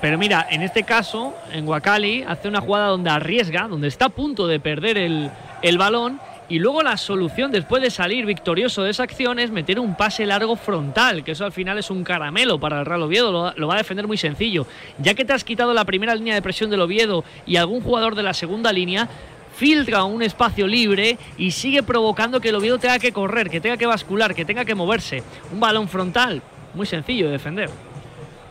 Pero 0.00 0.18
mira, 0.18 0.46
en 0.50 0.62
este 0.62 0.82
caso, 0.82 1.34
en 1.52 1.66
Wakali 1.66 2.24
hace 2.26 2.48
una 2.48 2.60
jugada 2.60 2.88
donde 2.88 3.10
arriesga, 3.10 3.68
donde 3.68 3.88
está 3.88 4.06
a 4.06 4.08
punto 4.08 4.46
de 4.46 4.58
perder 4.60 4.98
el, 4.98 5.30
el 5.62 5.78
balón. 5.78 6.20
Y 6.52 6.58
luego 6.58 6.82
la 6.82 6.98
solución, 6.98 7.50
después 7.50 7.82
de 7.82 7.90
salir 7.90 8.26
victorioso 8.26 8.82
de 8.82 8.90
esa 8.90 9.04
acción, 9.04 9.38
es 9.38 9.50
meter 9.50 9.80
un 9.80 9.96
pase 9.96 10.26
largo 10.26 10.54
frontal, 10.54 11.24
que 11.24 11.32
eso 11.32 11.46
al 11.46 11.52
final 11.52 11.78
es 11.78 11.90
un 11.90 12.04
caramelo 12.04 12.60
para 12.60 12.80
el 12.80 12.84
Real 12.84 13.00
Oviedo, 13.04 13.54
lo, 13.56 13.66
va 13.66 13.74
a 13.76 13.78
defender 13.78 14.06
muy 14.06 14.18
sencillo. 14.18 14.66
Ya 14.98 15.14
que 15.14 15.24
te 15.24 15.32
has 15.32 15.44
quitado 15.44 15.72
la 15.72 15.86
primera 15.86 16.14
línea 16.14 16.34
de 16.34 16.42
presión 16.42 16.68
del 16.68 16.82
Oviedo 16.82 17.24
y 17.46 17.56
algún 17.56 17.80
jugador 17.80 18.14
de 18.16 18.22
la 18.22 18.34
segunda 18.34 18.70
línea, 18.70 19.08
filtra 19.56 20.04
un 20.04 20.22
espacio 20.22 20.66
libre 20.66 21.16
y 21.38 21.52
sigue 21.52 21.82
provocando 21.82 22.38
que 22.38 22.50
el 22.50 22.56
Oviedo 22.56 22.76
tenga 22.76 22.98
que 22.98 23.12
correr, 23.12 23.48
que 23.48 23.62
tenga 23.62 23.78
que 23.78 23.86
bascular, 23.86 24.34
que 24.34 24.44
tenga 24.44 24.66
que 24.66 24.74
moverse. 24.74 25.22
Un 25.54 25.58
balón 25.58 25.88
frontal, 25.88 26.42
muy 26.74 26.84
sencillo 26.84 27.28
de 27.28 27.32
defender. 27.32 27.70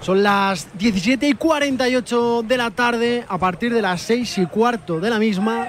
Son 0.02 0.24
las 0.24 0.76
17 0.76 1.28
y 1.28 1.34
48 1.34 2.42
de 2.48 2.58
la 2.58 2.72
tarde. 2.72 3.26
A 3.28 3.38
partir 3.38 3.72
de 3.72 3.84
las 3.84 4.02
6 4.02 4.40
y 4.40 4.46
cuarto 4.48 5.00
de 5.00 5.12
la 5.12 5.20
misma 5.20 5.68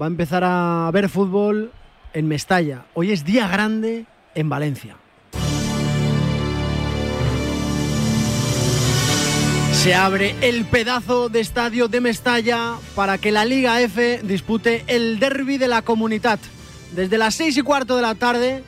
va 0.00 0.06
a 0.06 0.08
empezar 0.08 0.42
a 0.44 0.90
ver 0.92 1.08
fútbol 1.08 1.72
en 2.12 2.28
Mestalla. 2.28 2.86
Hoy 2.94 3.12
es 3.12 3.24
día 3.24 3.48
grande 3.48 4.06
en 4.34 4.48
Valencia. 4.48 4.96
Se 9.72 9.94
abre 9.94 10.36
el 10.42 10.64
pedazo 10.64 11.28
de 11.28 11.40
estadio 11.40 11.88
de 11.88 12.00
Mestalla 12.00 12.76
para 12.94 13.18
que 13.18 13.32
la 13.32 13.44
Liga 13.44 13.80
F 13.80 14.20
dispute 14.22 14.84
el 14.86 15.18
derby 15.18 15.58
de 15.58 15.66
la 15.66 15.82
comunidad. 15.82 16.38
Desde 16.94 17.18
las 17.18 17.34
6 17.34 17.56
y 17.56 17.62
cuarto 17.62 17.96
de 17.96 18.02
la 18.02 18.14
tarde, 18.14 18.62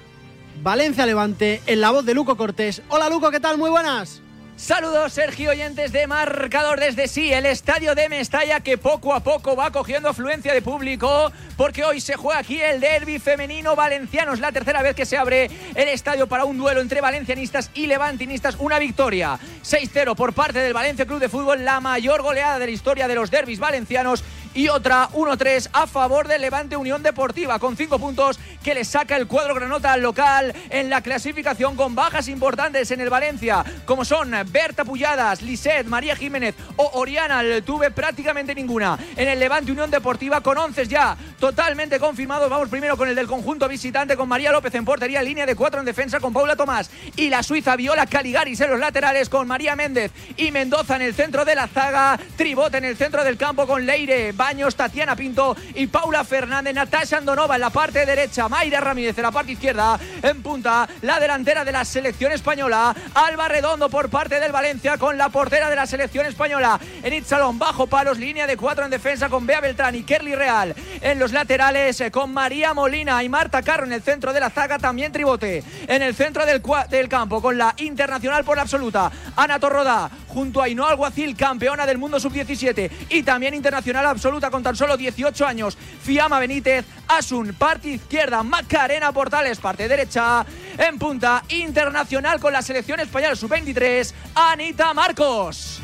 Valencia 0.62 1.06
Levante 1.06 1.62
en 1.66 1.80
la 1.80 1.92
voz 1.92 2.04
de 2.04 2.14
Luco 2.14 2.36
Cortés. 2.36 2.82
Hola 2.88 3.08
Luco, 3.08 3.30
¿qué 3.30 3.38
tal? 3.38 3.58
Muy 3.58 3.70
buenas. 3.70 4.23
Saludos 4.56 5.12
Sergio 5.12 5.50
oyentes 5.50 5.90
de 5.90 6.06
marcador 6.06 6.78
desde 6.78 7.08
sí, 7.08 7.32
el 7.32 7.44
estadio 7.44 7.96
de 7.96 8.08
Mestalla 8.08 8.60
que 8.60 8.78
poco 8.78 9.12
a 9.12 9.18
poco 9.18 9.56
va 9.56 9.72
cogiendo 9.72 10.08
afluencia 10.08 10.54
de 10.54 10.62
público 10.62 11.32
porque 11.56 11.84
hoy 11.84 12.00
se 12.00 12.14
juega 12.14 12.38
aquí 12.38 12.60
el 12.62 12.80
derby 12.80 13.18
femenino 13.18 13.74
valenciano. 13.74 14.32
Es 14.32 14.38
la 14.38 14.52
tercera 14.52 14.80
vez 14.80 14.94
que 14.94 15.06
se 15.06 15.16
abre 15.16 15.50
el 15.74 15.88
estadio 15.88 16.28
para 16.28 16.44
un 16.44 16.56
duelo 16.56 16.80
entre 16.80 17.00
valencianistas 17.00 17.72
y 17.74 17.88
levantinistas. 17.88 18.54
Una 18.60 18.78
victoria 18.78 19.40
6-0 19.64 20.14
por 20.14 20.32
parte 20.32 20.60
del 20.60 20.72
Valencia 20.72 21.04
Club 21.04 21.18
de 21.18 21.28
Fútbol, 21.28 21.64
la 21.64 21.80
mayor 21.80 22.22
goleada 22.22 22.60
de 22.60 22.66
la 22.66 22.72
historia 22.72 23.08
de 23.08 23.16
los 23.16 23.32
derbis 23.32 23.58
valencianos 23.58 24.22
y 24.54 24.68
otra 24.68 25.08
1-3 25.10 25.68
a 25.72 25.86
favor 25.86 26.28
del 26.28 26.40
Levante 26.40 26.76
Unión 26.76 27.02
Deportiva 27.02 27.58
con 27.58 27.76
cinco 27.76 27.98
puntos 27.98 28.38
que 28.62 28.74
le 28.74 28.84
saca 28.84 29.16
el 29.16 29.26
cuadro 29.26 29.54
granota 29.54 29.92
al 29.92 30.02
local 30.02 30.54
en 30.70 30.88
la 30.88 31.02
clasificación 31.02 31.76
con 31.76 31.94
bajas 31.94 32.28
importantes 32.28 32.90
en 32.90 33.00
el 33.00 33.10
Valencia 33.10 33.64
como 33.84 34.04
son 34.04 34.32
Berta 34.50 34.84
Pulladas, 34.84 35.42
Lisset, 35.42 35.86
María 35.86 36.16
Jiménez 36.16 36.54
o 36.76 36.90
Oriana 36.94 37.42
tuve 37.64 37.90
prácticamente 37.90 38.54
ninguna. 38.54 38.98
En 39.16 39.28
el 39.28 39.38
Levante 39.38 39.72
Unión 39.72 39.90
Deportiva 39.90 40.40
con 40.40 40.56
11 40.56 40.86
ya 40.86 41.16
totalmente 41.38 41.98
confirmados 41.98 42.48
vamos 42.48 42.68
primero 42.68 42.96
con 42.96 43.08
el 43.08 43.14
del 43.14 43.26
conjunto 43.26 43.68
visitante 43.68 44.16
con 44.16 44.28
María 44.28 44.52
López 44.52 44.74
en 44.74 44.84
portería 44.84 45.22
línea 45.22 45.46
de 45.46 45.56
cuatro 45.56 45.80
en 45.80 45.86
defensa 45.86 46.20
con 46.20 46.32
Paula 46.32 46.56
Tomás 46.56 46.90
y 47.16 47.28
la 47.28 47.42
suiza 47.42 47.76
Viola 47.76 48.06
Caligaris 48.06 48.60
en 48.60 48.70
los 48.70 48.80
laterales 48.80 49.28
con 49.28 49.48
María 49.48 49.76
Méndez 49.76 50.12
y 50.36 50.50
Mendoza 50.50 50.96
en 50.96 51.02
el 51.02 51.14
centro 51.14 51.44
de 51.44 51.54
la 51.54 51.66
zaga 51.66 52.18
Tribot 52.36 52.74
en 52.74 52.84
el 52.84 52.96
centro 52.96 53.24
del 53.24 53.36
campo 53.36 53.66
con 53.66 53.84
Leire 53.84 54.32
Baños, 54.44 54.76
Tatiana 54.76 55.16
Pinto 55.16 55.56
y 55.74 55.86
Paula 55.86 56.22
Fernández, 56.22 56.74
Natasha 56.74 57.16
Andonova 57.16 57.54
en 57.54 57.62
la 57.62 57.70
parte 57.70 58.04
derecha, 58.04 58.46
Mayra 58.46 58.78
Ramírez 58.78 59.16
en 59.16 59.22
la 59.22 59.30
parte 59.30 59.52
izquierda, 59.52 59.98
en 60.22 60.42
punta, 60.42 60.86
la 61.00 61.18
delantera 61.18 61.64
de 61.64 61.72
la 61.72 61.82
selección 61.82 62.30
española, 62.30 62.94
Alba 63.14 63.48
Redondo 63.48 63.88
por 63.88 64.10
parte 64.10 64.38
del 64.40 64.52
Valencia 64.52 64.98
con 64.98 65.16
la 65.16 65.30
portera 65.30 65.70
de 65.70 65.76
la 65.76 65.86
selección 65.86 66.26
española, 66.26 66.78
en 67.02 67.14
Itzalón, 67.14 67.58
bajo 67.58 67.86
palos, 67.86 68.18
línea 68.18 68.46
de 68.46 68.58
cuatro 68.58 68.84
en 68.84 68.90
defensa 68.90 69.30
con 69.30 69.46
Bea 69.46 69.62
Beltrán 69.62 69.94
y 69.94 70.02
Kerly 70.02 70.34
Real, 70.34 70.74
en 71.00 71.18
los 71.18 71.32
laterales 71.32 71.98
eh, 72.02 72.10
con 72.10 72.30
María 72.34 72.74
Molina 72.74 73.24
y 73.24 73.30
Marta 73.30 73.62
Carro 73.62 73.86
en 73.86 73.94
el 73.94 74.02
centro 74.02 74.34
de 74.34 74.40
la 74.40 74.50
zaga, 74.50 74.78
también 74.78 75.10
Tribote, 75.10 75.64
en 75.88 76.02
el 76.02 76.14
centro 76.14 76.44
del, 76.44 76.60
del 76.90 77.08
campo 77.08 77.40
con 77.40 77.56
la 77.56 77.74
internacional 77.78 78.44
por 78.44 78.56
la 78.56 78.64
absoluta, 78.64 79.10
Ana 79.36 79.58
Torroda, 79.58 80.10
junto 80.28 80.60
a 80.60 80.64
Ainhoa 80.64 80.90
Alguacil, 80.90 81.34
campeona 81.34 81.86
del 81.86 81.96
mundo 81.96 82.20
sub-17 82.20 82.90
y 83.08 83.22
también 83.22 83.54
internacional 83.54 84.04
absoluta 84.04 84.33
con 84.50 84.62
tan 84.62 84.76
solo 84.76 84.96
18 84.96 85.46
años. 85.46 85.76
Fiamma 86.02 86.38
Benítez, 86.38 86.84
Asun, 87.08 87.54
parte 87.54 87.90
izquierda, 87.90 88.42
Macarena 88.42 89.12
Portales, 89.12 89.58
parte 89.58 89.88
derecha, 89.88 90.44
en 90.76 90.98
punta, 90.98 91.44
internacional 91.48 92.40
con 92.40 92.52
la 92.52 92.62
selección 92.62 93.00
española 93.00 93.36
sub-23, 93.36 94.12
Anita 94.34 94.92
Marcos. 94.92 95.80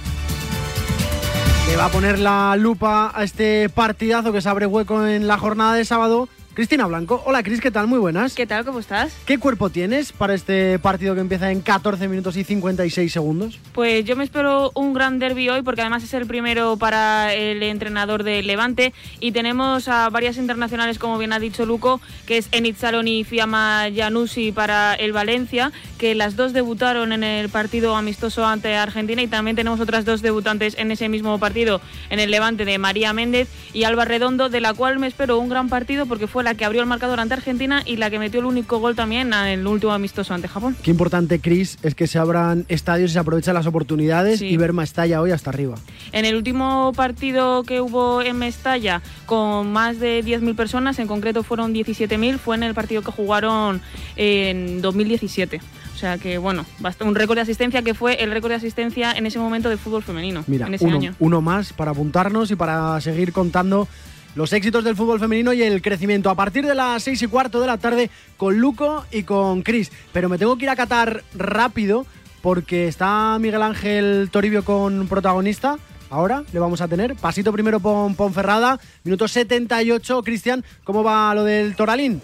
Le 1.69 1.77
va 1.77 1.85
a 1.85 1.91
poner 1.91 2.19
la 2.19 2.57
lupa 2.57 3.13
a 3.15 3.23
este 3.23 3.69
partidazo 3.69 4.33
que 4.33 4.41
se 4.41 4.49
abre 4.49 4.67
hueco 4.67 5.07
en 5.07 5.29
la 5.29 5.39
jornada 5.39 5.75
de 5.75 5.85
sábado. 5.85 6.29
Cristina 6.53 6.87
Blanco. 6.87 7.23
Hola 7.27 7.45
Cris, 7.45 7.61
¿qué 7.61 7.71
tal? 7.71 7.87
Muy 7.87 8.01
buenas. 8.01 8.35
¿Qué 8.35 8.45
tal? 8.45 8.65
¿Cómo 8.65 8.81
estás? 8.81 9.17
¿Qué 9.25 9.39
cuerpo 9.39 9.71
tienes 9.71 10.11
para 10.11 10.35
este 10.35 10.81
partido 10.81 11.15
que 11.15 11.21
empieza 11.21 11.53
en 11.53 11.61
14 11.61 12.09
minutos 12.09 12.37
y 12.37 12.43
56 12.43 13.13
segundos? 13.13 13.61
Pues 13.73 14.05
yo 14.05 14.17
me 14.17 14.25
espero 14.25 14.73
un 14.75 14.93
gran 14.93 15.21
derby 15.21 15.49
hoy 15.49 15.63
porque 15.63 15.83
además 15.83 16.03
es 16.03 16.13
el 16.13 16.27
primero 16.27 16.77
para 16.77 17.33
el 17.35 17.63
entrenador 17.63 18.25
de 18.25 18.43
Levante 18.43 18.93
y 19.21 19.31
tenemos 19.31 19.87
a 19.87 20.11
varias 20.11 20.39
internacionales, 20.39 20.99
como 20.99 21.19
bien 21.19 21.33
ha 21.33 21.39
dicho 21.39 21.65
Luco, 21.67 22.01
que 22.27 22.39
es 22.39 22.49
Enid 22.51 22.75
Saloni 22.77 23.21
y 23.21 23.25
Fiamma 23.25 23.87
Janussi 23.95 24.51
para 24.51 24.95
el 24.95 25.13
Valencia, 25.13 25.71
que 25.99 26.17
las 26.17 26.35
dos 26.35 26.53
debutaron 26.53 27.13
en 27.13 27.23
el 27.23 27.49
partido 27.49 27.95
amistoso 27.95 28.45
ante 28.45 28.75
Argentina 28.75 29.23
y 29.23 29.29
también 29.29 29.55
tenemos 29.55 29.79
otras 29.79 30.05
dos 30.05 30.21
debutantes 30.21 30.75
en 30.79 30.91
ese 30.91 31.09
mismo 31.09 31.39
partido 31.39 31.81
en 32.11 32.19
el 32.19 32.33
Levante 32.33 32.65
de 32.65 32.77
María 32.79 33.13
Méndez 33.13 33.49
y 33.73 33.85
Alba 33.85 34.05
Redondo, 34.05 34.49
de 34.49 34.61
la 34.61 34.75
cual 34.75 34.99
me 34.99 35.07
espero 35.07 35.39
un 35.39 35.49
gran 35.49 35.69
partido 35.69 36.07
porque 36.07 36.27
fue 36.27 36.40
la 36.43 36.55
que 36.55 36.65
abrió 36.65 36.81
el 36.83 36.87
marcador 36.89 37.21
ante 37.21 37.35
Argentina 37.35 37.83
y 37.85 37.97
la 37.97 38.11
que 38.11 38.19
metió 38.19 38.41
el 38.41 38.47
único 38.47 38.79
gol 38.79 38.95
también 38.97 39.33
en 39.33 39.47
el 39.47 39.67
último 39.67 39.93
amistoso 39.93 40.35
ante 40.35 40.49
Japón. 40.49 40.77
Qué 40.83 40.91
importante, 40.91 41.41
Cris, 41.41 41.79
es 41.83 41.95
que 41.95 42.07
se 42.07 42.19
abran 42.19 42.65
estadios 42.69 43.11
y 43.11 43.15
se 43.15 43.19
aprovechen 43.19 43.55
las 43.55 43.67
oportunidades 43.67 44.39
Sí. 44.41 44.47
y 44.47 44.57
ver 44.57 44.73
Mestalla 44.73 45.21
hoy 45.21 45.31
hasta 45.33 45.51
arriba. 45.51 45.77
En 46.13 46.25
el 46.25 46.35
último 46.37 46.93
partido 46.95 47.63
que 47.65 47.81
hubo 47.81 48.23
en 48.23 48.37
Mestalla 48.39 49.03
con 49.27 49.73
más 49.73 49.99
de 50.01 50.23
10.000 50.25 50.55
personas, 50.57 50.99
en 50.99 51.07
concreto 51.07 51.43
fueron 51.43 51.73
17.000, 51.75 52.39
fue 52.39 52.57
en 52.57 52.63
el 52.63 52.75
partido 52.75 53.03
que 53.03 53.11
jugaron 53.13 53.81
en 54.17 54.81
2017. 54.83 55.61
O 55.95 55.99
sea 56.01 56.17
que, 56.17 56.39
bueno, 56.39 56.65
un 57.05 57.15
récord 57.15 57.37
de 57.37 57.43
asistencia 57.43 57.83
que 57.83 57.93
fue 57.93 58.23
el 58.23 58.31
récord 58.31 58.51
de 58.51 58.57
asistencia 58.57 59.13
en 59.13 59.27
ese 59.27 59.39
momento 59.39 59.69
de 59.69 59.77
fútbol 59.77 60.03
femenino, 60.03 60.45
Mira, 60.47 60.67
en 60.67 60.75
ese 60.75 60.87
uno, 60.87 60.97
año. 60.97 61.15
uno 61.19 61.43
más 61.43 61.75
para 61.75 61.91
apuntarnos 61.91 62.51
y 62.51 62.57
para 62.57 62.99
seguir 63.03 63.33
contando 63.35 63.87
los 64.35 64.53
éxitos 64.53 64.85
del 64.85 64.97
fútbol 64.97 65.21
femenino 65.21 65.53
y 65.53 65.63
el 65.63 65.83
crecimiento 65.83 66.31
a 66.31 66.35
partir 66.35 66.67
de 66.67 66.75
las 66.75 67.03
seis 67.03 67.21
y 67.23 67.27
cuarto 67.27 67.61
de 67.61 67.67
la 67.67 67.79
tarde 67.79 68.11
con 68.37 68.59
Luco 68.59 69.05
y 69.11 69.25
con 69.25 69.63
Cris. 69.63 69.91
Pero 70.13 70.29
me 70.29 70.39
tengo 70.39 70.57
que 70.57 70.65
ir 70.65 70.71
a 70.71 70.77
Qatar 70.77 71.23
rápido 71.35 72.07
porque 72.43 72.89
está 72.89 73.39
Miguel 73.41 73.63
Ángel 73.63 74.29
Toribio 74.31 74.65
con 74.65 75.09
protagonista. 75.09 75.79
Ahora 76.11 76.43
le 76.53 76.59
vamos 76.59 76.81
a 76.81 76.89
tener. 76.89 77.15
Pasito 77.15 77.53
primero 77.53 77.81
con 77.81 78.15
Ponferrada, 78.15 78.81
minuto 79.05 79.29
78. 79.29 80.23
Cristian, 80.23 80.65
¿cómo 80.85 81.05
va 81.05 81.35
lo 81.35 81.45
del 81.45 81.77
Toralín? 81.77 82.21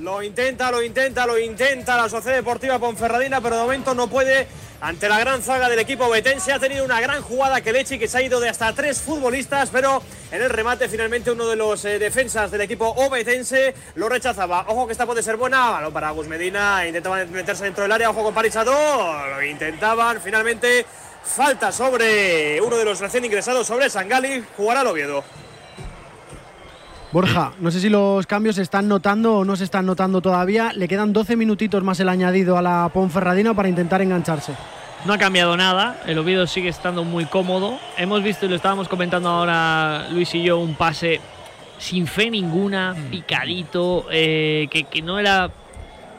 Lo 0.00 0.22
intenta, 0.22 0.70
lo 0.70 0.82
intenta, 0.82 1.26
lo 1.26 1.38
intenta 1.38 1.98
la 1.98 2.08
Sociedad 2.08 2.36
Deportiva 2.36 2.78
Ponferradina, 2.78 3.42
pero 3.42 3.56
de 3.56 3.62
momento 3.62 3.94
no 3.94 4.08
puede. 4.08 4.46
Ante 4.80 5.08
la 5.08 5.18
gran 5.20 5.42
zaga 5.42 5.68
del 5.68 5.78
equipo 5.78 6.08
betense 6.08 6.50
ha 6.50 6.58
tenido 6.58 6.84
una 6.84 7.00
gran 7.00 7.22
jugada 7.22 7.60
que 7.60 7.72
Lechi 7.72 7.98
que 7.98 8.08
se 8.08 8.18
ha 8.18 8.22
ido 8.22 8.40
de 8.40 8.48
hasta 8.48 8.72
tres 8.72 9.00
futbolistas, 9.00 9.68
pero 9.70 10.02
en 10.32 10.42
el 10.42 10.50
remate 10.50 10.88
finalmente 10.88 11.30
uno 11.30 11.46
de 11.46 11.54
los 11.54 11.84
eh, 11.84 12.00
defensas 12.00 12.50
del 12.50 12.62
equipo 12.62 12.88
obetense 12.88 13.74
lo 13.94 14.08
rechazaba. 14.08 14.64
Ojo 14.68 14.86
que 14.86 14.92
esta 14.92 15.06
puede 15.06 15.22
ser 15.22 15.36
buena, 15.36 15.70
balón 15.70 15.92
para 15.92 16.10
Gus 16.10 16.26
Medina, 16.26 16.84
intentaban 16.86 17.30
meterse 17.30 17.64
dentro 17.64 17.82
del 17.82 17.92
área, 17.92 18.10
ojo 18.10 18.24
con 18.24 18.34
Parichador, 18.34 19.28
lo 19.28 19.42
intentaban, 19.44 20.20
finalmente 20.20 20.84
falta 21.22 21.70
sobre 21.70 22.60
uno 22.60 22.76
de 22.76 22.84
los 22.84 22.98
recién 22.98 23.24
ingresados 23.24 23.66
sobre 23.66 23.88
Sangali, 23.88 24.42
jugará 24.56 24.80
el 24.80 24.88
Oviedo. 24.88 25.22
Borja, 27.12 27.52
no 27.60 27.70
sé 27.70 27.78
si 27.78 27.90
los 27.90 28.26
cambios 28.26 28.56
se 28.56 28.62
están 28.62 28.88
notando 28.88 29.34
o 29.34 29.44
no 29.44 29.54
se 29.54 29.64
están 29.64 29.84
notando 29.84 30.22
todavía. 30.22 30.72
Le 30.74 30.88
quedan 30.88 31.12
12 31.12 31.36
minutitos 31.36 31.84
más 31.84 32.00
el 32.00 32.08
añadido 32.08 32.56
a 32.56 32.62
la 32.62 32.90
Ponferradina 32.92 33.52
para 33.52 33.68
intentar 33.68 34.00
engancharse. 34.00 34.54
No 35.04 35.12
ha 35.12 35.18
cambiado 35.18 35.54
nada, 35.56 36.00
el 36.06 36.18
Oviedo 36.18 36.46
sigue 36.46 36.70
estando 36.70 37.04
muy 37.04 37.26
cómodo. 37.26 37.78
Hemos 37.98 38.22
visto, 38.22 38.46
y 38.46 38.48
lo 38.48 38.56
estábamos 38.56 38.88
comentando 38.88 39.28
ahora 39.28 40.06
Luis 40.10 40.34
y 40.34 40.42
yo, 40.42 40.58
un 40.58 40.74
pase 40.74 41.20
sin 41.76 42.06
fe 42.06 42.30
ninguna, 42.30 42.96
picadito, 43.10 44.06
eh, 44.10 44.68
que, 44.70 44.84
que 44.84 45.02
no 45.02 45.18
era 45.18 45.50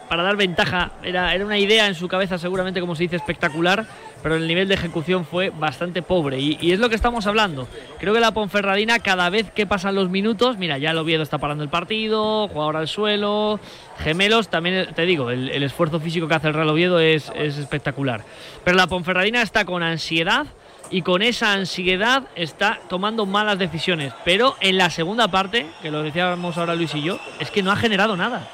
para 0.09 0.21
dar 0.21 0.35
ventaja, 0.35 0.91
era, 1.01 1.33
era 1.33 1.43
una 1.43 1.57
idea 1.57 1.87
en 1.87 1.95
su 1.95 2.07
cabeza 2.07 2.37
seguramente, 2.37 2.79
como 2.79 2.95
se 2.95 3.03
dice, 3.03 3.15
espectacular, 3.15 3.87
pero 4.23 4.35
el 4.35 4.47
nivel 4.47 4.69
de 4.69 4.75
ejecución 4.75 5.25
fue 5.25 5.49
bastante 5.49 6.01
pobre. 6.01 6.39
Y, 6.39 6.71
es 6.71 6.79
lo 6.79 6.89
que 6.89 6.95
estamos 6.95 7.27
hablando. 7.27 7.67
Creo 7.99 8.13
que 8.13 8.21
la 8.21 8.31
Ponferradina, 8.31 8.99
cada 8.99 9.29
vez 9.29 9.51
que 9.51 9.67
pasan 9.67 9.95
los 9.95 10.09
minutos, 10.09 10.57
mira, 10.57 10.77
ya 10.77 10.91
el 10.91 10.97
Oviedo 10.97 11.21
está 11.21 11.37
parando 11.37 11.63
el 11.63 11.69
partido, 11.69 12.47
jugador 12.47 12.77
al 12.77 12.87
suelo, 12.87 13.59
gemelos, 13.99 14.47
también 14.47 14.87
te 14.95 15.05
digo, 15.05 15.29
el, 15.29 15.49
el 15.49 15.61
esfuerzo 15.63 15.99
físico 15.99 16.27
que 16.27 16.35
hace 16.35 16.47
el 16.47 16.53
Real 16.53 16.69
Oviedo 16.69 16.99
es, 16.99 17.31
es 17.35 17.57
espectacular. 17.57 18.23
Pero 18.63 18.77
la 18.77 18.87
Ponferradina 18.87 19.41
está 19.41 19.65
con 19.65 19.83
ansiedad 19.83 20.47
y 20.89 21.01
con 21.01 21.21
esa 21.21 21.53
ansiedad 21.53 22.23
está 22.35 22.79
tomando 22.87 23.25
malas 23.25 23.59
decisiones. 23.59 24.13
Pero 24.23 24.55
en 24.61 24.77
la 24.77 24.89
segunda 24.89 25.27
parte, 25.27 25.65
que 25.81 25.91
lo 25.91 26.01
decíamos 26.01 26.57
ahora 26.57 26.75
Luis 26.75 26.95
y 26.95 27.01
yo, 27.01 27.19
es 27.39 27.51
que 27.51 27.63
no 27.63 27.71
ha 27.71 27.75
generado 27.75 28.15
nada. 28.15 28.47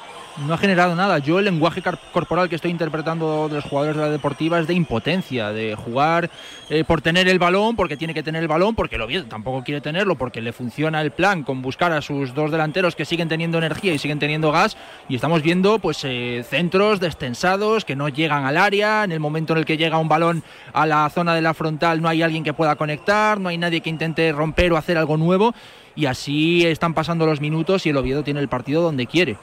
No 0.46 0.54
ha 0.54 0.58
generado 0.58 0.94
nada. 0.94 1.18
Yo 1.18 1.38
el 1.38 1.44
lenguaje 1.44 1.82
corporal 2.12 2.48
que 2.48 2.56
estoy 2.56 2.70
interpretando 2.70 3.48
de 3.48 3.56
los 3.56 3.64
jugadores 3.64 3.96
de 3.96 4.02
la 4.02 4.10
deportiva 4.10 4.58
es 4.58 4.66
de 4.66 4.74
impotencia, 4.74 5.50
de 5.50 5.74
jugar 5.74 6.30
eh, 6.68 6.84
por 6.84 7.02
tener 7.02 7.28
el 7.28 7.38
balón, 7.38 7.76
porque 7.76 7.96
tiene 7.96 8.14
que 8.14 8.22
tener 8.22 8.42
el 8.42 8.48
balón, 8.48 8.74
porque 8.74 8.96
lo 8.96 9.08
tampoco 9.28 9.64
quiere 9.64 9.80
tenerlo, 9.80 10.14
porque 10.16 10.40
le 10.40 10.52
funciona 10.52 11.00
el 11.02 11.10
plan 11.10 11.42
con 11.42 11.62
buscar 11.62 11.92
a 11.92 12.00
sus 12.00 12.32
dos 12.34 12.50
delanteros 12.50 12.94
que 12.94 13.04
siguen 13.04 13.28
teniendo 13.28 13.58
energía 13.58 13.92
y 13.92 13.98
siguen 13.98 14.18
teniendo 14.18 14.52
gas. 14.52 14.76
Y 15.08 15.16
estamos 15.16 15.42
viendo 15.42 15.78
pues 15.78 16.04
eh, 16.04 16.44
centros 16.48 17.00
descensados 17.00 17.84
que 17.84 17.96
no 17.96 18.08
llegan 18.08 18.44
al 18.44 18.56
área. 18.56 19.04
En 19.04 19.12
el 19.12 19.20
momento 19.20 19.52
en 19.52 19.60
el 19.60 19.64
que 19.64 19.76
llega 19.76 19.98
un 19.98 20.08
balón 20.08 20.42
a 20.72 20.86
la 20.86 21.08
zona 21.10 21.34
de 21.34 21.42
la 21.42 21.54
frontal 21.54 22.00
no 22.00 22.08
hay 22.08 22.22
alguien 22.22 22.44
que 22.44 22.52
pueda 22.52 22.76
conectar, 22.76 23.40
no 23.40 23.48
hay 23.48 23.58
nadie 23.58 23.80
que 23.80 23.90
intente 23.90 24.32
romper 24.32 24.72
o 24.72 24.76
hacer 24.76 24.96
algo 24.96 25.16
nuevo. 25.16 25.54
Y 25.96 26.06
así 26.06 26.64
están 26.64 26.94
pasando 26.94 27.26
los 27.26 27.40
minutos 27.40 27.84
y 27.84 27.90
el 27.90 27.96
Oviedo 27.96 28.22
tiene 28.22 28.40
el 28.40 28.48
partido 28.48 28.82
donde 28.82 29.06
quiere. 29.06 29.36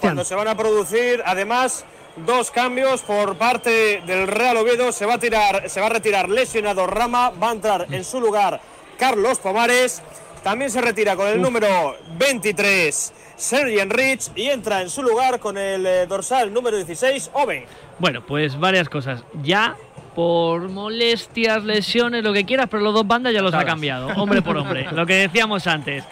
Cuando 0.00 0.24
se 0.24 0.34
van 0.34 0.48
a 0.48 0.56
producir, 0.56 1.22
además, 1.24 1.84
dos 2.26 2.50
cambios 2.50 3.02
por 3.02 3.36
parte 3.36 4.02
del 4.06 4.26
Real 4.26 4.56
Oviedo. 4.58 4.92
Se 4.92 5.06
va 5.06 5.14
a 5.14 5.18
tirar, 5.18 5.68
se 5.70 5.80
va 5.80 5.86
a 5.86 5.90
retirar 5.90 6.28
lesionado 6.28 6.86
Rama, 6.86 7.30
va 7.30 7.50
a 7.50 7.52
entrar 7.52 7.86
en 7.90 8.04
su 8.04 8.20
lugar 8.20 8.60
Carlos 8.98 9.38
Pomares. 9.38 10.02
También 10.42 10.70
se 10.70 10.80
retira 10.80 11.16
con 11.16 11.28
el 11.28 11.40
número 11.40 11.96
23 12.16 13.12
Sergi 13.36 13.78
Enrich 13.78 14.30
y 14.34 14.48
entra 14.48 14.82
en 14.82 14.90
su 14.90 15.02
lugar 15.02 15.38
con 15.38 15.58
el 15.58 15.86
eh, 15.86 16.06
dorsal 16.06 16.52
número 16.52 16.76
16 16.76 17.30
Oven. 17.34 17.64
Bueno, 17.98 18.24
pues 18.24 18.58
varias 18.58 18.88
cosas. 18.88 19.22
Ya 19.42 19.76
por 20.14 20.68
molestias, 20.68 21.62
lesiones, 21.64 22.24
lo 22.24 22.32
que 22.32 22.44
quieras, 22.44 22.66
pero 22.70 22.82
los 22.82 22.94
dos 22.94 23.06
bandas 23.06 23.32
ya 23.32 23.40
los 23.40 23.54
ha 23.54 23.64
cambiado, 23.64 24.08
hombre 24.20 24.42
por 24.42 24.56
hombre. 24.56 24.88
lo 24.92 25.06
que 25.06 25.14
decíamos 25.14 25.66
antes 25.66 26.04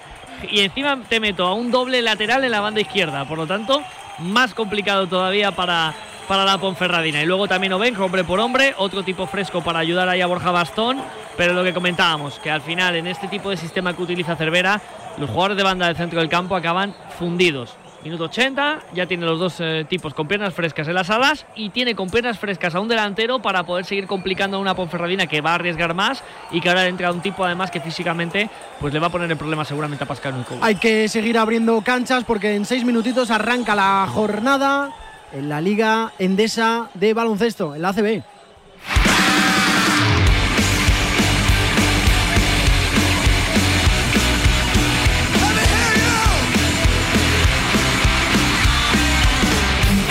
y 0.51 0.61
encima 0.61 0.99
te 1.09 1.20
meto 1.20 1.47
a 1.47 1.55
un 1.55 1.70
doble 1.70 2.03
lateral 2.03 2.45
en 2.45 2.51
la 2.51 2.61
banda 2.61 2.80
izquierda. 2.80 3.24
Por 3.24 3.39
lo 3.39 3.47
tanto, 3.47 3.82
más 4.18 4.55
complicado 4.55 5.07
todavía 5.07 5.53
para, 5.53 5.95
para 6.28 6.45
la 6.45 6.59
Ponferradina. 6.59 7.22
Y 7.22 7.26
luego 7.26 7.49
también 7.49 7.72
Obenjo, 7.72 8.05
hombre 8.05 8.24
por 8.24 8.41
hombre, 8.41 8.74
otro 8.78 9.03
tipo 9.03 9.26
fresco 9.26 9.62
para 9.62 9.78
ayudar 9.78 10.09
ahí 10.09 10.20
a 10.20 10.26
Borja 10.26 10.51
Bastón. 10.51 11.01
Pero 11.37 11.53
lo 11.53 11.64
que 11.64 11.74
comentábamos, 11.74 12.39
que 12.39 12.51
al 12.51 12.62
final 12.62 12.97
en 12.97 13.07
este 13.07 13.28
tipo 13.28 13.51
de 13.51 13.57
sistema 13.57 13.95
que 13.95 14.03
utiliza 14.03 14.37
Cervera, 14.37 14.80
los 15.18 15.28
jugadores 15.28 15.57
de 15.57 15.62
banda 15.62 15.87
del 15.87 15.97
centro 15.97 16.20
del 16.20 16.28
campo 16.28 16.57
acaban 16.57 16.95
fundidos. 17.18 17.76
Minuto 18.07 18.26
80, 18.26 18.82
ya 18.94 19.07
tiene 19.07 19.26
los 19.26 19.40
dos 19.40 19.57
eh, 19.59 19.84
tipos 19.88 20.14
con 20.14 20.28
piernas 20.28 20.54
frescas 20.54 20.86
en 20.86 20.94
las 20.94 21.11
alas 21.11 21.44
y 21.57 21.70
tiene 21.70 21.96
con 21.96 22.09
piernas 22.09 22.38
frescas 22.38 22.72
a 22.76 22.78
un 22.78 22.86
delantero 22.86 23.42
para 23.42 23.64
poder 23.64 23.84
seguir 23.84 24.07
complicando 24.07 24.59
a 24.59 24.61
una 24.61 24.76
Ponferradina 24.76 25.26
que 25.26 25.40
va 25.40 25.50
a 25.50 25.54
arriesgar 25.57 25.92
más 25.92 26.22
y 26.52 26.61
que 26.61 26.68
ahora 26.68 26.86
entra 26.86 27.11
un 27.11 27.20
tipo 27.20 27.44
además 27.44 27.72
que 27.72 27.80
físicamente 27.80 28.48
pues 28.78 28.94
le 28.94 29.00
va 29.00 29.09
a 29.09 29.11
poner 29.11 29.28
en 29.28 29.36
problema 29.36 29.64
seguramente 29.64 30.04
a 30.04 30.07
Pascal 30.07 30.38
Nuco. 30.38 30.57
Hay 30.62 30.76
que 30.76 31.09
seguir 31.09 31.36
abriendo 31.36 31.80
canchas 31.80 32.22
porque 32.22 32.54
en 32.54 32.64
seis 32.64 32.84
minutitos 32.84 33.32
arranca 33.32 33.74
la 33.74 34.07
jornada 34.09 34.92
en 35.32 35.48
la 35.48 35.61
Liga 35.61 36.12
Endesa 36.20 36.88
de 36.94 37.12
Baloncesto, 37.12 37.74
en 37.74 37.82
la 37.82 37.88
ACB. 37.88 38.22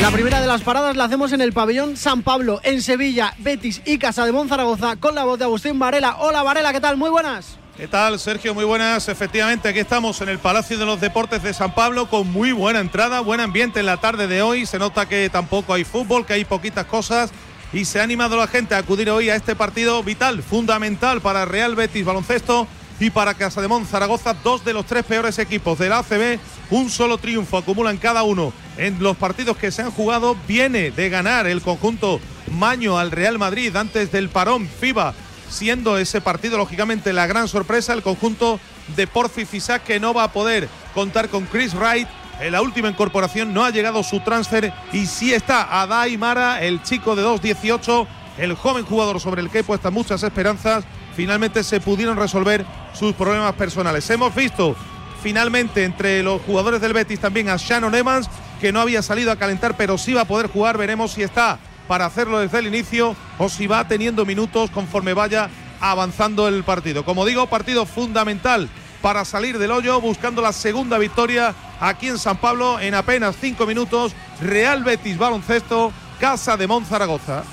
La 0.06 0.12
primera 0.12 0.40
de 0.40 0.46
las 0.46 0.62
paradas 0.62 0.96
la 0.96 1.06
hacemos 1.06 1.34
en 1.34 1.42
el 1.42 1.52
pabellón 1.52 1.98
San 1.98 2.22
Pablo, 2.22 2.62
en 2.62 2.84
Sevilla, 2.84 3.34
Betis 3.40 3.82
y 3.86 3.98
Casa 3.98 4.24
de 4.24 4.32
Monzaragoza, 4.32 4.98
con 4.98 5.16
la 5.16 5.24
voz 5.24 5.40
de 5.40 5.46
Agustín 5.46 5.80
Varela. 5.80 6.18
Hola 6.20 6.44
Varela, 6.44 6.72
¿qué 6.72 6.80
tal? 6.80 6.96
Muy 6.96 7.10
buenas. 7.10 7.58
¿Qué 7.76 7.88
tal, 7.88 8.20
Sergio? 8.20 8.54
Muy 8.54 8.66
buenas. 8.66 9.10
Efectivamente, 9.10 9.68
aquí 9.68 9.80
estamos 9.80 10.22
en 10.22 10.30
el 10.30 10.38
Palacio 10.38 10.78
de 10.78 10.86
los 10.86 11.02
Deportes 11.02 11.42
de 11.42 11.56
San 11.56 11.74
Pablo 11.74 12.08
con 12.08 12.32
muy 12.32 12.52
buena 12.52 12.82
entrada, 12.82 13.22
buen 13.22 13.40
ambiente 13.40 13.80
en 13.80 13.88
la 13.88 13.98
tarde 13.98 14.28
de 14.28 14.44
hoy. 14.44 14.68
Se 14.68 14.78
nota 14.78 15.08
que 15.08 15.28
tampoco 15.32 15.74
hay 15.74 15.86
fútbol, 15.86 16.24
que 16.24 16.34
hay 16.34 16.46
poquitas 16.46 16.86
cosas 16.86 17.32
y 17.74 17.86
se 17.86 18.00
ha 18.00 18.04
animado 18.04 18.38
la 18.38 18.46
gente 18.46 18.76
a 18.76 18.78
acudir 18.78 19.10
hoy 19.10 19.32
a 19.32 19.36
este 19.36 19.56
partido 19.56 20.04
vital, 20.04 20.44
fundamental 20.44 21.20
para 21.20 21.46
Real 21.46 21.74
Betis 21.74 22.06
Baloncesto 22.06 22.68
y 23.00 23.10
para 23.10 23.34
Casa 23.34 23.60
de 23.60 23.86
Zaragoza, 23.86 24.36
dos 24.44 24.64
de 24.64 24.74
los 24.74 24.86
tres 24.86 25.04
peores 25.04 25.40
equipos 25.40 25.80
del 25.80 25.94
ACB, 25.94 26.38
un 26.70 26.92
solo 26.92 27.18
triunfo 27.18 27.58
acumulan 27.58 27.98
cada 27.98 28.22
uno 28.22 28.54
en 28.78 29.02
los 29.02 29.18
partidos 29.18 29.58
que 29.58 29.72
se 29.72 29.82
han 29.82 29.92
jugado. 29.92 30.36
Viene 30.48 30.92
de 30.92 31.10
ganar 31.10 31.48
el 31.48 31.62
conjunto 31.62 32.20
Maño 32.52 32.98
al 32.98 33.12
Real 33.12 33.38
Madrid 33.40 33.76
antes 33.76 34.12
del 34.12 34.30
parón 34.30 34.68
FIBA, 34.68 35.14
siendo 35.50 35.98
ese 35.98 36.22
partido 36.22 36.58
lógicamente 36.58 37.14
la 37.14 37.28
gran 37.28 37.48
sorpresa, 37.48 37.94
el 37.94 38.04
conjunto 38.04 38.60
de 38.96 39.08
Porfi 39.08 39.46
Fisac 39.46 39.84
que 39.84 40.00
no 40.00 40.14
va 40.14 40.26
a 40.26 40.32
poder 40.32 40.70
contar 40.94 41.30
con 41.30 41.46
Chris 41.46 41.74
Wright. 41.74 42.08
En 42.40 42.52
la 42.52 42.62
última 42.62 42.90
incorporación 42.90 43.54
no 43.54 43.64
ha 43.64 43.72
llegado 43.72 44.04
su 44.04 44.20
transfer 44.20 44.74
y 44.92 45.06
sí 45.06 45.34
está 45.34 45.82
Adai 45.82 46.18
Mara, 46.18 46.62
el 46.62 46.84
chico 46.84 47.16
de 47.16 47.24
2'18, 47.24 48.08
el 48.38 48.56
joven 48.56 48.86
jugador 48.86 49.22
sobre 49.22 49.42
el 49.42 49.50
que 49.50 49.60
he 49.60 49.64
puesto 49.64 49.90
muchas 49.92 50.22
esperanzas 50.22 50.84
finalmente 51.16 51.64
se 51.64 51.80
pudieron 51.80 52.18
resolver 52.18 52.66
sus 52.94 53.14
problemas 53.14 53.54
personales. 53.54 54.08
Hemos 54.10 54.36
visto 54.36 54.76
finalmente 55.24 55.84
entre 55.84 56.22
los 56.22 56.42
jugadores 56.42 56.82
del 56.82 56.94
Betis 56.94 57.20
también 57.20 57.50
a 57.50 57.58
Shannon 57.58 57.96
Evans, 57.96 58.30
que 58.60 58.72
no 58.72 58.82
había 58.82 59.02
salido 59.02 59.32
a 59.32 59.36
calentar, 59.36 59.78
pero 59.78 59.98
sí 59.98 60.14
va 60.14 60.22
a 60.22 60.26
poder 60.26 60.48
jugar. 60.48 60.78
Veremos 60.78 61.12
si 61.12 61.24
está 61.24 61.60
para 61.88 62.06
hacerlo 62.06 62.40
desde 62.40 62.60
el 62.60 62.68
inicio 62.68 63.16
o 63.38 63.50
si 63.50 63.68
va 63.68 63.88
teniendo 63.88 64.26
minutos 64.26 64.72
conforme 64.72 65.14
vaya 65.14 65.50
avanzando 65.80 66.48
el 66.48 66.64
partido. 66.64 67.06
Como 67.06 67.26
digo, 67.26 67.48
partido 67.48 67.86
fundamental 67.86 68.70
para 69.02 69.24
salir 69.26 69.60
del 69.60 69.72
hoyo, 69.72 70.02
buscando 70.02 70.42
la 70.42 70.52
segunda 70.52 70.98
victoria 70.98 71.54
aquí 71.80 72.08
en 72.08 72.18
San 72.18 72.38
Pablo 72.38 72.80
en 72.80 72.96
apenas 72.96 73.36
cinco 73.40 73.66
minutos. 73.66 74.14
Real 74.42 74.84
Betis 74.84 75.18
Baloncesto, 75.18 75.92
Casa 76.20 76.58
de 76.58 76.68
Monzaragoza. 76.68 77.44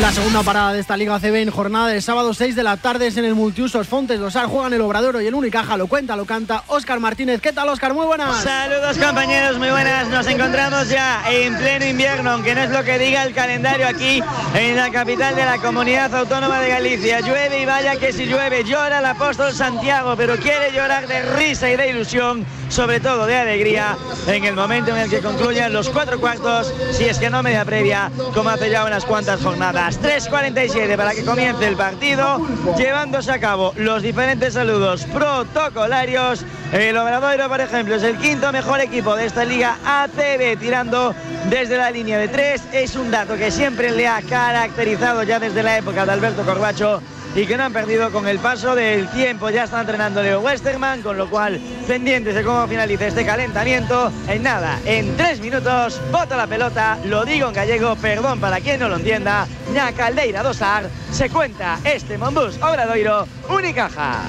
La 0.00 0.12
segunda 0.12 0.42
parada 0.42 0.72
de 0.72 0.80
esta 0.80 0.96
Liga 0.96 1.20
CB 1.20 1.42
en 1.42 1.50
jornada 1.50 1.88
del 1.88 2.00
sábado 2.00 2.32
6 2.32 2.56
de 2.56 2.62
la 2.62 2.78
tarde 2.78 3.08
es 3.08 3.18
en 3.18 3.26
el 3.26 3.34
Multiusos 3.34 3.86
Fontes. 3.86 4.18
Losar 4.18 4.46
juegan 4.46 4.72
el 4.72 4.80
Obradoro 4.80 5.20
y 5.20 5.26
el 5.26 5.34
Unicaja 5.34 5.76
lo 5.76 5.88
cuenta, 5.88 6.16
lo 6.16 6.24
canta 6.24 6.64
Óscar 6.68 7.00
Martínez. 7.00 7.42
¿Qué 7.42 7.52
tal, 7.52 7.68
Óscar? 7.68 7.92
Muy 7.92 8.06
buenas. 8.06 8.42
Saludos, 8.42 8.96
compañeros, 8.96 9.58
muy 9.58 9.68
buenas. 9.68 10.08
Nos 10.08 10.26
encontramos 10.26 10.88
ya 10.88 11.22
en 11.30 11.54
pleno 11.58 11.84
invierno, 11.84 12.30
aunque 12.30 12.54
no 12.54 12.62
es 12.62 12.70
lo 12.70 12.82
que 12.82 12.98
diga 12.98 13.24
el 13.24 13.34
calendario 13.34 13.86
aquí 13.86 14.22
en 14.54 14.74
la 14.74 14.90
capital 14.90 15.36
de 15.36 15.44
la 15.44 15.58
comunidad 15.58 16.14
autónoma 16.14 16.60
de 16.60 16.70
Galicia. 16.70 17.20
Llueve 17.20 17.60
y 17.60 17.66
vaya 17.66 17.96
que 17.96 18.14
si 18.14 18.24
llueve, 18.24 18.64
llora 18.64 19.00
el 19.00 19.06
apóstol 19.06 19.52
Santiago, 19.52 20.16
pero 20.16 20.38
quiere 20.38 20.72
llorar 20.72 21.06
de 21.06 21.20
risa 21.36 21.70
y 21.70 21.76
de 21.76 21.90
ilusión, 21.90 22.46
sobre 22.70 23.00
todo 23.00 23.26
de 23.26 23.36
alegría, 23.36 23.98
en 24.26 24.44
el 24.44 24.54
momento 24.54 24.92
en 24.92 25.02
el 25.02 25.10
que 25.10 25.20
concluyan 25.20 25.74
los 25.74 25.90
cuatro 25.90 26.18
cuartos, 26.18 26.72
si 26.92 27.04
es 27.04 27.18
que 27.18 27.28
no 27.28 27.42
media 27.42 27.66
previa, 27.66 28.10
como 28.32 28.48
hace 28.48 28.70
ya 28.70 28.86
unas 28.86 29.04
cuantas 29.04 29.42
jornadas. 29.42 29.89
3.47 29.98 30.96
para 30.96 31.12
que 31.12 31.24
comience 31.24 31.66
el 31.66 31.76
partido, 31.76 32.46
llevándose 32.76 33.32
a 33.32 33.40
cabo 33.40 33.72
los 33.76 34.02
diferentes 34.02 34.54
saludos 34.54 35.04
protocolarios. 35.04 36.44
El 36.72 36.96
Obradoiro, 36.96 37.48
por 37.48 37.60
ejemplo, 37.60 37.94
es 37.94 38.02
el 38.02 38.18
quinto 38.18 38.52
mejor 38.52 38.80
equipo 38.80 39.16
de 39.16 39.26
esta 39.26 39.44
liga 39.44 39.78
ACB, 39.84 40.58
tirando 40.58 41.14
desde 41.48 41.78
la 41.78 41.90
línea 41.90 42.18
de 42.18 42.28
tres. 42.28 42.62
Es 42.72 42.94
un 42.96 43.10
dato 43.10 43.36
que 43.36 43.50
siempre 43.50 43.90
le 43.90 44.06
ha 44.06 44.20
caracterizado 44.22 45.22
ya 45.22 45.40
desde 45.40 45.62
la 45.62 45.78
época 45.78 46.04
de 46.04 46.12
Alberto 46.12 46.42
Corbacho 46.44 47.00
y 47.34 47.46
que 47.46 47.56
no 47.56 47.64
han 47.64 47.72
perdido 47.72 48.10
con 48.10 48.26
el 48.26 48.38
paso 48.38 48.74
del 48.74 49.08
tiempo. 49.10 49.50
Ya 49.50 49.64
está 49.64 49.80
entrenando 49.80 50.22
Leo 50.22 50.40
Westerman, 50.40 51.02
con 51.02 51.16
lo 51.16 51.28
cual 51.28 51.60
pendientes 51.86 52.34
de 52.34 52.42
cómo 52.42 52.66
finalice 52.66 53.08
este 53.08 53.24
calentamiento. 53.24 54.12
En 54.28 54.42
nada, 54.42 54.78
en 54.84 55.16
tres 55.16 55.40
minutos, 55.40 56.00
bota 56.10 56.36
la 56.36 56.46
pelota, 56.46 56.98
lo 57.04 57.24
digo 57.24 57.48
en 57.48 57.54
gallego, 57.54 57.96
perdón 57.96 58.40
para 58.40 58.60
quien 58.60 58.80
no 58.80 58.88
lo 58.88 58.96
entienda. 58.96 59.46
ña 59.72 59.92
Caldeira 59.92 60.42
Dosar, 60.42 60.88
se 61.12 61.30
cuenta 61.30 61.78
este 61.84 62.18
Monbus 62.18 62.56
Obradoiro, 62.56 63.26
Unicaja. 63.48 64.22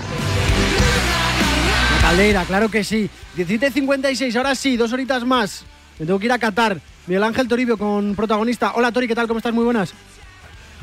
Caldeira, 2.01 2.45
claro 2.45 2.69
que 2.69 2.83
sí. 2.83 3.09
17.56, 3.37 4.35
ahora 4.35 4.55
sí, 4.55 4.75
dos 4.75 4.91
horitas 4.91 5.23
más. 5.23 5.63
Me 5.97 6.05
tengo 6.05 6.19
que 6.19 6.25
ir 6.25 6.31
a 6.31 6.39
Qatar. 6.39 6.77
Miguel 7.07 7.23
Ángel 7.23 7.47
Toribio 7.47 7.77
con 7.77 8.15
protagonista. 8.15 8.73
Hola 8.75 8.91
Tori, 8.91 9.07
¿qué 9.07 9.15
tal? 9.15 9.27
¿Cómo 9.27 9.37
estás? 9.39 9.53
Muy 9.53 9.63
buenas. 9.63 9.93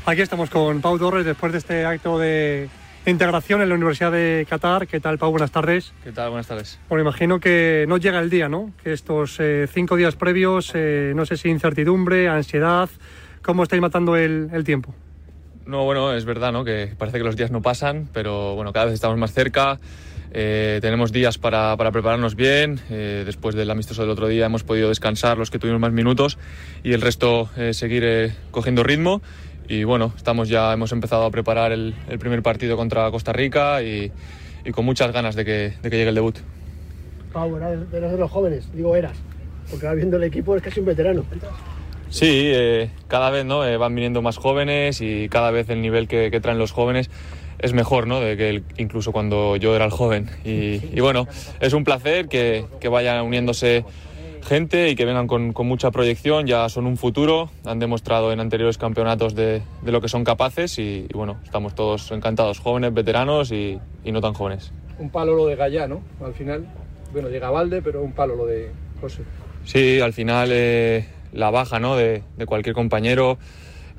Aquí 0.06 0.22
estamos 0.22 0.50
con 0.50 0.80
Pau 0.80 0.98
Torres 0.98 1.24
después 1.24 1.52
de 1.52 1.58
este 1.58 1.84
acto 1.84 2.18
de 2.18 2.68
integración 3.10 3.62
en 3.62 3.68
la 3.68 3.74
Universidad 3.74 4.12
de 4.12 4.46
Qatar. 4.48 4.86
¿Qué 4.86 5.00
tal, 5.00 5.18
Pau? 5.18 5.30
Buenas 5.30 5.50
tardes. 5.50 5.92
¿Qué 6.04 6.12
tal? 6.12 6.30
Buenas 6.30 6.46
tardes. 6.46 6.78
Bueno, 6.88 7.02
imagino 7.02 7.40
que 7.40 7.84
no 7.88 7.96
llega 7.96 8.18
el 8.20 8.30
día, 8.30 8.48
¿no? 8.48 8.72
Que 8.82 8.92
estos 8.92 9.38
eh, 9.40 9.66
cinco 9.72 9.96
días 9.96 10.16
previos, 10.16 10.72
eh, 10.74 11.12
no 11.14 11.26
sé 11.26 11.36
si 11.36 11.48
incertidumbre, 11.48 12.28
ansiedad, 12.28 12.88
¿cómo 13.42 13.62
estáis 13.62 13.82
matando 13.82 14.16
el, 14.16 14.62
tiempo? 14.64 14.94
No, 15.66 15.84
bueno, 15.84 16.12
es 16.14 16.24
verdad, 16.24 16.52
¿no? 16.52 16.64
Que 16.64 16.94
parece 16.98 17.18
que 17.18 17.24
los 17.24 17.36
días 17.36 17.50
no 17.50 17.62
pasan, 17.62 18.08
pero 18.12 18.54
bueno, 18.54 18.72
cada 18.72 18.86
vez 18.86 18.94
estamos 18.94 19.18
más 19.18 19.32
cerca. 19.32 19.78
Eh, 20.30 20.78
tenemos 20.82 21.10
días 21.10 21.38
para, 21.38 21.74
para 21.78 21.90
prepararnos 21.90 22.34
bien. 22.34 22.80
después 22.88 23.54
del 23.54 23.70
amistoso 23.70 24.02
del 24.02 24.10
otro 24.10 24.28
día 24.28 24.44
hemos 24.44 24.62
podido 24.62 24.90
descansar 24.90 25.38
los 25.38 25.50
que 25.50 25.58
tuvimos 25.58 25.80
más 25.80 25.92
minutos 25.92 26.36
y 26.82 26.92
el 26.92 27.00
resto 27.00 27.48
seguir 27.72 28.34
cogiendo 28.50 28.82
ritmo 28.82 29.22
y 29.68 29.84
bueno, 29.84 30.12
estamos 30.16 30.48
ya, 30.48 30.72
hemos 30.72 30.92
empezado 30.92 31.24
a 31.24 31.30
preparar 31.30 31.72
el, 31.72 31.94
primer 32.18 32.42
partido 32.42 32.76
contra 32.76 33.10
Costa 33.10 33.32
Rica 33.32 33.82
y, 33.82 34.10
con 34.72 34.84
muchas 34.84 35.12
ganas 35.12 35.34
de 35.34 35.44
que, 35.44 35.74
de 35.82 35.90
que 35.90 35.96
llegue 35.96 36.08
el 36.08 36.14
debut. 36.14 36.36
Pau, 37.32 37.56
eras 37.56 37.90
de, 37.90 38.00
los 38.18 38.30
jóvenes, 38.30 38.70
digo 38.72 38.96
eras, 38.96 39.16
porque 39.70 39.86
ahora 39.86 39.96
viendo 39.96 40.16
el 40.16 40.24
equipo 40.24 40.56
es 40.56 40.62
casi 40.62 40.80
un 40.80 40.86
veterano. 40.86 41.24
Sí, 42.10 42.50
eh, 42.54 42.90
cada 43.06 43.30
vez 43.30 43.44
¿no? 43.44 43.66
Eh, 43.66 43.76
van 43.76 43.94
viniendo 43.94 44.22
más 44.22 44.38
jóvenes 44.38 45.00
y 45.02 45.28
cada 45.28 45.50
vez 45.50 45.68
el 45.68 45.82
nivel 45.82 46.08
que, 46.08 46.30
que 46.30 46.40
traen 46.40 46.58
los 46.58 46.72
jóvenes 46.72 47.10
es 47.58 47.72
mejor, 47.74 48.06
¿no? 48.06 48.20
De 48.20 48.36
que 48.36 48.48
el- 48.48 48.64
incluso 48.78 49.12
cuando 49.12 49.56
yo 49.56 49.76
era 49.76 49.84
el 49.84 49.90
joven. 49.90 50.30
Y, 50.44 50.80
y 50.96 51.00
bueno, 51.00 51.28
es 51.60 51.72
un 51.74 51.84
placer 51.84 52.28
que, 52.28 52.64
que 52.80 52.88
vayan 52.88 53.24
uniéndose 53.24 53.84
gente 54.42 54.90
y 54.90 54.94
que 54.94 55.04
vengan 55.04 55.26
con, 55.26 55.52
con 55.52 55.66
mucha 55.66 55.90
proyección, 55.90 56.46
ya 56.46 56.68
son 56.68 56.86
un 56.86 56.96
futuro, 56.96 57.50
han 57.64 57.78
demostrado 57.78 58.32
en 58.32 58.40
anteriores 58.40 58.78
campeonatos 58.78 59.34
de, 59.34 59.62
de 59.82 59.92
lo 59.92 60.00
que 60.00 60.08
son 60.08 60.24
capaces 60.24 60.78
y, 60.78 61.06
y 61.08 61.12
bueno, 61.14 61.38
estamos 61.44 61.74
todos 61.74 62.10
encantados, 62.12 62.58
jóvenes, 62.58 62.94
veteranos 62.94 63.52
y, 63.52 63.78
y 64.04 64.12
no 64.12 64.20
tan 64.20 64.34
jóvenes. 64.34 64.72
Un 64.98 65.10
palo 65.10 65.34
lo 65.34 65.46
de 65.46 65.56
Gallá, 65.56 65.86
¿no? 65.86 66.02
Al 66.24 66.34
final, 66.34 66.66
bueno, 67.12 67.28
llega 67.28 67.50
Valde, 67.50 67.82
pero 67.82 68.02
un 68.02 68.12
palo 68.12 68.36
lo 68.36 68.46
de 68.46 68.70
José. 69.00 69.22
Sí, 69.64 70.00
al 70.00 70.12
final 70.12 70.48
eh, 70.52 71.06
la 71.32 71.50
baja 71.50 71.78
¿no? 71.78 71.96
de, 71.96 72.22
de 72.36 72.46
cualquier 72.46 72.74
compañero 72.74 73.38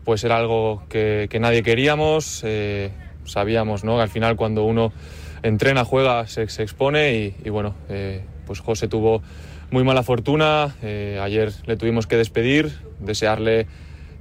pues 0.03 0.23
era 0.23 0.37
algo 0.37 0.83
que, 0.89 1.27
que 1.29 1.39
nadie 1.39 1.61
queríamos, 1.61 2.41
eh, 2.43 2.89
sabíamos 3.25 3.83
¿no? 3.83 3.97
que 3.97 4.01
al 4.01 4.09
final 4.09 4.35
cuando 4.35 4.63
uno 4.63 4.91
entrena, 5.43 5.85
juega, 5.85 6.25
se, 6.27 6.49
se 6.49 6.63
expone 6.63 7.13
y, 7.13 7.35
y 7.45 7.49
bueno, 7.49 7.75
eh, 7.89 8.23
pues 8.47 8.59
José 8.59 8.87
tuvo 8.87 9.21
muy 9.71 9.83
mala 9.83 10.03
fortuna, 10.03 10.75
eh, 10.81 11.19
ayer 11.21 11.51
le 11.65 11.77
tuvimos 11.77 12.07
que 12.07 12.17
despedir, 12.17 12.71
desearle 12.99 13.67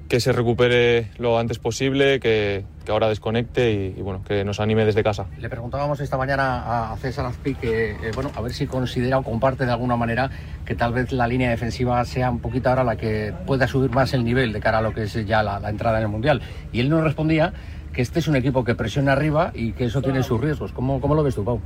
que 0.09 0.20
se 0.20 0.32
recupere 0.32 1.11
lo 1.18 1.38
antes 1.38 1.59
posible, 1.59 2.18
que, 2.18 2.64
ahora 2.88 3.09
desconecte 3.09 3.70
y, 3.72 4.01
bueno, 4.01 4.24
que 4.26 4.42
nos 4.44 4.59
anime 4.59 4.86
desde 4.86 5.03
casa. 5.03 5.26
Le 5.38 5.51
preguntábamos 5.51 6.01
esta 6.01 6.16
mañana 6.16 6.92
a 6.92 6.96
César 6.96 7.26
Azpi 7.26 7.55
que, 7.55 7.90
eh, 7.90 7.96
bueno, 8.14 8.30
a 8.34 8.40
ver 8.40 8.55
si 8.55 8.66
considera 8.66 9.18
o 9.18 9.22
comparte 9.22 9.66
de 9.66 9.72
alguna 9.72 9.96
manera 9.96 10.30
que 10.64 10.74
tal 10.74 10.94
vez 10.94 11.12
la 11.12 11.26
línea 11.26 11.51
defensiva 11.51 12.03
sea 12.07 12.30
un 12.30 12.40
poquito 12.40 12.70
ahora 12.70 12.84
la 12.84 12.96
que 12.96 13.34
pueda 13.46 13.68
subir 13.68 13.90
más 13.90 14.14
el 14.14 14.24
nivel 14.24 14.55
de 14.55 14.61
cara 14.61 14.78
a 14.78 14.82
lo 14.82 14.94
que 14.94 15.03
es 15.03 15.26
ya 15.26 15.42
la, 15.42 15.61
la 15.61 15.68
entrada 15.68 15.99
en 15.99 16.05
el 16.05 16.09
Mundial. 16.09 16.40
Y 16.72 16.80
él 16.80 16.88
nos 16.88 17.05
respondía 17.05 17.53
que 17.92 18.01
este 18.01 18.20
es 18.20 18.28
un 18.28 18.36
equipo 18.36 18.64
que 18.64 18.74
presiona 18.74 19.12
arriba 19.12 19.53
y 19.55 19.72
que 19.72 19.84
eso 19.84 20.01
tiene 20.01 20.22
sus 20.22 20.40
riesgos. 20.40 20.72
¿Cómo, 20.72 21.01
cómo 21.01 21.14
lo 21.14 21.22
ves 21.22 21.34
tú, 21.34 21.44
Pau? 21.44 21.61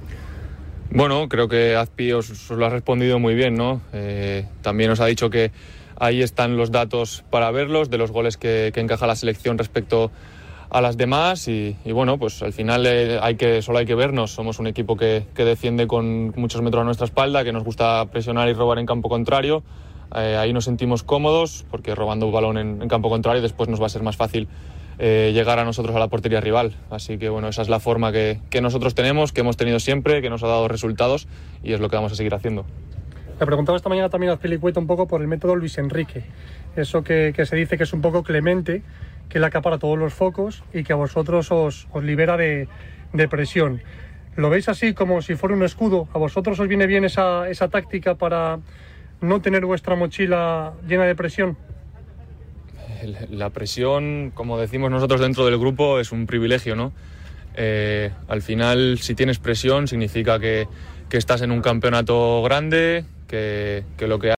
Bueno, 0.94 1.26
creo 1.30 1.48
que 1.48 1.74
Azpi 1.74 2.12
os, 2.12 2.28
os 2.30 2.50
lo 2.50 2.66
ha 2.66 2.68
respondido 2.68 3.18
muy 3.18 3.34
bien, 3.34 3.54
¿no? 3.54 3.80
Eh, 3.94 4.46
también 4.60 4.90
os 4.90 5.00
ha 5.00 5.06
dicho 5.06 5.30
que 5.30 5.50
ahí 5.98 6.20
están 6.20 6.58
los 6.58 6.70
datos 6.70 7.24
para 7.30 7.50
verlos, 7.50 7.88
de 7.88 7.96
los 7.96 8.10
goles 8.10 8.36
que, 8.36 8.72
que 8.74 8.80
encaja 8.80 9.06
la 9.06 9.16
selección 9.16 9.56
respecto 9.56 10.10
a 10.68 10.82
las 10.82 10.98
demás 10.98 11.48
y, 11.48 11.78
y 11.86 11.92
bueno, 11.92 12.18
pues 12.18 12.42
al 12.42 12.52
final 12.52 12.84
eh, 12.84 13.18
hay 13.22 13.36
que, 13.36 13.62
solo 13.62 13.78
hay 13.78 13.86
que 13.86 13.94
vernos. 13.94 14.32
Somos 14.32 14.58
un 14.58 14.66
equipo 14.66 14.94
que, 14.94 15.24
que 15.34 15.46
defiende 15.46 15.86
con 15.86 16.34
muchos 16.36 16.60
metros 16.60 16.82
a 16.82 16.84
nuestra 16.84 17.06
espalda, 17.06 17.42
que 17.42 17.54
nos 17.54 17.64
gusta 17.64 18.04
presionar 18.10 18.50
y 18.50 18.52
robar 18.52 18.78
en 18.78 18.84
campo 18.84 19.08
contrario. 19.08 19.62
Eh, 20.14 20.36
ahí 20.38 20.52
nos 20.52 20.66
sentimos 20.66 21.02
cómodos 21.02 21.64
porque 21.70 21.94
robando 21.94 22.26
un 22.26 22.32
balón 22.32 22.58
en, 22.58 22.82
en 22.82 22.88
campo 22.88 23.08
contrario 23.08 23.40
después 23.40 23.70
nos 23.70 23.80
va 23.80 23.86
a 23.86 23.88
ser 23.88 24.02
más 24.02 24.18
fácil 24.18 24.46
eh, 25.04 25.32
llegar 25.34 25.58
a 25.58 25.64
nosotros 25.64 25.96
a 25.96 25.98
la 25.98 26.06
portería 26.06 26.40
rival. 26.40 26.76
Así 26.88 27.18
que 27.18 27.28
bueno, 27.28 27.48
esa 27.48 27.62
es 27.62 27.68
la 27.68 27.80
forma 27.80 28.12
que, 28.12 28.38
nosotros 28.62 28.94
tenemos, 28.94 29.32
que 29.32 29.40
hemos 29.40 29.56
tenido 29.56 29.80
siempre, 29.80 30.22
que 30.22 30.30
nos 30.30 30.44
ha 30.44 30.46
dado 30.46 30.68
resultados 30.68 31.26
y 31.64 31.72
es 31.72 31.80
lo 31.80 31.88
que 31.88 31.96
vamos 31.96 32.12
a 32.12 32.14
seguir 32.14 32.32
haciendo. 32.34 32.64
Le 33.40 33.44
preguntaba 33.44 33.76
esta 33.76 33.88
mañana 33.88 34.10
también 34.10 34.30
a 34.30 34.36
Pelicueta 34.36 34.78
un 34.78 34.86
poco 34.86 35.08
por 35.08 35.20
el 35.20 35.26
método 35.26 35.56
Luis 35.56 35.76
Enrique. 35.78 36.22
Eso 36.76 37.02
que, 37.02 37.34
se 37.44 37.56
dice 37.56 37.76
que 37.76 37.82
es 37.82 37.92
un 37.92 38.00
poco 38.00 38.22
clemente, 38.22 38.84
que 39.28 39.40
le 39.40 39.46
acapara 39.46 39.78
todos 39.78 39.98
los 39.98 40.14
focos 40.14 40.62
y 40.72 40.84
que 40.84 40.92
a 40.92 40.96
vosotros 40.96 41.50
os, 41.50 41.88
os 41.90 42.04
libera 42.04 42.36
de, 42.36 42.68
presión. 43.28 43.82
¿Lo 44.36 44.50
veis 44.50 44.68
así 44.68 44.94
como 44.94 45.20
si 45.20 45.34
fuera 45.34 45.56
un 45.56 45.64
escudo? 45.64 46.06
¿A 46.14 46.18
vosotros 46.18 46.60
os 46.60 46.68
viene 46.68 46.86
bien 46.86 47.04
esa 47.04 47.68
táctica 47.72 48.14
para 48.14 48.60
no 49.20 49.40
tener 49.40 49.66
vuestra 49.66 49.96
mochila 49.96 50.74
llena 50.86 51.06
de 51.06 51.16
presión? 51.16 51.56
La 53.30 53.50
presión, 53.50 54.32
como 54.34 54.58
decimos 54.58 54.90
nosotros 54.90 55.20
dentro 55.20 55.44
del 55.44 55.58
grupo, 55.58 55.98
es 55.98 56.12
un 56.12 56.26
privilegio, 56.26 56.76
¿no? 56.76 56.92
Eh, 57.54 58.10
al 58.28 58.42
final, 58.42 58.98
si 59.00 59.14
tienes 59.14 59.38
presión, 59.38 59.88
significa 59.88 60.38
que, 60.38 60.68
estás 61.10 61.42
en 61.42 61.50
un 61.50 61.60
campeonato 61.60 62.42
grande, 62.42 63.04
que, 63.28 63.84
que 63.98 64.06
lo 64.06 64.18
que 64.18 64.30